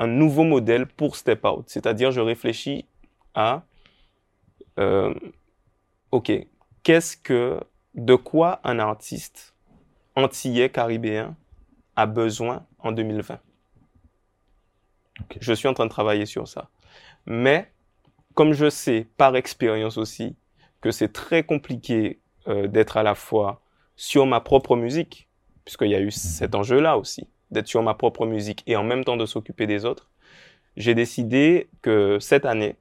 nouveau 0.07 0.45
modèle 0.45 0.85
pour 0.85 1.17
Step 1.17 1.43
Out. 1.43 1.65
C'est-à-dire, 1.67 2.11
je 2.11 2.21
réfléchis 2.21 2.85
à, 3.33 3.63
euh, 4.79 5.13
ok, 6.11 6.31
qu'est-ce 6.83 7.17
que, 7.17 7.59
de 7.95 8.15
quoi 8.15 8.59
un 8.63 8.79
artiste 8.79 9.53
antillais 10.15 10.69
caribéen 10.69 11.35
a 11.95 12.05
besoin 12.05 12.65
en 12.79 12.91
2020 12.91 13.39
Je 15.39 15.53
suis 15.53 15.67
en 15.67 15.73
train 15.73 15.85
de 15.85 15.91
travailler 15.91 16.25
sur 16.25 16.47
ça. 16.47 16.69
Mais, 17.25 17.71
comme 18.35 18.53
je 18.53 18.69
sais 18.69 19.07
par 19.17 19.35
expérience 19.35 19.97
aussi 19.97 20.35
que 20.81 20.91
c'est 20.91 21.11
très 21.11 21.43
compliqué 21.43 22.19
euh, 22.47 22.67
d'être 22.67 22.97
à 22.97 23.03
la 23.03 23.15
fois 23.15 23.61
sur 23.95 24.25
ma 24.25 24.39
propre 24.39 24.75
musique, 24.75 25.27
puisqu'il 25.65 25.89
y 25.89 25.95
a 25.95 25.99
eu 25.99 26.11
cet 26.11 26.55
enjeu-là 26.55 26.97
aussi, 26.97 27.27
d'être 27.51 27.67
sur 27.67 27.83
ma 27.83 27.93
propre 27.93 28.25
musique 28.25 28.63
et 28.65 28.75
en 28.75 28.83
même 28.83 29.03
temps 29.03 29.17
de 29.17 29.25
s'occuper 29.25 29.67
des 29.67 29.83
autres, 29.83 30.09
j'ai 30.77 30.95
décidé 30.95 31.69
que 31.81 32.17
cette 32.19 32.45
année, 32.45 32.77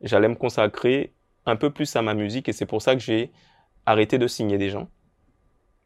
j'allais 0.00 0.28
me 0.28 0.36
consacrer 0.36 1.12
un 1.44 1.56
peu 1.56 1.70
plus 1.70 1.96
à 1.96 2.02
ma 2.02 2.14
musique 2.14 2.48
et 2.48 2.52
c'est 2.52 2.66
pour 2.66 2.82
ça 2.82 2.94
que 2.94 3.00
j'ai 3.00 3.32
arrêté 3.88 4.18
de 4.18 4.26
signer 4.26 4.58
des 4.58 4.70
gens, 4.70 4.88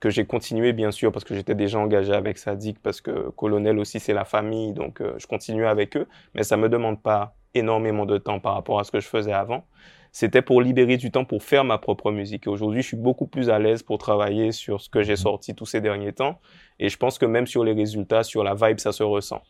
que 0.00 0.10
j'ai 0.10 0.24
continué 0.24 0.72
bien 0.72 0.90
sûr 0.90 1.12
parce 1.12 1.24
que 1.24 1.34
j'étais 1.34 1.54
déjà 1.54 1.78
engagé 1.78 2.12
avec 2.12 2.38
Sadik, 2.38 2.80
parce 2.82 3.00
que 3.00 3.30
Colonel 3.30 3.78
aussi 3.78 4.00
c'est 4.00 4.14
la 4.14 4.24
famille, 4.24 4.72
donc 4.72 5.00
euh, 5.00 5.14
je 5.18 5.26
continue 5.26 5.66
avec 5.66 5.96
eux, 5.96 6.06
mais 6.34 6.42
ça 6.42 6.56
me 6.56 6.68
demande 6.68 7.00
pas 7.00 7.36
énormément 7.54 8.06
de 8.06 8.18
temps 8.18 8.40
par 8.40 8.54
rapport 8.54 8.80
à 8.80 8.84
ce 8.84 8.90
que 8.90 9.00
je 9.00 9.08
faisais 9.08 9.32
avant 9.32 9.64
c'était 10.12 10.42
pour 10.42 10.60
libérer 10.60 10.98
du 10.98 11.10
temps 11.10 11.24
pour 11.24 11.42
faire 11.42 11.64
ma 11.64 11.78
propre 11.78 12.12
musique. 12.12 12.46
Et 12.46 12.50
aujourd'hui, 12.50 12.82
je 12.82 12.88
suis 12.88 12.96
beaucoup 12.96 13.26
plus 13.26 13.48
à 13.48 13.58
l'aise 13.58 13.82
pour 13.82 13.96
travailler 13.96 14.52
sur 14.52 14.80
ce 14.80 14.90
que 14.90 15.02
j'ai 15.02 15.14
mhm. 15.14 15.16
sorti 15.16 15.54
tous 15.54 15.66
ces 15.66 15.80
derniers 15.80 16.12
temps. 16.12 16.38
Et 16.78 16.90
je 16.90 16.98
pense 16.98 17.18
que 17.18 17.26
même 17.26 17.46
sur 17.46 17.64
les 17.64 17.72
résultats, 17.72 18.22
sur 18.22 18.44
la 18.44 18.54
vibe, 18.54 18.78
ça 18.78 18.92
se 18.92 19.02
ressent. 19.02 19.42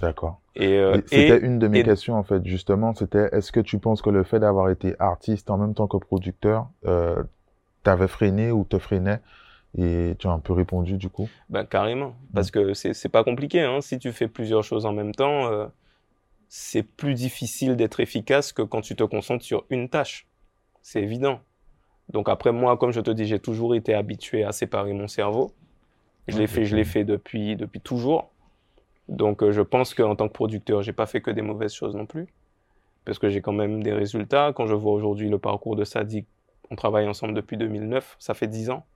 D'accord. 0.00 0.40
Et, 0.54 0.76
euh, 0.76 1.00
c'était 1.06 1.40
une 1.40 1.58
de 1.58 1.66
mes 1.66 1.82
questions 1.82 2.14
en 2.14 2.22
fait, 2.22 2.44
justement. 2.46 2.94
C'était 2.94 3.28
est-ce 3.32 3.50
que 3.50 3.60
tu 3.60 3.78
penses 3.78 4.02
que 4.02 4.10
le 4.10 4.22
fait 4.22 4.38
d'avoir 4.38 4.70
été 4.70 4.94
artiste 4.98 5.50
en 5.50 5.56
même 5.56 5.74
temps 5.74 5.88
que 5.88 5.96
producteur 5.96 6.68
euh, 6.86 7.24
t'avait 7.82 8.08
freiné 8.08 8.50
ou 8.50 8.64
te 8.64 8.78
freinait 8.78 9.20
et 9.78 10.14
tu 10.18 10.26
as 10.26 10.30
un 10.30 10.40
peu 10.40 10.52
répondu 10.52 10.96
du 10.96 11.08
coup? 11.08 11.28
Ben 11.48 11.64
carrément, 11.64 12.16
parce 12.34 12.48
mhm. 12.54 12.72
que 12.72 12.74
c'est 12.74 13.08
pas 13.08 13.24
compliqué. 13.24 13.60
Hein. 13.60 13.80
Si 13.80 13.98
tu 13.98 14.12
fais 14.12 14.28
plusieurs 14.28 14.64
choses 14.64 14.86
en 14.86 14.92
même 14.92 15.14
temps, 15.14 15.46
euh, 15.46 15.66
c'est 16.48 16.82
plus 16.82 17.14
difficile 17.14 17.76
d'être 17.76 18.00
efficace 18.00 18.52
que 18.52 18.62
quand 18.62 18.80
tu 18.80 18.96
te 18.96 19.04
concentres 19.04 19.44
sur 19.44 19.64
une 19.70 19.88
tâche. 19.88 20.26
C'est 20.82 21.02
évident. 21.02 21.40
Donc 22.08 22.28
après 22.28 22.52
moi, 22.52 22.76
comme 22.76 22.90
je 22.90 23.00
te 23.00 23.10
dis, 23.10 23.26
j'ai 23.26 23.38
toujours 23.38 23.74
été 23.74 23.94
habitué 23.94 24.42
à 24.42 24.52
séparer 24.52 24.92
mon 24.92 25.06
cerveau. 25.06 25.52
Je 26.26 26.38
l'ai 26.38 26.46
fait, 26.46 26.64
je 26.64 26.76
l'ai 26.76 26.84
fait 26.84 27.04
depuis 27.04 27.56
depuis 27.56 27.80
toujours. 27.80 28.30
Donc 29.08 29.42
euh, 29.42 29.52
je 29.52 29.60
pense 29.60 29.94
qu'en 29.94 30.16
tant 30.16 30.28
que 30.28 30.32
producteur, 30.32 30.82
j'ai 30.82 30.92
pas 30.92 31.06
fait 31.06 31.20
que 31.20 31.30
des 31.30 31.42
mauvaises 31.42 31.72
choses 31.72 31.94
non 31.94 32.06
plus, 32.06 32.26
parce 33.04 33.18
que 33.18 33.28
j'ai 33.28 33.40
quand 33.40 33.52
même 33.52 33.82
des 33.82 33.92
résultats. 33.92 34.52
Quand 34.54 34.66
je 34.66 34.74
vois 34.74 34.92
aujourd'hui 34.92 35.28
le 35.28 35.38
parcours 35.38 35.76
de 35.76 35.84
Sadik, 35.84 36.26
on 36.70 36.76
travaille 36.76 37.08
ensemble 37.08 37.34
depuis 37.34 37.56
2009, 37.56 38.16
ça 38.18 38.34
fait 38.34 38.46
10 38.48 38.70
ans. 38.70 38.86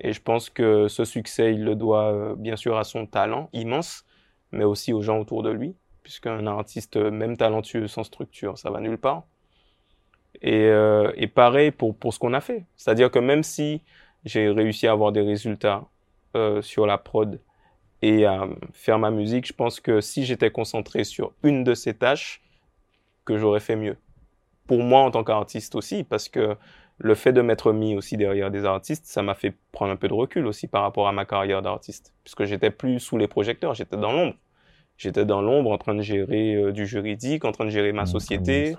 Et 0.00 0.12
je 0.12 0.22
pense 0.22 0.50
que 0.50 0.88
ce 0.88 1.04
succès, 1.04 1.54
il 1.54 1.64
le 1.64 1.74
doit 1.76 2.12
euh, 2.12 2.34
bien 2.36 2.56
sûr 2.56 2.76
à 2.76 2.84
son 2.84 3.06
talent 3.06 3.50
immense, 3.52 4.04
mais 4.50 4.64
aussi 4.64 4.92
aux 4.92 5.02
gens 5.02 5.18
autour 5.18 5.42
de 5.42 5.50
lui 5.50 5.76
puisqu'un 6.02 6.46
artiste, 6.46 6.96
même 6.96 7.36
talentueux, 7.36 7.86
sans 7.86 8.04
structure, 8.04 8.58
ça 8.58 8.70
va 8.70 8.80
nulle 8.80 8.98
part. 8.98 9.24
Et, 10.40 10.64
euh, 10.64 11.12
et 11.16 11.28
pareil 11.28 11.70
pour, 11.70 11.96
pour 11.96 12.12
ce 12.12 12.18
qu'on 12.18 12.32
a 12.32 12.40
fait. 12.40 12.64
C'est-à-dire 12.76 13.10
que 13.10 13.18
même 13.18 13.42
si 13.42 13.82
j'ai 14.24 14.48
réussi 14.48 14.86
à 14.86 14.92
avoir 14.92 15.12
des 15.12 15.20
résultats 15.20 15.84
euh, 16.36 16.62
sur 16.62 16.86
la 16.86 16.98
prod 16.98 17.40
et 18.00 18.26
à 18.26 18.48
faire 18.72 18.98
ma 18.98 19.10
musique, 19.10 19.46
je 19.46 19.52
pense 19.52 19.78
que 19.78 20.00
si 20.00 20.24
j'étais 20.24 20.50
concentré 20.50 21.04
sur 21.04 21.32
une 21.42 21.64
de 21.64 21.74
ces 21.74 21.94
tâches, 21.94 22.42
que 23.24 23.38
j'aurais 23.38 23.60
fait 23.60 23.76
mieux. 23.76 23.96
Pour 24.66 24.82
moi 24.82 25.02
en 25.02 25.12
tant 25.12 25.22
qu'artiste 25.22 25.76
aussi, 25.76 26.02
parce 26.02 26.28
que 26.28 26.56
le 27.02 27.16
fait 27.16 27.32
de 27.32 27.42
m'être 27.42 27.72
mis 27.72 27.96
aussi 27.96 28.16
derrière 28.16 28.50
des 28.50 28.64
artistes, 28.64 29.06
ça 29.06 29.22
m'a 29.22 29.34
fait 29.34 29.54
prendre 29.72 29.92
un 29.92 29.96
peu 29.96 30.06
de 30.06 30.14
recul 30.14 30.46
aussi 30.46 30.68
par 30.68 30.82
rapport 30.82 31.08
à 31.08 31.12
ma 31.12 31.24
carrière 31.24 31.60
d'artiste, 31.60 32.14
puisque 32.22 32.44
j'étais 32.44 32.70
plus 32.70 33.00
sous 33.00 33.18
les 33.18 33.26
projecteurs, 33.26 33.74
j'étais 33.74 33.96
dans 33.96 34.12
l'ombre. 34.12 34.34
J'étais 34.98 35.24
dans 35.24 35.42
l'ombre 35.42 35.72
en 35.72 35.78
train 35.78 35.94
de 35.94 36.02
gérer 36.02 36.54
euh, 36.54 36.70
du 36.70 36.86
juridique, 36.86 37.44
en 37.44 37.50
train 37.50 37.64
de 37.64 37.70
gérer 37.70 37.90
ma 37.90 38.06
société, 38.06 38.76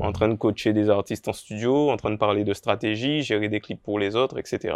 en 0.00 0.10
train 0.10 0.28
de 0.28 0.34
coacher 0.34 0.72
des 0.72 0.90
artistes 0.90 1.28
en 1.28 1.32
studio, 1.32 1.90
en 1.90 1.96
train 1.96 2.10
de 2.10 2.16
parler 2.16 2.42
de 2.42 2.52
stratégie, 2.52 3.22
gérer 3.22 3.48
des 3.48 3.60
clips 3.60 3.80
pour 3.80 4.00
les 4.00 4.16
autres, 4.16 4.38
etc. 4.38 4.74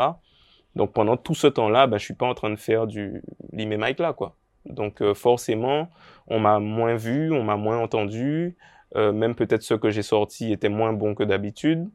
Donc 0.77 0.93
pendant 0.93 1.17
tout 1.17 1.35
ce 1.35 1.49
temps-là, 1.49 1.89
bah, 1.89 1.99
je 1.99 2.05
suis 2.05 2.15
pas 2.15 2.27
en 2.27 2.35
train 2.35 2.51
de 2.51 2.57
faire 2.57 2.87
du 2.87 3.21
limé 3.53 3.79
Mike 3.79 3.99
là, 3.99 4.13
quoi. 4.13 4.37
Donc 4.65 5.03
euh, 5.03 5.13
forcément, 5.13 5.91
on 6.29 6.39
m'a 6.39 6.61
moins 6.61 6.95
vu, 6.95 7.33
on 7.33 7.43
m'a 7.43 7.57
moins 7.57 7.79
entendu, 7.79 8.57
euh, 8.95 9.13
même 9.13 9.35
peut-être 9.35 9.63
ce 9.63 9.75
que 9.75 9.91
j'ai 9.91 10.03
sorti 10.03 10.53
était 10.53 10.69
moins 10.69 10.93
bon 10.93 11.17
que 11.17 11.25
d'habitude, 11.25 11.89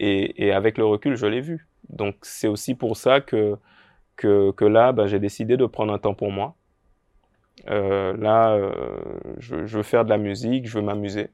et, 0.00 0.46
et, 0.46 0.52
avec 0.52 0.78
le 0.78 0.84
recul, 0.84 1.16
je 1.16 1.26
l'ai 1.26 1.40
vu. 1.40 1.66
Donc 1.88 2.16
c'est 2.22 2.48
aussi 2.48 2.74
pour 2.74 2.96
ça 2.96 3.20
que 3.20 3.56
que, 4.16 4.50
que 4.52 4.66
là, 4.66 4.92
bah, 4.92 5.06
j'ai 5.06 5.18
décidé 5.18 5.56
de 5.56 5.66
prendre 5.66 5.92
un 5.92 5.98
temps 5.98 6.14
pour 6.14 6.30
moi 6.30 6.54
euh, 7.68 8.16
là, 8.16 8.52
euh, 8.52 8.72
je, 9.38 9.66
je, 9.66 9.76
veux 9.76 9.82
faire 9.82 10.04
de 10.04 10.10
la 10.10 10.18
musique, 10.18 10.66
je 10.66 10.78
veux 10.78 10.84
m'amuser. 10.84 11.30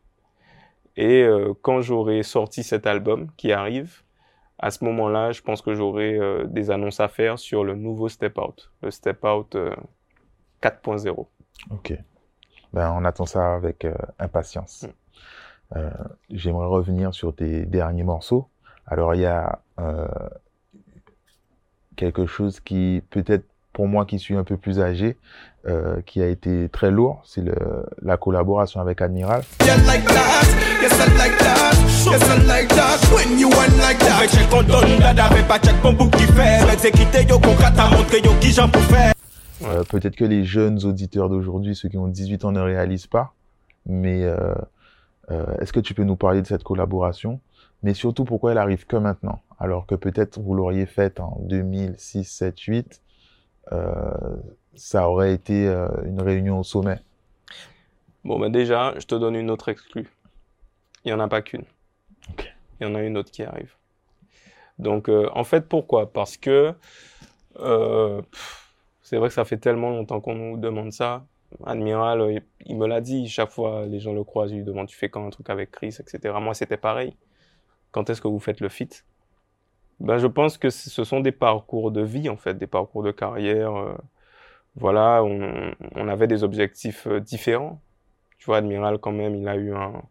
Et 0.97 1.23
euh, 1.23 1.53
quand 1.63 1.83
j'aurai 1.83 2.23
sorti 2.23 2.63
cet 2.63 2.87
album 2.87 3.31
qui 3.37 3.53
arrive, 3.53 4.03
à 4.59 4.71
ce 4.71 4.85
moment-là, 4.85 5.33
je 5.33 5.43
pense 5.43 5.61
que 5.61 5.75
j'aurai 5.75 6.19
des 6.47 6.71
annonces 6.71 6.99
à 6.99 7.09
faire 7.09 7.39
sur 7.39 7.63
le 7.63 7.75
nouveau 7.75 8.09
Step 8.09 8.39
Out, 8.39 8.71
le 8.83 8.91
Step 8.91 9.23
Out 9.23 9.55
4.0. 10.63 11.27
Ok. 11.71 11.93
Ben, 12.73 12.91
on 12.97 13.05
attend 13.05 13.27
ça 13.27 13.55
avec 13.55 13.87
impatience. 14.19 14.87
Mm. 15.75 15.91
J'aimerais 16.31 16.69
revenir 16.69 17.13
sur 17.13 17.35
tes 17.35 17.67
derniers 17.67 18.05
morceaux. 18.05 18.49
Alors, 18.87 19.15
il 19.15 19.21
y 19.23 19.27
a 19.27 19.59
quelque 21.97 22.27
chose 22.27 22.61
qui 22.61 23.03
peut-être 23.11 23.45
pour 23.73 23.89
moi 23.89 24.07
qui 24.07 24.19
suis 24.19 24.35
un 24.35 24.45
peu 24.45 24.57
plus 24.57 24.81
âgé, 24.81 25.19
euh, 25.67 26.01
qui 26.07 26.23
a 26.23 26.29
été 26.29 26.69
très 26.71 26.91
lourd, 26.91 27.21
c'est 27.27 27.43
la 28.01 28.17
collaboration 28.17 28.81
avec 28.81 29.03
Admiral. 29.03 29.43
Euh, 39.65 39.83
Peut-être 39.85 40.17
que 40.17 40.25
les 40.25 40.45
jeunes 40.45 40.85
auditeurs 40.85 41.29
d'aujourd'hui, 41.29 41.75
ceux 41.75 41.89
qui 41.89 41.99
ont 41.99 42.09
18 42.09 42.45
ans, 42.45 42.53
ne 42.53 42.61
réalisent 42.61 43.09
pas, 43.09 43.35
mais 43.85 44.25
euh, 44.25 44.55
euh, 45.31 45.45
est-ce 45.61 45.73
que 45.73 45.81
tu 45.81 45.93
peux 45.95 46.05
nous 46.05 46.17
parler 46.17 46.41
de 46.41 46.47
cette 46.47 46.63
collaboration? 46.63 47.41
Mais 47.87 47.95
surtout, 47.95 48.25
pourquoi 48.25 48.51
elle 48.51 48.59
arrive 48.59 48.85
que 48.85 48.97
maintenant? 48.97 49.43
Alors 49.61 49.87
que 49.87 49.95
peut-être 49.95 50.41
vous 50.41 50.55
l'auriez 50.55 50.87
faite 50.87 51.21
en 51.21 51.39
2006, 51.43 52.25
7, 52.25 52.59
8 52.59 53.03
euh, 53.71 54.11
ça 54.75 55.09
aurait 55.09 55.33
été 55.33 55.69
euh, 55.69 55.87
une 56.05 56.21
réunion 56.21 56.59
au 56.59 56.65
sommet 56.65 56.99
Bon, 58.25 58.41
ben 58.41 58.51
déjà, 58.51 58.93
je 58.99 59.07
te 59.07 59.15
donne 59.15 59.37
une 59.37 59.53
autre 59.53 59.69
exclue. 59.69 60.09
Il 61.05 61.09
n'y 61.09 61.13
en 61.13 61.21
a 61.21 61.29
pas 61.29 61.43
qu'une. 61.43 61.63
Il 62.81 62.89
y 62.89 62.91
en 62.91 62.97
a 62.97 63.03
une 63.03 63.17
autre 63.17 63.31
qui 63.31 63.45
arrive. 63.45 63.73
Donc, 64.81 65.09
euh, 65.09 65.31
en 65.33 65.45
fait, 65.45 65.69
pourquoi? 65.69 66.13
Parce 66.13 66.37
que 66.37 66.75
c'est 69.01 69.17
vrai 69.17 69.29
que 69.29 69.35
ça 69.35 69.45
fait 69.45 69.59
tellement 69.59 69.91
longtemps 69.91 70.21
qu'on 70.21 70.35
nous 70.35 70.57
demande 70.57 70.91
ça. 70.91 71.25
Admiral, 71.65 72.43
il, 72.67 72.77
me 72.77 72.89
l'a 72.89 73.01
dit, 73.01 73.29
chaque 73.29 73.51
fois 73.51 73.87
les 73.87 74.01
gens 74.01 74.13
le 74.13 74.25
croisent, 74.25 74.51
ils 74.51 74.57
lui 74.57 74.65
demandent 74.65 74.89
tu 74.89 74.97
fais 74.97 75.09
quand 75.09 75.25
un 75.25 75.31
truc 75.31 75.51
avec 75.51 75.71
Chris, 75.71 75.97
etc. 76.01 76.35
Moi, 76.41 76.53
c'était 76.55 76.77
pareil. 76.77 77.15
Quand 77.93 78.11
est-ce 78.11 78.21
que 78.21 78.29
vous 78.29 78.41
faites 78.41 78.61
le 78.61 78.69
fit? 78.69 78.89
Ben, 80.01 80.19
je 80.19 80.27
pense 80.27 80.59
que 80.59 80.69
ce 80.71 81.05
sont 81.05 81.21
des 81.21 81.33
parcours 81.33 81.91
de 81.91 82.03
vie, 82.03 82.29
en 82.29 82.37
fait, 82.37 82.55
des 82.59 82.67
parcours 82.67 83.03
de 83.03 83.13
carrière. 83.13 83.75
Euh, 83.75 83.95
voilà, 84.77 85.23
on, 85.25 85.73
on, 85.95 86.09
avait 86.09 86.27
des 86.27 86.45
objectifs 86.45 87.07
euh, 87.07 87.21
différents. 87.21 87.81
Tu 88.39 88.47
vois, 88.47 88.59
Admiral, 88.59 88.99
quand 88.99 89.13
même, 89.13 89.35
il 89.37 89.49
a 89.49 89.57
eu 89.57 89.75
un, 89.75 90.03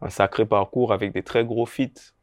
un 0.00 0.08
sacré 0.08 0.46
parcours 0.46 0.92
avec 0.92 1.12
des 1.12 1.22
très 1.22 1.44
gros 1.44 1.66
feats 1.66 2.14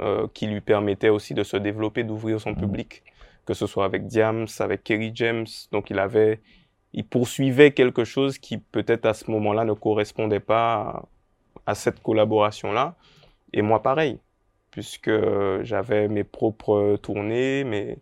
euh, 0.00 0.28
qui 0.32 0.46
lui 0.46 0.60
permettaient 0.60 1.08
aussi 1.08 1.34
de 1.34 1.42
se 1.42 1.56
développer, 1.56 2.04
d'ouvrir 2.04 2.40
son 2.40 2.52
mmh. 2.52 2.56
public. 2.56 3.02
que 3.46 3.54
ce 3.54 3.66
soit 3.66 3.84
avec 3.84 4.06
Diams, 4.06 4.46
avec 4.60 4.84
Kerry 4.84 5.12
James. 5.14 5.46
Donc 5.72 5.90
il 5.90 5.98
avait, 5.98 6.40
il 6.92 7.06
poursuivait 7.06 7.72
quelque 7.72 8.04
chose 8.04 8.38
qui 8.38 8.58
peut-être 8.58 9.06
à 9.06 9.14
ce 9.14 9.30
moment-là 9.30 9.64
ne 9.64 9.72
correspondait 9.72 10.40
pas 10.40 10.74
à, 10.74 11.72
à 11.72 11.74
cette 11.74 12.02
collaboration-là. 12.02 12.94
Et 13.52 13.62
moi 13.62 13.82
pareil, 13.82 14.18
puisque 14.74 15.12
j'avais 15.62 16.08
mes 16.08 16.24
propres 16.24 16.96
tournées, 17.00 17.62
mais 17.62 17.98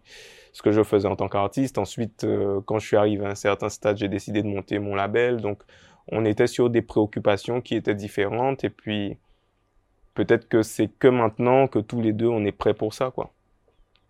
ce 0.55 0.63
que 0.63 0.73
je 0.73 0.83
faisais 0.83 1.07
en 1.07 1.17
tant 1.17 1.29
qu'artiste. 1.29 1.77
Ensuite, 1.77 2.25
euh, 2.25 2.63
quand 2.65 2.79
je 2.79 2.87
suis 2.87 2.97
arrivé 2.97 3.27
à 3.27 3.29
un 3.29 3.35
certain 3.35 3.69
stade, 3.69 3.99
j'ai 3.99 4.09
décidé 4.09 4.43
de 4.43 4.49
monter 4.49 4.79
mon 4.79 4.95
label. 4.95 5.43
Donc 5.43 5.61
on 6.09 6.25
était 6.25 6.47
sur 6.47 6.71
des 6.71 6.81
préoccupations 6.81 7.61
qui 7.61 7.75
étaient 7.75 7.95
différentes. 7.95 8.65
Et 8.65 8.71
puis 8.71 9.19
peut-être 10.15 10.49
que 10.49 10.63
c'est 10.63 10.89
que 10.89 11.09
maintenant 11.09 11.67
que 11.67 11.79
tous 11.79 12.01
les 12.01 12.15
deux 12.15 12.29
on 12.29 12.43
est 12.47 12.53
prêts 12.53 12.73
pour 12.73 12.95
ça, 12.95 13.11
quoi. 13.11 13.35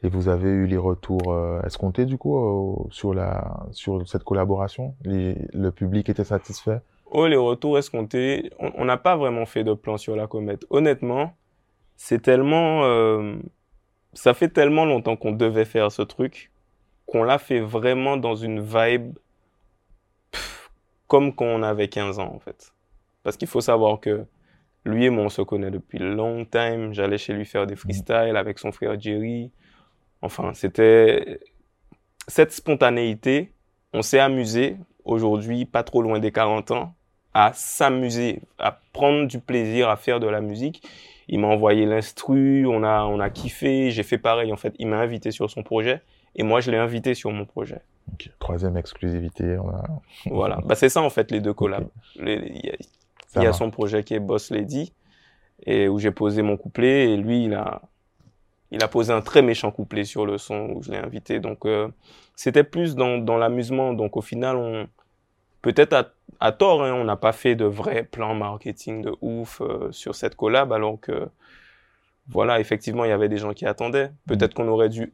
Et 0.05 0.09
vous 0.09 0.29
avez 0.29 0.49
eu 0.49 0.67
les 0.67 0.77
retours 0.77 1.33
euh, 1.33 1.61
escomptés 1.63 2.07
du 2.07 2.17
coup 2.17 2.37
euh, 2.37 2.87
sur 2.91 3.13
la 3.13 3.67
sur 3.73 4.09
cette 4.09 4.23
collaboration? 4.23 4.95
Les, 5.05 5.35
Le 5.53 5.73
public 5.73 6.09
était 6.09 6.23
satisfait? 6.23 6.81
Oh, 7.11 7.27
les 7.27 7.37
retours 7.37 7.77
escomptés. 7.77 8.51
On 8.61 8.85
n'a 8.85 8.99
pas 8.99 9.17
vraiment 9.17 9.47
fait 9.47 9.65
de 9.65 9.75
plan 9.75 9.97
sur 9.97 10.15
la 10.15 10.29
comète. 10.29 10.65
Honnêtement, 10.71 11.35
c'est 12.05 12.21
tellement, 12.21 12.83
euh, 12.83 13.37
ça 14.13 14.35
fait 14.35 14.49
tellement 14.49 14.85
longtemps 14.85 15.15
qu'on 15.15 15.31
devait 15.31 15.65
faire 15.65 15.93
ce 15.93 16.03
truc 16.03 16.51
qu'on 17.07 17.23
l'a 17.23 17.39
fait 17.39 17.61
vraiment 17.61 18.17
dans 18.17 18.35
une 18.35 18.61
vibe 18.61 19.17
pff, 20.33 20.73
comme 21.07 21.33
quand 21.33 21.45
on 21.45 21.63
avait 21.63 21.87
15 21.87 22.19
ans 22.19 22.33
en 22.35 22.41
fait. 22.41 22.73
Parce 23.23 23.37
qu'il 23.37 23.47
faut 23.47 23.61
savoir 23.61 24.01
que 24.01 24.25
lui 24.85 25.05
et 25.05 25.11
moi 25.11 25.27
on 25.27 25.29
se 25.29 25.43
connaît 25.43 25.71
depuis 25.71 26.01
long 26.01 26.45
time. 26.45 26.93
J'allais 26.93 27.19
chez 27.19 27.35
lui 27.35 27.45
faire 27.45 27.69
des 27.69 27.77
freestyles 27.77 28.37
avec 28.37 28.59
son 28.59 28.73
frère 28.73 28.99
Jerry. 28.99 29.53
Enfin, 30.23 30.55
c'était 30.55 31.39
cette 32.27 32.51
spontanéité. 32.51 33.53
On 33.93 34.03
s'est 34.03 34.19
amusé 34.19 34.77
aujourd'hui, 35.05 35.67
pas 35.67 35.85
trop 35.85 36.03
loin 36.03 36.19
des 36.19 36.33
40 36.33 36.73
ans, 36.73 36.97
à 37.33 37.53
s'amuser, 37.53 38.41
à 38.59 38.81
prendre 38.93 39.29
du 39.29 39.39
plaisir 39.39 39.89
à 39.89 39.97
faire 39.97 40.19
de 40.19 40.27
la 40.27 40.41
musique. 40.41 40.83
Il 41.29 41.41
m'a 41.41 41.49
envoyé 41.49 41.87
l'instru, 41.87 42.66
on 42.66 42.83
a, 42.83 43.05
on 43.05 43.20
a 43.20 43.31
kiffé, 43.31 43.91
j'ai 43.91 44.03
fait 44.03 44.18
pareil 44.18 44.53
en 44.53 44.57
fait. 44.57 44.75
Il 44.79 44.89
m'a 44.89 44.99
invité 44.99 45.31
sur 45.31 45.51
son 45.51 45.62
projet 45.62 46.03
et 46.35 46.43
moi 46.43 46.61
je 46.61 46.70
l'ai 46.70 46.79
invité 46.79 47.14
sur 47.14 47.31
mon 47.31 47.45
projet. 47.45 47.81
Troisième 48.39 48.77
exclusivité. 48.77 49.57
On 49.59 49.68
a... 49.70 49.85
Voilà, 50.27 50.59
bah, 50.64 50.75
c'est 50.75 50.89
ça 50.89 51.03
en 51.03 51.11
fait 51.11 51.31
les 51.31 51.41
deux 51.41 51.55
collabs. 51.55 51.89
Il 52.16 52.73
y 53.37 53.39
a, 53.39 53.51
y 53.51 53.55
son 53.55 53.70
projet 53.70 54.03
qui 54.05 54.14
est 54.14 54.20
Boss 54.20 54.51
Lady 54.51 54.93
et 55.64 55.89
où 55.89 55.99
j'ai 55.99 56.11
posé 56.11 56.43
mon 56.43 56.57
couplet 56.57 57.11
et 57.11 57.16
lui 57.16 57.45
il 57.45 57.55
a, 57.55 57.83
il 58.70 58.83
a 58.83 58.89
posé 58.89 59.12
un 59.12 59.20
très 59.20 59.43
méchant 59.43 59.70
couplet 59.70 60.05
sur 60.05 60.27
le 60.27 60.39
son 60.39 60.70
où 60.75 60.83
je 60.83 60.91
l'ai 60.91 60.99
invité. 60.99 61.39
Donc 61.39 61.64
euh, 61.66 61.89
c'était 62.35 62.64
plus 62.64 62.95
dans, 62.97 63.18
dans 63.18 63.37
l'amusement. 63.37 63.93
Donc 63.93 64.16
au 64.16 64.23
final 64.23 64.57
on 64.57 64.89
peut-être 65.63 65.93
à, 65.93 66.09
à 66.41 66.53
tort, 66.53 66.85
hein, 66.85 66.93
on 66.93 67.05
n'a 67.05 67.17
pas 67.17 67.33
fait 67.33 67.55
de 67.55 67.65
vrai 67.65 68.05
plan 68.05 68.35
marketing 68.35 69.03
de 69.03 69.15
ouf 69.21 69.61
euh, 69.61 69.91
sur 69.93 70.15
cette 70.15 70.35
collab, 70.37 70.73
alors 70.73 71.01
que, 71.01 71.29
voilà, 72.29 72.61
effectivement, 72.61 73.05
il 73.05 73.09
y 73.09 73.13
avait 73.13 73.29
des 73.29 73.39
gens 73.39 73.53
qui 73.53 73.67
attendaient. 73.67 74.11
Peut-être 74.27 74.55
qu'on 74.55 74.69
aurait 74.69 74.89
dû 74.89 75.13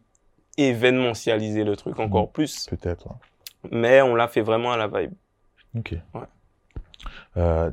événementialiser 0.56 1.64
le 1.64 1.76
truc 1.76 2.00
encore 2.00 2.32
plus, 2.32 2.66
Peut-être. 2.68 3.06
ouais. 3.06 3.70
mais 3.70 4.02
on 4.02 4.14
l'a 4.14 4.26
fait 4.28 4.42
vraiment 4.42 4.72
à 4.72 4.76
la 4.76 4.88
vibe. 4.88 5.12
Ok. 5.76 5.94
Ouais. 6.14 6.20
Euh, 7.36 7.70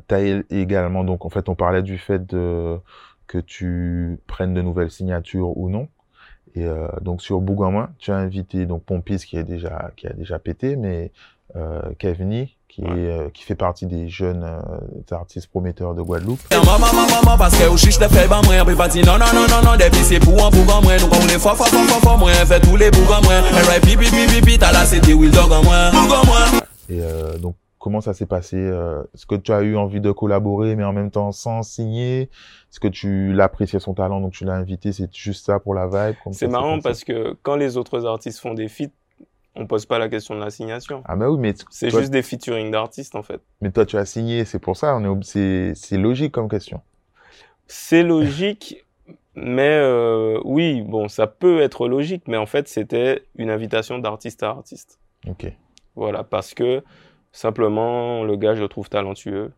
également, 0.52 1.04
donc 1.04 1.26
en 1.26 1.30
fait, 1.30 1.50
on 1.50 1.56
parlait 1.56 1.82
du 1.82 1.98
fait 1.98 2.26
de, 2.28 2.78
que 3.28 3.40
tu 3.40 4.20
prennes 4.28 4.54
de 4.54 4.62
nouvelles 4.62 4.92
signatures 4.92 5.58
ou 5.58 5.70
non. 5.70 5.88
Et 6.54 6.66
euh, 6.66 6.88
donc 7.02 7.22
sur 7.22 7.42
Bougamoin, 7.42 7.90
tu 7.98 8.12
as 8.12 8.18
invité 8.18 8.66
donc 8.66 8.84
Pompis 8.84 9.18
qui 9.18 9.38
est 9.38 9.44
déjà 9.44 9.92
qui 9.96 10.08
a 10.08 10.14
déjà 10.14 10.40
pété, 10.40 10.76
mais 10.76 11.12
euh, 11.56 11.82
Kevni 11.98 12.55
qui 12.76 12.82
Ouais. 12.82 12.90
est 12.90 13.10
euh, 13.10 13.30
qui 13.34 13.44
fait 13.44 13.56
partie 13.56 13.86
des 13.86 14.10
jeunes 14.10 14.44
euh, 14.44 15.16
artistes 15.16 15.48
prometteurs 15.50 15.96
de 15.96 16.02
Guadeloupe. 16.02 16.42
Et 26.90 27.00
euh, 27.02 27.38
donc 27.38 27.56
comment 27.80 28.02
ça 28.02 28.14
s'est 28.14 28.26
passé 28.26 28.58
euh, 28.58 29.04
Est-ce 29.14 29.26
que 29.26 29.36
tu 29.36 29.54
as 29.54 29.62
eu 29.62 29.78
envie 29.78 30.02
de 30.02 30.12
collaborer, 30.12 30.76
mais 30.76 30.84
en 30.84 30.92
même 30.94 31.12
temps 31.12 31.32
sans 31.32 31.64
signer? 31.64 32.24
Est-ce 32.24 32.82
que 32.82 32.88
tu 32.90 33.32
l'appréciais 33.32 33.80
son 33.80 33.94
talent, 33.94 34.20
donc 34.20 34.34
tu 34.34 34.44
l'as 34.44 34.56
invité 34.56 34.92
C'est 34.92 35.14
juste 35.16 35.46
ça 35.46 35.60
pour 35.60 35.74
la 35.74 35.88
vibe? 35.88 36.16
C'est 36.34 36.48
marrant 36.50 36.80
parce 36.82 37.06
que 37.06 37.38
quand 37.42 37.56
les 37.56 37.78
autres 37.78 38.06
artistes 38.06 38.40
font 38.42 38.54
des 38.54 38.68
feats, 38.68 38.92
on 39.56 39.68
pose 39.68 39.86
pas 39.86 40.00
la 40.00 40.10
question 40.10 40.36
de 40.36 40.40
la 40.42 40.50
signation. 40.50 41.02
ah 41.06 41.16
mais 41.16 41.26
oui, 41.26 41.38
mais 41.40 41.54
C'est 41.70 41.90
juste 41.90 42.12
des 42.12 42.22
featuring 42.22 42.72
d'artistes 42.72 43.16
en 43.16 43.24
fait. 43.24 43.42
mais 43.62 43.72
toi 43.72 43.86
tu 43.86 43.98
as 43.98 44.06
signé, 44.06 44.46
c'est 44.46 44.60
pour 44.60 44.78
ça. 44.78 44.96
On 44.96 45.04
est 45.04 45.24
c'est 45.24 45.74
c'est 45.76 45.98
logique 45.98 46.32
comme 46.32 46.50
question. 46.50 46.82
C'est 47.68 48.04
logique, 48.04 48.86
mais 49.36 49.78
euh, 49.82 50.40
oui, 50.46 50.82
bon, 50.82 51.08
ça 51.08 51.28
peut 51.28 51.62
être 51.62 51.88
logique, 51.88 52.24
mais 52.28 52.38
en 52.38 52.46
fait, 52.46 52.68
c'était 52.68 53.24
une 53.36 53.50
invitation 53.50 53.98
d'artiste 53.98 54.44
à 54.44 54.50
artiste. 54.50 55.00
Ok. 55.28 55.52
Voilà, 55.96 56.24
parce 56.24 56.54
que 56.54 56.84
simplement, 57.32 58.24
le 58.24 58.36
gars, 58.38 58.56
je 58.56 58.62
le 58.62 58.68
trouve 58.68 58.90
talentueux. 58.90 59.52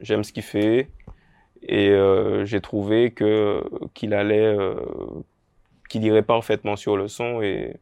J'aime 0.00 0.22
ce 0.22 0.32
qu'il 0.32 0.42
fait. 0.42 0.90
Et 1.62 1.90
euh, 1.90 2.44
j'ai 2.46 2.60
trouvé 2.60 3.10
que 3.10 3.62
qu'il 3.92 4.14
allait, 4.14 4.56
euh, 4.56 4.74
qu'il 5.88 6.04
irait 6.04 6.22
parfaitement 6.22 6.76
sur 6.76 6.96
le 6.96 7.06
son 7.08 7.42
et, 7.42 7.76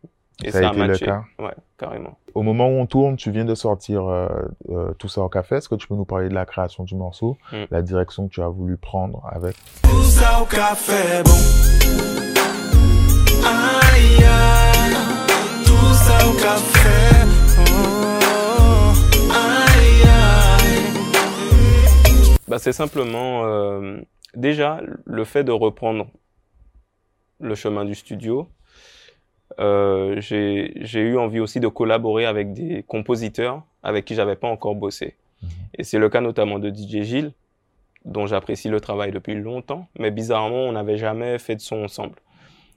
et 0.45 0.51
Ça 0.51 0.61
ça, 0.61 0.67
a 0.67 0.71
a 0.71 0.73
été 0.73 0.81
le 0.83 0.87
matché. 0.89 1.05
cas 1.05 1.25
Ouais, 1.39 1.55
carrément. 1.79 2.17
Au 2.35 2.43
moment 2.43 2.69
où 2.69 2.73
on 2.81 2.87
tourne, 2.87 3.17
tu 3.17 3.31
viens 3.33 3.45
de 3.45 3.55
sortir 3.55 4.07
euh, 4.07 4.29
euh, 4.71 4.93
Tout 4.95 5.09
ça 5.09 5.23
au 5.23 5.29
café. 5.29 5.57
Est-ce 5.57 5.69
que 5.69 5.75
tu 5.75 5.89
peux 5.89 5.97
nous 5.97 6.05
parler 6.05 6.29
de 6.29 6.35
la 6.35 6.47
création 6.47 6.85
du 6.85 6.95
morceau, 6.95 7.37
Mm. 7.53 7.65
la 7.71 7.83
direction 7.83 8.29
que 8.29 8.33
tu 8.35 8.43
as 8.43 8.49
voulu 8.49 8.77
prendre 8.77 9.27
avec? 9.33 9.57
Tout 9.83 10.03
ça 10.05 10.41
au 10.41 10.45
café, 10.45 11.23
bon. 11.25 11.31
Aïe, 13.45 14.25
aïe, 14.25 14.95
tout 15.65 15.95
ça 15.95 16.29
au 16.29 16.33
café, 16.35 17.27
oh, 17.59 18.93
aïe, 19.33 20.03
aïe. 20.05 20.93
Bah, 22.47 22.59
c'est 22.59 22.73
simplement 22.73 23.45
euh, 23.45 24.01
déjà 24.35 24.81
le 25.05 25.25
fait 25.25 25.45
de 25.45 25.53
reprendre 25.53 26.07
le 27.41 27.55
chemin 27.55 27.85
du 27.85 27.95
studio. 27.95 28.49
Euh, 29.61 30.21
j'ai 30.21 31.01
eu 31.01 31.17
envie 31.17 31.41
aussi 31.41 31.61
de 31.61 31.69
collaborer 31.69 32.27
avec 32.27 32.53
des 32.53 32.85
compositeurs 32.87 33.63
avec 33.83 34.05
qui 34.05 34.15
j'avais 34.15 34.37
pas 34.37 34.49
encore 34.49 34.75
bossé. 34.75 35.17
Mhm. 35.43 35.49
Et 35.79 35.85
c'est 35.85 35.99
le 35.99 36.09
cas 36.09 36.21
notamment 36.21 36.59
de 36.59 36.69
DJ 36.71 37.03
Gilles, 37.03 37.33
dont 38.05 38.27
j'apprécie 38.27 38.69
le 38.69 38.81
travail 38.81 39.13
depuis 39.13 39.35
longtemps, 39.35 39.89
mais 39.99 40.11
bizarrement, 40.11 40.65
on 40.65 40.73
n'avait 40.73 40.99
jamais 40.99 41.39
fait 41.39 41.57
de 41.57 41.61
son 41.61 41.85
ensemble. 41.85 42.17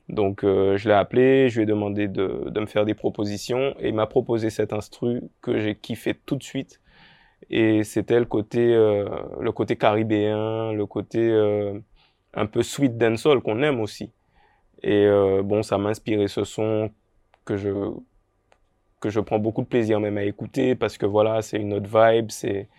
Donc 0.09 0.43
euh, 0.43 0.78
je 0.78 0.89
l'ai 0.89 0.95
appelé, 0.95 1.49
je 1.49 1.57
lui 1.57 1.63
ai 1.63 1.65
demandé 1.65 2.07
de, 2.07 2.49
de 2.49 2.59
me 2.59 2.65
faire 2.65 2.86
des 2.86 2.93
propositions 2.93 3.76
et 3.80 3.89
il 3.89 3.95
m'a 3.95 4.07
proposé 4.07 4.49
cet 4.49 4.74
instru 4.74 5.22
que 5.41 5.59
j'ai 5.59 5.76
kiffé 5.76 6.13
tout 6.26 6.36
de 6.36 6.43
suite. 6.43 6.82
Et 7.49 7.84
c'était 7.84 8.19
le 8.19 8.26
côté, 8.26 8.74
euh, 8.74 9.05
le 9.39 9.51
côté 9.51 9.76
caribéen, 9.76 10.74
le 10.74 10.86
côté 10.86 11.19
euh, 11.19 11.80
un 12.34 12.45
peu 12.45 12.61
sweet 12.63 12.97
dancehall 12.97 13.41
qu'on 13.41 13.61
aime 13.63 13.80
aussi. 13.80 14.11
Et 14.84 15.06
euh, 15.06 15.42
bon, 15.44 15.64
ça 15.64 15.78
m'a 15.78 15.90
inspiré 15.90 16.28
ce 16.28 16.44
son 16.44 16.92
que 17.46 17.58
je 17.58 17.70
que 19.00 19.10
je 19.10 19.20
prends 19.20 19.40
beaucoup 19.40 19.62
de 19.62 19.68
plaisir 19.68 20.00
même 20.00 20.18
à 20.18 20.24
écouter 20.24 20.76
parce 20.76 20.98
que 20.98 21.08
voilà, 21.08 21.42
c'est 21.42 21.58
une 21.58 21.74
autre 21.74 21.90
vibe, 21.92 22.30
c'est 22.30 22.70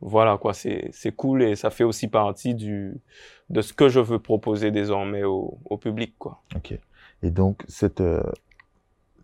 voilà 0.00 0.38
quoi, 0.38 0.52
c'est 0.54 0.90
cool 1.16 1.42
et 1.42 1.56
ça 1.56 1.70
fait 1.70 1.84
aussi 1.84 2.08
partie 2.08 2.54
du 2.54 2.94
de 3.50 3.60
ce 3.60 3.72
que 3.72 3.88
je 3.88 4.00
veux 4.00 4.18
proposer 4.18 4.70
désormais 4.70 5.22
au, 5.22 5.58
au 5.64 5.76
public 5.76 6.14
quoi. 6.18 6.42
Ok. 6.54 6.78
Et 7.22 7.30
donc 7.30 7.62
cette 7.68 8.00
euh, 8.00 8.22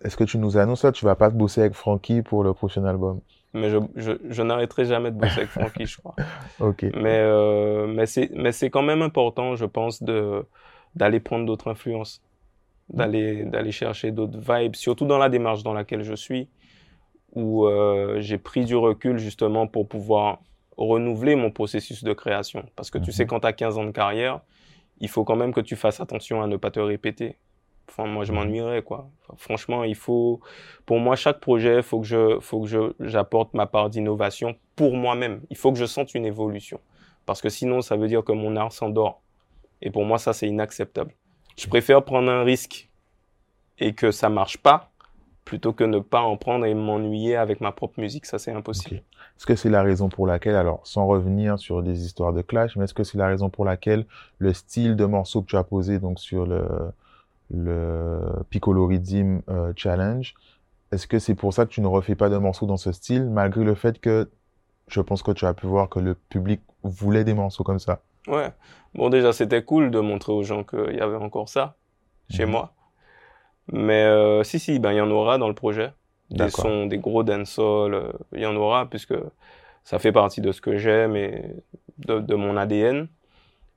est-ce 0.05 0.17
que 0.17 0.25
tu 0.25 0.39
nous 0.39 0.57
annonces 0.57 0.81
ça? 0.81 0.93
Tu 0.93 1.05
vas 1.05 1.15
pas 1.15 1.31
bosser 1.31 1.61
avec 1.61 1.75
Frankie 1.75 2.23
pour 2.23 2.43
le 2.43 2.53
prochain 2.55 2.85
album? 2.85 3.21
Mais 3.55 3.71
je 3.71 3.79
je, 3.97 4.13
je 4.29 4.43
n'arrêterai 4.43 4.85
jamais 4.85 5.11
de 5.11 5.17
bosser 5.17 5.39
avec 5.39 5.51
Frankie, 5.51 5.87
je 5.87 5.99
crois. 5.99 6.17
Ok. 6.61 6.85
Mais, 6.95 7.19
euh, 7.19 7.87
mais 7.87 8.07
c'est, 8.07 8.31
mais 8.35 8.53
c'est 8.53 8.71
quand 8.71 8.83
même 8.83 9.03
important, 9.03 9.57
je 9.57 9.67
pense, 9.67 10.03
de, 10.03 10.45
d'aller 10.95 11.20
prendre 11.20 11.47
d'autres 11.47 11.68
influences, 11.68 12.22
d'aller, 12.88 13.45
d'aller 13.45 13.72
chercher 13.72 14.11
d'autres 14.12 14.38
vibes, 14.38 14.76
surtout 14.76 15.07
dans 15.07 15.18
la 15.18 15.28
démarche 15.28 15.62
dans 15.62 15.72
laquelle 15.74 16.03
je 16.03 16.14
suis, 16.14 16.49
où 17.34 17.66
euh, 17.66 18.20
j'ai 18.20 18.38
pris 18.38 18.64
du 18.64 18.76
recul 18.76 19.18
justement 19.18 19.66
pour 19.66 19.88
pouvoir 19.88 20.40
renouveler 20.76 21.34
mon 21.36 21.51
processus 21.51 22.05
de 22.05 22.12
création. 22.12 22.64
Parce 22.76 22.90
que 22.90 22.99
tu 22.99 23.11
Mhm. 23.11 23.14
sais, 23.14 23.26
quand 23.26 23.40
tu 23.40 23.47
as 23.47 23.53
15 23.53 23.78
ans 23.78 23.84
de 23.84 23.90
carrière, 23.90 24.40
il 25.01 25.09
faut 25.09 25.24
quand 25.24 25.36
même 25.36 25.53
que 25.53 25.61
tu 25.61 25.76
fasses 25.76 26.01
attention 26.01 26.43
à 26.43 26.47
ne 26.47 26.57
pas 26.57 26.70
te 26.70 26.80
répéter. 26.80 27.36
Enfin, 27.88 28.07
moi, 28.07 28.24
je 28.24 28.32
Mhm. 28.32 28.38
m'ennuierais, 28.38 28.82
quoi. 28.82 29.11
Enfin, 29.22 29.34
franchement, 29.38 29.84
il 29.84 29.95
faut, 29.97 30.40
pour 30.86 30.99
moi, 30.99 31.16
chaque 31.16 31.40
projet, 31.40 31.82
faut 31.82 32.01
que 32.01 32.07
je, 32.07 32.38
faut 32.40 32.61
que 32.62 32.68
je, 32.68 32.93
j'apporte 33.01 33.55
ma 33.55 33.66
part 33.66 33.90
d'innovation 33.90 34.57
pour 34.76 34.95
moi-même. 34.95 35.43
Il 35.51 35.57
faut 35.57 35.72
que 35.72 35.78
je 35.78 35.86
sente 35.86 36.14
une 36.14 36.24
évolution. 36.26 36.80
Parce 37.26 37.40
que 37.43 37.49
sinon, 37.49 37.80
ça 37.82 37.97
veut 37.97 38.09
dire 38.09 38.24
que 38.24 38.32
mon 38.32 38.57
art 38.57 38.72
s'endort. 38.72 39.22
Et 39.83 39.91
pour 39.91 40.05
moi, 40.05 40.18
ça, 40.18 40.33
c'est 40.33 40.49
inacceptable. 40.49 41.12
Je 41.57 41.66
préfère 41.66 42.03
prendre 42.05 42.30
un 42.30 42.45
risque 42.45 42.89
et 43.78 43.93
que 43.95 44.11
ça 44.11 44.28
marche 44.28 44.59
pas, 44.59 44.91
plutôt 45.45 45.72
que 45.72 45.85
ne 45.85 45.99
pas 45.99 46.20
en 46.20 46.37
prendre 46.37 46.64
et 46.64 46.74
m'ennuyer 46.74 47.37
avec 47.37 47.61
ma 47.61 47.72
propre 47.72 48.01
musique. 48.01 48.26
Ça, 48.26 48.39
c'est 48.39 48.53
impossible. 48.53 48.97
Est-ce 49.37 49.47
que 49.47 49.57
c'est 49.57 49.70
la 49.70 49.83
raison 49.83 50.09
pour 50.09 50.26
laquelle, 50.26 50.55
alors 50.55 50.80
sans 50.85 51.07
revenir 51.07 51.59
sur 51.59 51.83
des 51.83 52.05
histoires 52.05 52.33
de 52.33 52.43
clash, 52.43 52.76
mais 52.76 52.85
est-ce 52.85 52.95
que 52.95 53.03
c'est 53.03 53.18
la 53.18 53.26
raison 53.26 53.51
pour 53.51 53.64
laquelle 53.64 54.07
le 54.39 54.53
style 54.53 54.95
de 54.95 55.05
morceau 55.05 55.43
que 55.43 55.47
tu 55.47 55.57
as 55.57 55.64
posé 55.64 55.99
donc 55.99 56.20
sur 56.20 56.47
le, 56.47 56.64
le 57.51 58.20
Piccolo 58.51 58.87
Rhythm 58.87 59.41
euh, 59.49 59.72
Challenge, 59.74 60.35
est-ce 60.93 61.07
que 61.07 61.18
c'est 61.18 61.35
pour 61.35 61.53
ça 61.53 61.66
que 61.66 61.70
tu 61.70 61.80
ne 61.80 61.87
refais 61.89 62.14
pas 62.14 62.28
de 62.28 62.37
morceaux 62.37 62.66
dans 62.66 62.76
ce 62.76 62.93
style, 62.93 63.28
malgré 63.28 63.64
le 63.64 63.74
fait 63.74 63.99
que 63.99 64.30
je 64.89 65.01
pense 65.01 65.22
que 65.22 65.33
tu 65.33 65.45
as 65.45 65.55
pu 65.55 65.66
voir 65.66 65.89
que 65.89 65.99
le 65.99 66.14
public 66.14 66.61
voulait 66.83 67.24
des 67.24 67.35
morceaux 67.35 67.64
comme 67.64 67.78
ça? 67.78 68.01
Ouais. 68.29 68.49
Bon, 68.95 69.09
déjà, 69.11 69.33
c'était 69.33 69.62
cool 69.64 69.91
de 69.91 70.01
montrer 70.01 70.33
aux 70.33 70.43
gens 70.43 70.64
qu'il 70.64 70.95
y 70.97 71.01
avait 71.01 71.16
encore 71.16 71.49
ça 71.49 71.77
chez 72.31 72.45
Mhm. 72.45 72.51
moi. 72.53 72.73
Mais 73.73 74.03
euh, 74.05 74.43
si, 74.43 74.59
si, 74.59 74.79
ben, 74.79 74.93
il 74.93 74.97
y 74.97 75.01
en 75.01 75.11
aura 75.11 75.39
dans 75.39 75.49
le 75.49 75.55
projet. 75.55 75.93
Des 76.31 76.51
sons, 76.62 76.87
des 76.87 76.99
gros 76.99 77.23
dancehall, 77.25 77.95
euh, 77.95 78.12
il 78.33 78.41
y 78.41 78.47
en 78.47 78.57
aura, 78.57 78.89
puisque 78.89 79.14
ça 79.85 79.99
fait 79.99 80.12
partie 80.12 80.41
de 80.41 80.51
ce 80.53 80.61
que 80.61 80.77
j'aime 80.79 81.14
et 81.16 81.55
de, 81.99 82.20
de 82.20 82.35
mon 82.35 82.57
ADN. 82.57 83.09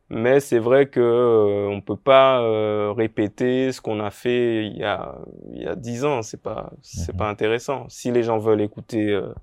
Mais 0.09 0.39
c'est 0.39 0.59
vrai 0.59 0.87
que 0.87 0.99
euh, 0.99 1.67
on 1.67 1.81
peut 1.81 1.97
pas 1.97 2.39
euh, 2.41 2.93
répéter 2.95 3.71
ce 3.71 3.81
qu'on 3.81 3.99
a 3.99 4.11
fait 4.11 4.67
il 4.67 4.77
y 4.77 4.83
a 4.83 5.15
il 5.51 5.63
y 5.63 5.67
a 5.67 5.75
dix 5.75 6.05
ans. 6.05 6.21
C'est 6.21 6.41
pas 6.41 6.71
c'est 6.81 7.13
Mhm. 7.13 7.17
pas 7.19 7.29
intéressant. 7.29 7.89
Si 7.89 8.11
les 8.11 8.21
gens 8.23 8.37
veulent 8.37 8.61
écouter, 8.61 9.09
euh, 9.11 9.33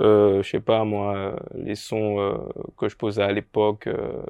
euh, 0.00 0.42
je 0.42 0.50
sais 0.50 0.60
pas 0.60 0.84
moi, 0.84 1.14
euh, 1.16 1.36
les 1.54 1.74
sons 1.76 2.18
euh, 2.18 2.34
que 2.76 2.88
je 2.88 2.96
posais 2.96 3.22
à 3.22 3.32
l'époque, 3.32 3.86
euh, 3.86 4.22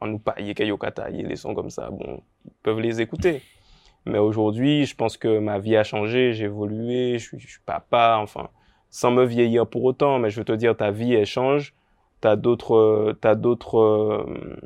en 0.00 0.10
Upaye, 0.12 0.54
Kayokataye, 0.54 1.22
les 1.22 1.36
sons 1.36 1.54
comme 1.54 1.70
ça, 1.70 1.90
bon, 1.90 2.20
ils 2.44 2.52
peuvent 2.62 2.80
les 2.80 3.00
écouter. 3.00 3.42
Mais 4.06 4.18
aujourd'hui, 4.18 4.84
je 4.84 4.94
pense 4.94 5.16
que 5.16 5.38
ma 5.38 5.58
vie 5.58 5.76
a 5.76 5.84
changé, 5.84 6.32
j'ai 6.34 6.44
évolué, 6.44 7.18
je 7.18 7.24
suis, 7.28 7.40
je 7.40 7.48
suis 7.48 7.60
papa, 7.64 8.18
enfin, 8.20 8.48
sans 8.90 9.10
me 9.10 9.24
vieillir 9.24 9.66
pour 9.66 9.84
autant, 9.84 10.18
mais 10.18 10.30
je 10.30 10.38
veux 10.40 10.44
te 10.44 10.52
dire, 10.52 10.76
ta 10.76 10.90
vie, 10.90 11.14
elle 11.14 11.26
change. 11.26 11.74
T'as 12.20 12.36
d'autres, 12.36 12.74
euh, 12.74 13.18
t'as 13.20 13.34
d'autres, 13.34 13.78
euh, 13.78 14.56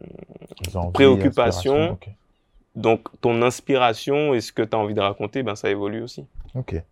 Envies, 0.75 0.93
Préoccupation. 0.93 1.73
aspirations, 1.75 1.93
ok. 1.93 2.09
donc 2.77 3.09
ton 3.21 3.43
inspiration 3.43 4.35
et 4.35 4.41
ce 4.41 4.53
que 4.53 4.63
tu 4.63 4.77
as 4.77 4.79
envie 4.79 4.95
de 4.95 5.01
raconter, 5.01 5.43
ben 5.43 5.55
ça 5.57 5.69
évolue 5.71 6.03
aussi. 6.03 6.25
Ok. 6.55 6.75
Et 6.75 6.85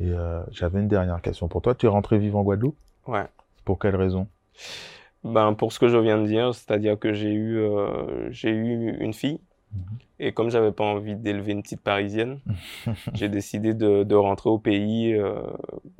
euh, 0.00 0.42
j'avais 0.50 0.80
une 0.80 0.88
dernière 0.88 1.20
question 1.22 1.48
pour 1.48 1.62
toi. 1.62 1.74
Tu 1.74 1.86
es 1.86 1.88
rentré 1.88 2.18
vivre 2.18 2.38
en 2.38 2.42
Guadeloupe? 2.42 2.76
Ouais. 3.06 3.26
Pour 3.64 3.78
quelle 3.78 3.96
raison? 3.96 4.28
Ben 5.22 5.52
pour 5.54 5.72
ce 5.72 5.78
que 5.78 5.88
je 5.88 5.98
viens 5.98 6.18
de 6.20 6.26
dire, 6.26 6.54
c'est-à-dire 6.54 6.98
que 6.98 7.12
j'ai 7.12 7.32
eu, 7.32 7.58
euh, 7.58 8.30
j'ai 8.30 8.50
eu 8.50 8.96
une 9.00 9.12
fille 9.12 9.40
Mhm. 9.72 9.98
et 10.18 10.32
comme 10.32 10.50
j'avais 10.50 10.72
pas 10.72 10.84
envie 10.84 11.14
d'élever 11.14 11.52
une 11.52 11.62
petite 11.62 11.80
parisienne, 11.82 12.40
j'ai 13.14 13.28
décidé 13.28 13.74
de, 13.74 14.02
de 14.02 14.14
rentrer 14.16 14.50
au 14.50 14.58
pays 14.58 15.14
euh, 15.14 15.42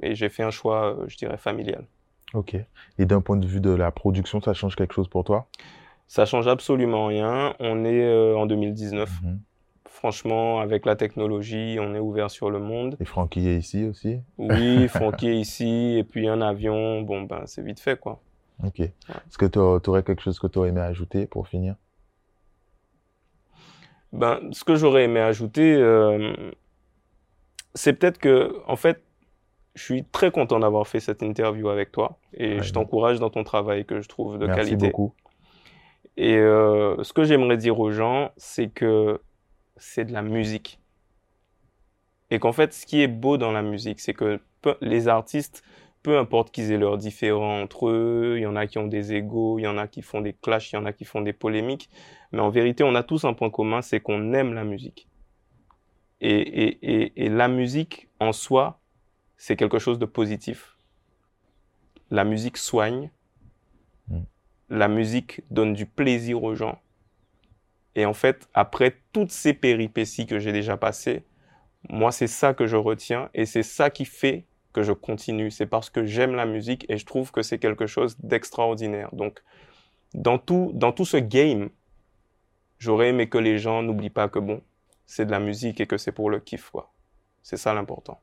et 0.02 0.14
j'ai 0.14 0.28
fait 0.28 0.42
un 0.42 0.50
choix, 0.50 0.96
euh, 0.96 1.04
je 1.06 1.16
dirais 1.16 1.36
familial. 1.38 1.84
Ok. 2.34 2.56
Et 2.98 3.06
d'un 3.06 3.20
point 3.20 3.36
de 3.36 3.46
vue 3.46 3.60
de 3.60 3.70
la 3.70 3.90
production, 3.90 4.40
ça 4.40 4.54
change 4.54 4.74
quelque 4.76 4.94
chose 4.94 5.08
pour 5.08 5.24
toi? 5.24 5.46
Ça 6.08 6.24
change 6.26 6.48
absolument 6.48 7.06
rien. 7.06 7.54
On 7.60 7.84
est 7.84 8.02
euh, 8.02 8.36
en 8.36 8.46
2019. 8.46 9.10
Mhm. 9.22 9.40
Franchement, 10.00 10.60
avec 10.60 10.86
la 10.86 10.96
technologie, 10.96 11.76
on 11.78 11.94
est 11.94 11.98
ouvert 11.98 12.30
sur 12.30 12.48
le 12.48 12.58
monde. 12.58 12.96
Et 13.00 13.04
Francky 13.04 13.46
est 13.46 13.58
ici 13.58 13.84
aussi? 13.86 14.20
Oui, 14.38 14.88
Francky 14.88 15.28
est 15.28 15.36
ici, 15.36 15.96
et 15.98 16.04
puis 16.04 16.26
un 16.26 16.40
avion, 16.40 17.02
bon, 17.02 17.24
ben, 17.24 17.42
c'est 17.44 17.60
vite 17.60 17.80
fait, 17.80 18.00
quoi. 18.00 18.18
Ok. 18.64 18.80
Est-ce 18.80 19.36
que 19.36 19.44
tu 19.44 19.58
aurais 19.58 20.02
quelque 20.02 20.22
chose 20.22 20.38
que 20.38 20.46
tu 20.46 20.58
aurais 20.58 20.70
aimé 20.70 20.80
ajouter 20.80 21.26
pour 21.26 21.48
finir? 21.48 21.74
Ben, 24.14 24.40
ce 24.52 24.64
que 24.64 24.74
j'aurais 24.74 25.04
aimé 25.04 25.20
ajouter, 25.20 25.74
euh, 25.74 26.32
c'est 27.74 27.92
peut-être 27.92 28.16
que, 28.16 28.56
en 28.66 28.76
fait, 28.76 29.02
je 29.74 29.82
suis 29.84 30.04
très 30.04 30.30
content 30.30 30.60
d'avoir 30.60 30.88
fait 30.88 31.00
cette 31.00 31.22
interview 31.22 31.68
avec 31.68 31.92
toi, 31.92 32.18
et 32.32 32.56
Ouais. 32.56 32.62
je 32.62 32.72
t'encourage 32.72 33.20
dans 33.20 33.28
ton 33.28 33.44
travail 33.44 33.84
que 33.84 34.00
je 34.00 34.08
trouve 34.08 34.38
de 34.38 34.46
Merci 34.46 34.60
qualité. 34.70 34.86
beaucoup. 34.86 35.12
Et 36.16 36.36
euh, 36.38 37.02
ce 37.02 37.12
que 37.12 37.22
j'aimerais 37.24 37.58
dire 37.58 37.78
aux 37.78 37.90
gens, 37.90 38.30
c'est 38.38 38.68
que 38.68 39.20
c'est 39.80 40.04
de 40.04 40.12
la 40.12 40.22
musique. 40.22 40.78
Et 42.30 42.38
qu'en 42.38 42.52
fait, 42.52 42.72
ce 42.72 42.86
qui 42.86 43.02
est 43.02 43.08
beau 43.08 43.36
dans 43.38 43.50
la 43.52 43.62
musique, 43.62 44.00
c'est 44.00 44.14
que 44.14 44.40
peu- 44.62 44.76
les 44.80 45.08
artistes, 45.08 45.64
peu 46.02 46.18
importe 46.18 46.52
qu'ils 46.52 46.70
aient 46.70 46.78
leurs 46.78 46.98
différends 46.98 47.62
entre 47.62 47.88
eux, 47.88 48.34
il 48.38 48.42
y 48.42 48.46
en 48.46 48.56
a 48.56 48.66
qui 48.66 48.78
ont 48.78 48.86
des 48.86 49.14
égaux, 49.14 49.58
il 49.58 49.62
y 49.62 49.66
en 49.66 49.78
a 49.78 49.88
qui 49.88 50.02
font 50.02 50.20
des 50.20 50.32
clashs, 50.32 50.72
il 50.72 50.76
y 50.76 50.78
en 50.78 50.86
a 50.86 50.92
qui 50.92 51.04
font 51.04 51.22
des 51.22 51.32
polémiques, 51.32 51.90
mais 52.32 52.40
en 52.40 52.50
vérité, 52.50 52.84
on 52.84 52.94
a 52.94 53.02
tous 53.02 53.24
un 53.24 53.34
point 53.34 53.50
commun, 53.50 53.82
c'est 53.82 54.00
qu'on 54.00 54.32
aime 54.32 54.54
la 54.54 54.64
musique. 54.64 55.08
Et, 56.20 56.38
et, 56.38 56.78
et, 56.82 57.24
et 57.24 57.28
la 57.28 57.48
musique, 57.48 58.08
en 58.20 58.32
soi, 58.32 58.78
c'est 59.36 59.56
quelque 59.56 59.78
chose 59.78 59.98
de 59.98 60.06
positif. 60.06 60.76
La 62.10 62.24
musique 62.24 62.58
soigne, 62.58 63.10
la 64.68 64.88
musique 64.88 65.42
donne 65.50 65.74
du 65.74 65.86
plaisir 65.86 66.42
aux 66.44 66.54
gens. 66.54 66.78
Et 67.96 68.06
en 68.06 68.14
fait, 68.14 68.48
après 68.54 68.96
toutes 69.12 69.32
ces 69.32 69.52
péripéties 69.54 70.26
que 70.26 70.38
j'ai 70.38 70.52
déjà 70.52 70.76
passées, 70.76 71.24
moi, 71.88 72.12
c'est 72.12 72.26
ça 72.26 72.54
que 72.54 72.66
je 72.66 72.76
retiens 72.76 73.30
et 73.34 73.46
c'est 73.46 73.62
ça 73.62 73.90
qui 73.90 74.04
fait 74.04 74.44
que 74.72 74.82
je 74.82 74.92
continue. 74.92 75.50
C'est 75.50 75.66
parce 75.66 75.90
que 75.90 76.04
j'aime 76.04 76.34
la 76.34 76.46
musique 76.46 76.86
et 76.88 76.96
je 76.98 77.06
trouve 77.06 77.32
que 77.32 77.42
c'est 77.42 77.58
quelque 77.58 77.86
chose 77.86 78.16
d'extraordinaire. 78.20 79.08
Donc, 79.12 79.42
dans 80.14 80.38
tout, 80.38 80.70
dans 80.74 80.92
tout 80.92 81.04
ce 81.04 81.16
game, 81.16 81.70
j'aurais 82.78 83.08
aimé 83.08 83.28
que 83.28 83.38
les 83.38 83.58
gens 83.58 83.82
n'oublient 83.82 84.10
pas 84.10 84.28
que 84.28 84.38
bon, 84.38 84.60
c'est 85.06 85.26
de 85.26 85.30
la 85.32 85.40
musique 85.40 85.80
et 85.80 85.86
que 85.86 85.96
c'est 85.96 86.12
pour 86.12 86.30
le 86.30 86.38
kiff, 86.38 86.70
quoi. 86.70 86.92
C'est 87.42 87.56
ça 87.56 87.74
l'important. 87.74 88.20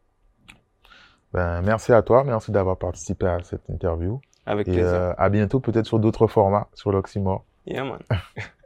Ben, 1.34 1.62
merci 1.62 1.92
à 1.92 2.02
toi. 2.02 2.24
Merci 2.24 2.52
d'avoir 2.52 2.78
participé 2.78 3.26
à 3.28 3.42
cette 3.44 3.70
interview. 3.70 4.22
Avec 4.46 4.68
Et 4.70 4.72
plaisir. 4.72 4.88
euh, 4.88 5.14
à 5.18 5.30
bientôt, 5.30 5.60
peut-être 5.60 5.86
sur 5.86 6.00
d'autres 6.00 6.28
formats, 6.28 6.70
sur 6.74 6.92
l'Oxymore. 6.92 7.44
Yeah, 7.66 7.84
man. 7.84 8.00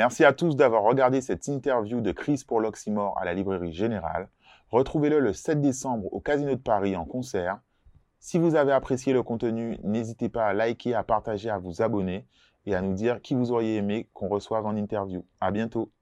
Merci 0.00 0.24
à 0.24 0.32
tous 0.32 0.56
d'avoir 0.56 0.82
regardé 0.82 1.20
cette 1.20 1.46
interview 1.46 2.00
de 2.00 2.10
Chris 2.10 2.42
pour 2.48 2.58
l'Oxymore 2.58 3.18
à 3.18 3.26
la 3.26 3.34
Librairie 3.34 3.74
Générale. 3.74 4.30
Retrouvez-le 4.70 5.20
le 5.20 5.34
7 5.34 5.60
décembre 5.60 6.10
au 6.14 6.20
Casino 6.20 6.52
de 6.52 6.62
Paris 6.62 6.96
en 6.96 7.04
concert. 7.04 7.58
Si 8.18 8.38
vous 8.38 8.54
avez 8.54 8.72
apprécié 8.72 9.12
le 9.12 9.22
contenu, 9.22 9.78
n'hésitez 9.84 10.30
pas 10.30 10.46
à 10.46 10.54
liker, 10.54 10.94
à 10.94 11.02
partager, 11.02 11.50
à 11.50 11.58
vous 11.58 11.82
abonner 11.82 12.26
et 12.64 12.74
à 12.74 12.80
nous 12.80 12.94
dire 12.94 13.20
qui 13.20 13.34
vous 13.34 13.52
auriez 13.52 13.76
aimé 13.76 14.08
qu'on 14.14 14.28
reçoive 14.28 14.64
en 14.64 14.74
interview. 14.74 15.22
À 15.38 15.50
bientôt. 15.50 15.92